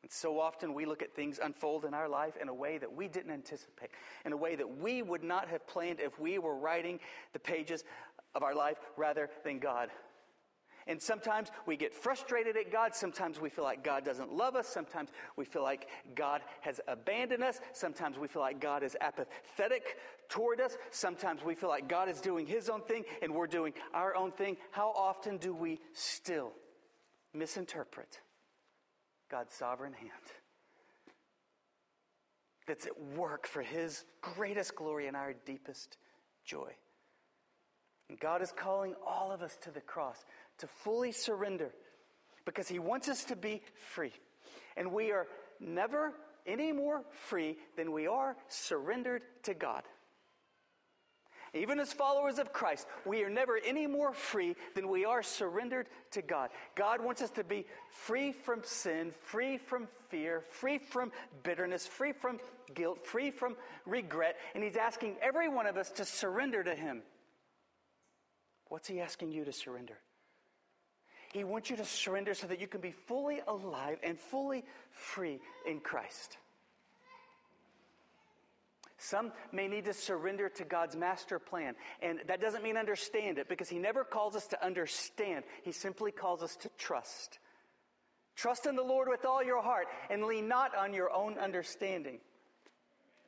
And 0.04 0.12
so 0.12 0.40
often 0.40 0.74
we 0.74 0.86
look 0.86 1.02
at 1.02 1.16
things 1.16 1.40
unfold 1.42 1.86
in 1.86 1.94
our 1.94 2.10
life 2.10 2.36
in 2.40 2.50
a 2.50 2.54
way 2.54 2.78
that 2.78 2.94
we 2.94 3.08
didn't 3.08 3.32
anticipate, 3.32 3.90
in 4.26 4.34
a 4.34 4.38
way 4.38 4.56
that 4.56 4.78
we 4.78 5.02
would 5.02 5.24
not 5.24 5.48
have 5.48 5.66
planned 5.66 6.00
if 6.00 6.20
we 6.20 6.38
were 6.38 6.56
writing 6.56 7.00
the 7.32 7.40
pages 7.40 7.84
of 8.36 8.44
our 8.44 8.54
life 8.54 8.78
rather 8.98 9.30
than 9.44 9.60
God. 9.60 9.90
And 10.86 11.02
sometimes 11.02 11.50
we 11.66 11.78
get 11.78 11.94
frustrated 11.94 12.58
at 12.58 12.70
God. 12.70 12.94
Sometimes 12.94 13.40
we 13.40 13.50
feel 13.50 13.64
like 13.64 13.86
God 13.86 14.04
doesn't 14.04 14.34
love 14.34 14.58
us. 14.58 14.68
Sometimes 14.68 15.12
we 15.38 15.46
feel 15.46 15.64
like 15.64 15.88
God 16.14 16.42
has 16.60 16.82
abandoned 16.90 17.42
us. 17.42 17.62
Sometimes 17.72 18.18
we 18.18 18.28
feel 18.28 18.42
like 18.42 18.60
God 18.60 18.84
is 18.84 18.98
apathetic 19.00 19.98
toward 20.28 20.60
us. 20.60 20.78
Sometimes 20.92 21.42
we 21.42 21.56
feel 21.56 21.70
like 21.70 21.88
God 21.88 22.10
is 22.10 22.20
doing 22.20 22.46
his 22.46 22.70
own 22.70 22.82
thing 22.82 23.06
and 23.22 23.34
we're 23.34 23.48
doing 23.48 23.74
our 23.94 24.14
own 24.14 24.34
thing. 24.34 24.58
How 24.72 24.90
often 24.90 25.38
do 25.38 25.54
we 25.54 25.80
still 25.94 26.52
misinterpret 27.34 28.20
God's 29.34 29.56
sovereign 29.56 29.94
hand 29.94 30.12
that's 32.68 32.86
at 32.86 33.02
work 33.18 33.48
for 33.48 33.64
His 33.64 34.06
greatest 34.22 34.76
glory 34.76 35.08
and 35.08 35.18
our 35.18 35.34
deepest 35.34 35.98
joy. 36.46 36.72
And 38.10 38.20
God 38.20 38.44
is 38.44 38.54
calling 38.56 38.94
all 39.04 39.32
of 39.32 39.42
us 39.42 39.58
to 39.64 39.72
the 39.72 39.82
cross 39.82 40.24
to 40.60 40.68
fully 40.68 41.12
surrender 41.12 41.72
because 42.46 42.68
He 42.68 42.78
wants 42.78 43.10
us 43.10 43.24
to 43.24 43.36
be 43.36 43.64
free. 43.74 44.14
And 44.78 44.92
we 44.92 45.10
are 45.10 45.26
never 45.60 46.14
any 46.46 46.72
more 46.72 47.02
free 47.10 47.58
than 47.76 47.92
we 47.92 48.06
are 48.06 48.36
surrendered 48.50 49.24
to 49.46 49.56
God. 49.56 49.82
Even 51.56 51.80
as 51.80 51.94
followers 51.94 52.40
of 52.40 52.52
Christ, 52.52 52.88
we 53.06 53.24
are 53.24 53.30
never 53.30 53.60
any 53.64 53.86
more 53.86 54.12
free 54.12 54.56
than 54.74 54.88
we 54.88 55.06
are 55.06 55.22
surrendered 55.22 55.88
to 56.12 56.24
God. 56.24 56.50
God 56.76 57.00
wants 57.00 57.22
us 57.22 57.30
to 57.32 57.44
be 57.44 57.68
free 57.92 58.32
from 58.32 58.62
sin, 58.64 59.12
free 59.22 59.60
from 59.60 59.88
fear, 60.10 60.44
free 60.50 60.80
from 60.80 61.12
bitterness, 61.44 61.86
free 61.86 62.12
from 62.12 62.40
guilt, 62.74 63.06
free 63.06 63.30
from 63.30 63.56
regret, 63.86 64.38
and 64.56 64.64
He's 64.64 64.78
asking 64.78 65.16
every 65.22 65.48
one 65.48 65.68
of 65.68 65.78
us 65.78 65.92
to 65.92 66.06
surrender 66.06 66.64
to 66.64 66.74
Him. 66.74 67.04
What's 68.70 68.88
He 68.88 69.00
asking 69.00 69.32
you 69.32 69.46
to 69.46 69.54
surrender? 69.54 70.00
He 71.34 71.44
wants 71.44 71.70
you 71.70 71.76
to 71.78 71.86
surrender 71.86 72.34
so 72.34 72.48
that 72.48 72.60
you 72.60 72.68
can 72.68 72.82
be 72.82 72.92
fully 72.92 73.42
alive 73.48 74.00
and 74.02 74.20
fully 74.20 74.64
free 74.92 75.40
in 75.68 75.82
Christ. 75.82 76.38
Some 79.04 79.34
may 79.52 79.68
need 79.68 79.86
to 79.86 79.94
surrender 79.94 80.48
to 80.50 80.64
God's 80.64 80.96
master 80.96 81.38
plan. 81.38 81.76
And 82.02 82.22
that 82.28 82.40
doesn't 82.40 82.64
mean 82.64 82.78
understand 82.78 83.38
it 83.38 83.50
because 83.50 83.68
He 83.68 83.78
never 83.78 84.06
calls 84.06 84.36
us 84.36 84.48
to 84.48 84.66
understand. 84.66 85.44
He 85.64 85.74
simply 85.74 86.12
calls 86.12 86.42
us 86.42 86.56
to 86.58 86.70
trust. 86.78 87.40
Trust 88.36 88.66
in 88.66 88.78
the 88.78 88.84
Lord 88.84 89.10
with 89.10 89.26
all 89.26 89.44
your 89.44 89.62
heart 89.62 89.88
and 90.10 90.24
lean 90.24 90.48
not 90.48 90.74
on 90.76 90.94
your 90.94 91.12
own 91.12 91.38
understanding, 91.38 92.20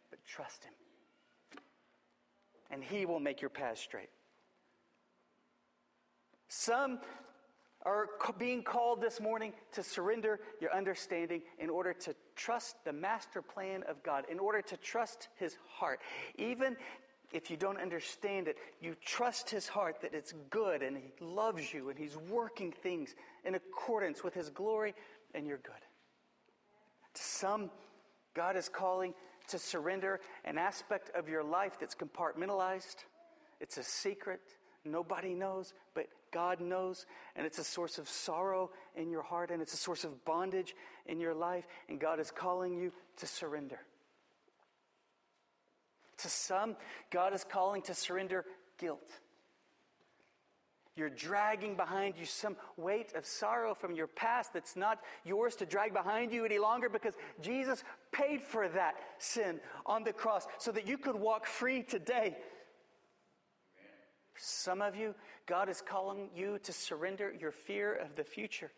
but 0.10 0.20
trust 0.26 0.64
Him. 0.64 0.74
And 2.72 2.82
He 2.82 3.06
will 3.06 3.20
make 3.20 3.42
your 3.42 3.50
path 3.50 3.78
straight. 3.78 4.10
Some 6.48 7.00
are 7.86 8.08
being 8.40 8.64
called 8.64 9.00
this 9.00 9.22
morning 9.22 9.54
to 9.74 9.84
surrender 9.84 10.40
your 10.60 10.74
understanding 10.74 11.42
in 11.60 11.70
order 11.70 11.94
to 11.94 12.16
trust 12.36 12.84
the 12.84 12.92
master 12.92 13.42
plan 13.42 13.84
of 13.88 14.02
God, 14.04 14.26
in 14.30 14.40
order 14.40 14.62
to 14.62 14.78
trust 14.78 15.30
His 15.38 15.56
heart. 15.68 16.00
Even 16.38 16.76
if 17.32 17.52
you 17.52 17.58
don't 17.58 17.80
understand 17.80 18.48
it, 18.48 18.58
you 18.82 18.96
trust 19.06 19.50
His 19.50 19.68
heart 19.68 20.02
that 20.02 20.14
it's 20.14 20.34
good 20.50 20.82
and 20.82 20.98
He 20.98 21.14
loves 21.24 21.74
you 21.74 21.90
and 21.90 21.98
He's 21.98 22.18
working 22.30 22.72
things 22.72 23.14
in 23.44 23.56
accordance 23.56 24.24
with 24.24 24.34
His 24.34 24.50
glory 24.50 24.96
and 25.34 25.46
your 25.46 25.58
good. 25.58 25.74
To 27.14 27.22
some, 27.22 27.70
God 28.34 28.58
is 28.58 28.68
calling 28.68 29.14
to 29.50 29.60
surrender 29.60 30.20
an 30.44 30.58
aspect 30.58 31.12
of 31.16 31.30
your 31.30 31.44
life 31.44 31.78
that's 31.80 31.96
compartmentalized, 31.96 33.06
it's 33.62 33.78
a 33.78 33.84
secret, 33.84 34.42
Nobody 34.86 35.34
knows, 35.34 35.74
but 35.96 36.06
God 36.36 36.60
knows. 36.60 37.06
And 37.38 37.48
it's 37.48 37.60
a 37.60 37.64
source 37.64 37.98
of 37.98 38.10
sorrow 38.10 38.70
in 38.94 39.10
your 39.10 39.22
heart, 39.22 39.52
and 39.52 39.62
it's 39.62 39.74
a 39.74 39.78
source 39.78 40.04
of 40.04 40.26
bondage 40.26 40.76
in 41.06 41.22
your 41.22 41.34
life. 41.34 41.66
And 41.88 41.98
God 41.98 42.20
is 42.20 42.30
calling 42.30 42.76
you 42.76 42.92
to 43.18 43.26
surrender. 43.26 43.80
To 46.18 46.28
some, 46.28 46.76
God 47.10 47.34
is 47.34 47.46
calling 47.46 47.82
to 47.84 47.94
surrender 47.94 48.44
guilt. 48.78 49.10
You're 50.98 51.10
dragging 51.10 51.78
behind 51.78 52.16
you 52.18 52.26
some 52.26 52.58
weight 52.76 53.14
of 53.16 53.26
sorrow 53.26 53.74
from 53.74 53.96
your 53.96 54.08
past 54.08 54.52
that's 54.54 54.76
not 54.76 55.00
yours 55.24 55.56
to 55.58 55.66
drag 55.66 55.94
behind 55.94 56.34
you 56.34 56.44
any 56.44 56.60
longer 56.60 56.90
because 56.90 57.14
Jesus 57.42 57.82
paid 58.12 58.42
for 58.42 58.68
that 58.70 58.96
sin 59.20 59.62
on 59.86 60.04
the 60.04 60.14
cross 60.14 60.48
so 60.58 60.72
that 60.74 60.86
you 60.86 60.98
could 60.98 61.16
walk 61.16 61.46
free 61.46 61.82
today. 61.84 62.36
Some 64.38 64.82
of 64.82 64.96
you, 64.96 65.16
God 65.46 65.70
is 65.70 65.82
calling 65.82 66.30
you 66.36 66.60
to 66.64 66.74
surrender 66.74 67.34
your 67.40 67.52
fear 67.52 67.94
of 67.94 68.16
the 68.16 68.24
future. 68.24 68.72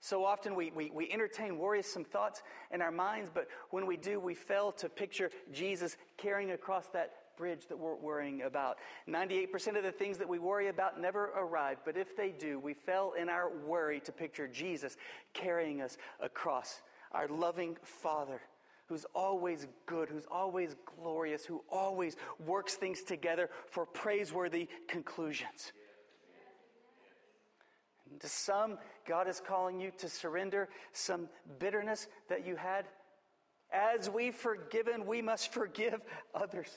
So 0.00 0.24
often 0.24 0.54
we, 0.54 0.70
we, 0.70 0.90
we 0.90 1.10
entertain 1.10 1.58
worrisome 1.58 2.04
thoughts 2.04 2.42
in 2.70 2.82
our 2.82 2.90
minds, 2.90 3.30
but 3.32 3.48
when 3.70 3.86
we 3.86 3.96
do, 3.96 4.20
we 4.20 4.34
fail 4.34 4.70
to 4.72 4.88
picture 4.88 5.30
Jesus 5.50 5.96
carrying 6.18 6.50
across 6.50 6.88
that 6.88 7.12
bridge 7.36 7.66
that 7.68 7.78
we're 7.78 7.96
worrying 7.96 8.42
about. 8.42 8.76
98% 9.08 9.76
of 9.76 9.82
the 9.82 9.90
things 9.90 10.18
that 10.18 10.28
we 10.28 10.38
worry 10.38 10.68
about 10.68 11.00
never 11.00 11.30
arrive, 11.36 11.78
but 11.84 11.96
if 11.96 12.16
they 12.16 12.30
do, 12.30 12.58
we 12.58 12.74
fail 12.74 13.14
in 13.18 13.28
our 13.28 13.50
worry 13.66 13.98
to 14.00 14.12
picture 14.12 14.46
Jesus 14.46 14.96
carrying 15.32 15.80
us 15.80 15.96
across. 16.20 16.82
Our 17.12 17.28
loving 17.28 17.76
Father 17.82 18.40
who's 18.94 19.06
always 19.12 19.66
good, 19.86 20.08
who's 20.08 20.26
always 20.30 20.76
glorious, 20.96 21.44
who 21.44 21.64
always 21.68 22.14
works 22.46 22.74
things 22.74 23.02
together 23.02 23.50
for 23.68 23.84
praiseworthy 23.84 24.68
conclusions. 24.86 25.72
And 28.08 28.20
to 28.20 28.28
some, 28.28 28.78
God 29.04 29.26
is 29.26 29.42
calling 29.44 29.80
you 29.80 29.90
to 29.98 30.08
surrender 30.08 30.68
some 30.92 31.28
bitterness 31.58 32.06
that 32.28 32.46
you 32.46 32.54
had. 32.54 32.84
As 33.72 34.08
we've 34.08 34.36
forgiven, 34.36 35.06
we 35.06 35.20
must 35.20 35.52
forgive 35.52 36.00
others. 36.32 36.68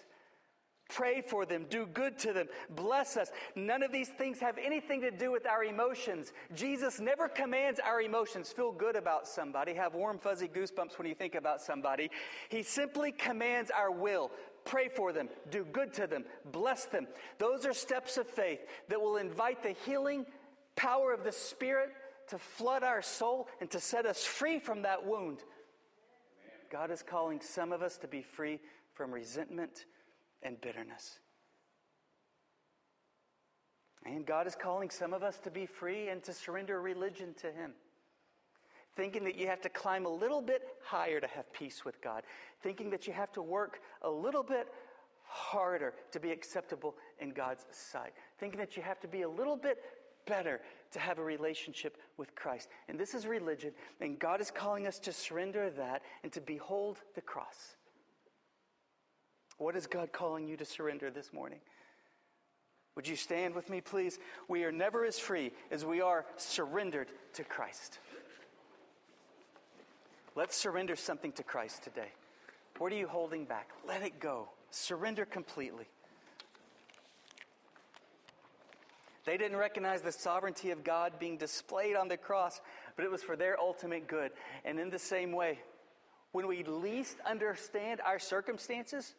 Pray 0.89 1.21
for 1.21 1.45
them, 1.45 1.65
do 1.69 1.85
good 1.85 2.17
to 2.19 2.31
them, 2.31 2.47
bless 2.69 3.17
us. 3.17 3.29
None 3.55 3.83
of 3.83 3.91
these 3.91 4.09
things 4.09 4.39
have 4.39 4.57
anything 4.57 5.01
to 5.01 5.11
do 5.11 5.31
with 5.31 5.45
our 5.45 5.63
emotions. 5.63 6.31
Jesus 6.55 6.99
never 6.99 7.27
commands 7.27 7.79
our 7.79 8.01
emotions. 8.01 8.51
Feel 8.53 8.71
good 8.71 8.95
about 8.95 9.27
somebody, 9.27 9.73
have 9.73 9.95
warm, 9.95 10.17
fuzzy 10.17 10.47
goosebumps 10.47 10.97
when 10.97 11.07
you 11.07 11.15
think 11.15 11.35
about 11.35 11.61
somebody. 11.61 12.09
He 12.47 12.63
simply 12.63 13.11
commands 13.11 13.69
our 13.69 13.91
will. 13.91 14.31
Pray 14.63 14.87
for 14.87 15.11
them, 15.11 15.29
do 15.49 15.65
good 15.65 15.93
to 15.93 16.07
them, 16.07 16.23
bless 16.51 16.85
them. 16.85 17.07
Those 17.37 17.65
are 17.65 17.73
steps 17.73 18.17
of 18.17 18.27
faith 18.27 18.59
that 18.87 19.01
will 19.01 19.17
invite 19.17 19.63
the 19.63 19.75
healing 19.85 20.25
power 20.75 21.13
of 21.13 21.23
the 21.23 21.31
Spirit 21.31 21.89
to 22.29 22.37
flood 22.37 22.83
our 22.83 23.01
soul 23.01 23.47
and 23.59 23.69
to 23.71 23.79
set 23.79 24.05
us 24.05 24.23
free 24.23 24.59
from 24.59 24.83
that 24.83 25.05
wound. 25.05 25.39
God 26.69 26.91
is 26.91 27.01
calling 27.01 27.41
some 27.41 27.71
of 27.71 27.81
us 27.81 27.97
to 27.99 28.07
be 28.07 28.21
free 28.21 28.59
from 28.93 29.13
resentment 29.13 29.85
and 30.43 30.59
bitterness. 30.61 31.19
And 34.05 34.25
God 34.25 34.47
is 34.47 34.55
calling 34.55 34.89
some 34.89 35.13
of 35.13 35.23
us 35.23 35.37
to 35.39 35.51
be 35.51 35.65
free 35.65 36.09
and 36.09 36.23
to 36.23 36.33
surrender 36.33 36.81
religion 36.81 37.33
to 37.41 37.51
Him. 37.51 37.73
Thinking 38.95 39.23
that 39.25 39.37
you 39.37 39.47
have 39.47 39.61
to 39.61 39.69
climb 39.69 40.05
a 40.05 40.09
little 40.09 40.41
bit 40.41 40.63
higher 40.83 41.19
to 41.19 41.27
have 41.27 41.51
peace 41.53 41.83
with 41.83 42.01
God. 42.01 42.23
Thinking 42.63 42.89
that 42.91 43.05
you 43.05 43.13
have 43.13 43.31
to 43.33 43.41
work 43.41 43.81
a 44.01 44.09
little 44.09 44.43
bit 44.43 44.67
harder 45.23 45.93
to 46.11 46.19
be 46.19 46.31
acceptable 46.31 46.95
in 47.19 47.31
God's 47.31 47.65
sight. 47.71 48.13
Thinking 48.39 48.59
that 48.59 48.77
you 48.77 48.83
have 48.83 48.99
to 49.01 49.07
be 49.07 49.23
a 49.23 49.29
little 49.29 49.57
bit 49.57 49.83
better 50.25 50.61
to 50.91 50.99
have 50.99 51.19
a 51.19 51.23
relationship 51.23 51.97
with 52.17 52.33
Christ. 52.35 52.69
And 52.87 52.99
this 52.99 53.13
is 53.13 53.27
religion, 53.27 53.71
and 53.99 54.17
God 54.17 54.41
is 54.41 54.51
calling 54.51 54.87
us 54.87 54.99
to 54.99 55.13
surrender 55.13 55.69
that 55.71 56.01
and 56.23 56.31
to 56.33 56.41
behold 56.41 56.99
the 57.15 57.21
cross. 57.21 57.75
What 59.57 59.75
is 59.75 59.87
God 59.87 60.11
calling 60.11 60.47
you 60.47 60.57
to 60.57 60.65
surrender 60.65 61.09
this 61.09 61.33
morning? 61.33 61.59
Would 62.95 63.07
you 63.07 63.15
stand 63.15 63.53
with 63.53 63.69
me, 63.69 63.81
please? 63.81 64.17
We 64.47 64.63
are 64.63 64.71
never 64.71 65.05
as 65.05 65.19
free 65.19 65.51
as 65.71 65.85
we 65.85 66.01
are 66.01 66.25
surrendered 66.35 67.07
to 67.33 67.43
Christ. 67.43 67.99
Let's 70.35 70.55
surrender 70.55 70.95
something 70.95 71.31
to 71.33 71.43
Christ 71.43 71.83
today. 71.83 72.11
What 72.77 72.91
are 72.91 72.95
you 72.95 73.07
holding 73.07 73.45
back? 73.45 73.69
Let 73.87 74.03
it 74.03 74.19
go. 74.19 74.49
Surrender 74.69 75.25
completely. 75.25 75.85
They 79.25 79.37
didn't 79.37 79.57
recognize 79.57 80.01
the 80.01 80.11
sovereignty 80.11 80.71
of 80.71 80.83
God 80.83 81.19
being 81.19 81.37
displayed 81.37 81.95
on 81.95 82.07
the 82.07 82.17
cross, 82.17 82.61
but 82.95 83.03
it 83.03 83.11
was 83.11 83.23
for 83.23 83.35
their 83.35 83.59
ultimate 83.59 84.07
good. 84.07 84.31
And 84.63 84.79
in 84.79 84.89
the 84.89 84.99
same 84.99 85.31
way, 85.31 85.59
when 86.31 86.47
we 86.47 86.63
least 86.63 87.17
understand 87.27 87.99
our 88.05 88.19
circumstances, 88.19 89.15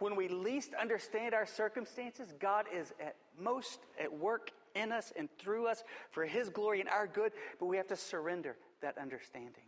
when 0.00 0.16
we 0.16 0.28
least 0.28 0.74
understand 0.74 1.34
our 1.34 1.46
circumstances, 1.46 2.32
God 2.38 2.66
is 2.72 2.92
at 3.00 3.16
most 3.38 3.80
at 4.00 4.12
work 4.12 4.50
in 4.74 4.92
us 4.92 5.12
and 5.16 5.28
through 5.38 5.66
us 5.66 5.82
for 6.10 6.24
His 6.24 6.48
glory 6.48 6.80
and 6.80 6.88
our 6.88 7.06
good, 7.06 7.32
but 7.58 7.66
we 7.66 7.76
have 7.76 7.88
to 7.88 7.96
surrender 7.96 8.56
that 8.82 8.98
understanding. 8.98 9.64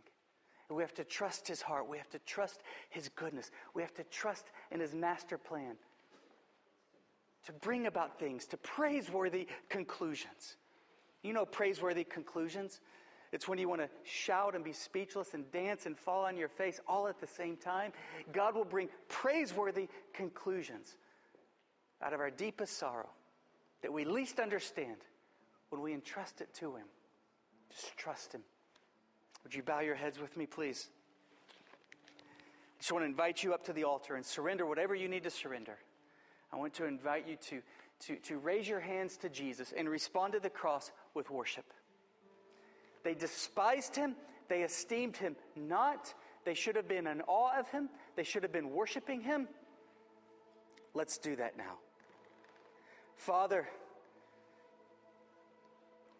And 0.69 0.77
we 0.77 0.83
have 0.83 0.93
to 0.95 1.03
trust 1.03 1.47
His 1.47 1.61
heart. 1.61 1.89
We 1.89 1.97
have 1.97 2.09
to 2.11 2.19
trust 2.19 2.61
His 2.89 3.09
goodness. 3.09 3.51
We 3.73 3.81
have 3.81 3.93
to 3.95 4.03
trust 4.05 4.45
in 4.71 4.79
His 4.79 4.93
master 4.93 5.37
plan 5.37 5.75
to 7.45 7.53
bring 7.53 7.87
about 7.87 8.19
things, 8.19 8.45
to 8.47 8.57
praiseworthy 8.57 9.47
conclusions. 9.69 10.55
You 11.21 11.33
know, 11.33 11.45
praiseworthy 11.45 12.03
conclusions? 12.03 12.79
It's 13.33 13.47
when 13.47 13.57
you 13.57 13.67
want 13.67 13.81
to 13.81 13.89
shout 14.03 14.53
and 14.53 14.63
be 14.63 14.73
speechless 14.73 15.33
and 15.33 15.51
dance 15.51 15.87
and 15.87 15.97
fall 15.97 16.23
on 16.23 16.37
your 16.37 16.47
face 16.47 16.79
all 16.87 17.07
at 17.07 17.19
the 17.19 17.25
same 17.25 17.57
time. 17.57 17.91
God 18.31 18.53
will 18.53 18.63
bring 18.63 18.89
praiseworthy 19.09 19.89
conclusions 20.13 20.95
out 21.99 22.13
of 22.13 22.19
our 22.19 22.29
deepest 22.29 22.77
sorrow 22.77 23.09
that 23.81 23.91
we 23.91 24.05
least 24.05 24.39
understand 24.39 24.97
when 25.69 25.81
we 25.81 25.95
entrust 25.95 26.41
it 26.41 26.53
to 26.53 26.75
Him. 26.75 26.85
Just 27.71 27.97
trust 27.97 28.33
Him. 28.33 28.41
Would 29.43 29.55
you 29.55 29.63
bow 29.63 29.79
your 29.79 29.95
heads 29.95 30.19
with 30.21 30.37
me, 30.37 30.45
please? 30.45 30.89
I 32.19 32.79
just 32.79 32.91
want 32.91 33.01
to 33.01 33.09
invite 33.09 33.41
you 33.41 33.55
up 33.55 33.63
to 33.65 33.73
the 33.73 33.83
altar 33.83 34.15
and 34.15 34.23
surrender 34.23 34.67
whatever 34.67 34.93
you 34.93 35.07
need 35.07 35.23
to 35.23 35.31
surrender. 35.31 35.79
I 36.51 36.57
want 36.57 36.75
to 36.75 36.85
invite 36.85 37.27
you 37.27 37.37
to, 37.47 37.61
to, 38.01 38.15
to 38.27 38.37
raise 38.37 38.67
your 38.67 38.79
hands 38.79 39.17
to 39.17 39.29
Jesus 39.29 39.73
and 39.75 39.89
respond 39.89 40.33
to 40.33 40.39
the 40.39 40.51
cross 40.51 40.91
with 41.15 41.31
worship. 41.31 41.65
They 43.03 43.13
despised 43.13 43.95
him. 43.95 44.15
They 44.47 44.61
esteemed 44.61 45.17
him 45.17 45.35
not. 45.55 46.13
They 46.45 46.53
should 46.53 46.75
have 46.75 46.87
been 46.87 47.07
in 47.07 47.21
awe 47.21 47.57
of 47.57 47.69
him. 47.69 47.89
They 48.15 48.23
should 48.23 48.43
have 48.43 48.51
been 48.51 48.71
worshiping 48.71 49.21
him. 49.21 49.47
Let's 50.93 51.17
do 51.17 51.35
that 51.37 51.57
now. 51.57 51.77
Father, 53.15 53.67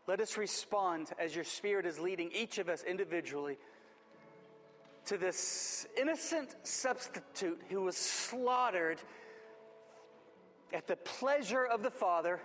let 0.08 0.20
us 0.20 0.38
respond 0.38 1.12
as 1.20 1.36
your 1.36 1.44
Spirit 1.44 1.86
is 1.86 2.00
leading 2.00 2.32
each 2.34 2.58
of 2.58 2.70
us 2.70 2.84
individually 2.84 3.58
to 5.06 5.18
this 5.18 5.86
innocent 5.98 6.56
substitute 6.64 7.62
who 7.70 7.82
was 7.82 7.98
slaughtered 7.98 9.00
at 10.74 10.88
the 10.88 10.96
pleasure 10.96 11.66
of 11.66 11.84
the 11.84 11.92
Father 11.92 12.40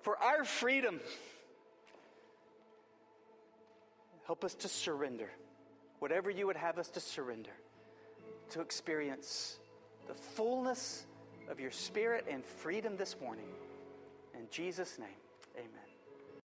for 0.00 0.16
our 0.18 0.44
freedom. 0.44 1.00
Help 4.26 4.44
us 4.44 4.54
to 4.54 4.68
surrender, 4.68 5.30
whatever 5.98 6.30
you 6.30 6.46
would 6.46 6.56
have 6.56 6.78
us 6.78 6.88
to 6.90 7.00
surrender, 7.00 7.50
to 8.50 8.60
experience 8.60 9.58
the 10.06 10.14
fullness 10.14 11.06
of 11.48 11.60
your 11.60 11.70
spirit 11.70 12.26
and 12.30 12.44
freedom 12.44 12.96
this 12.96 13.16
morning. 13.20 13.48
In 14.34 14.46
Jesus' 14.50 14.98
name. 14.98 15.21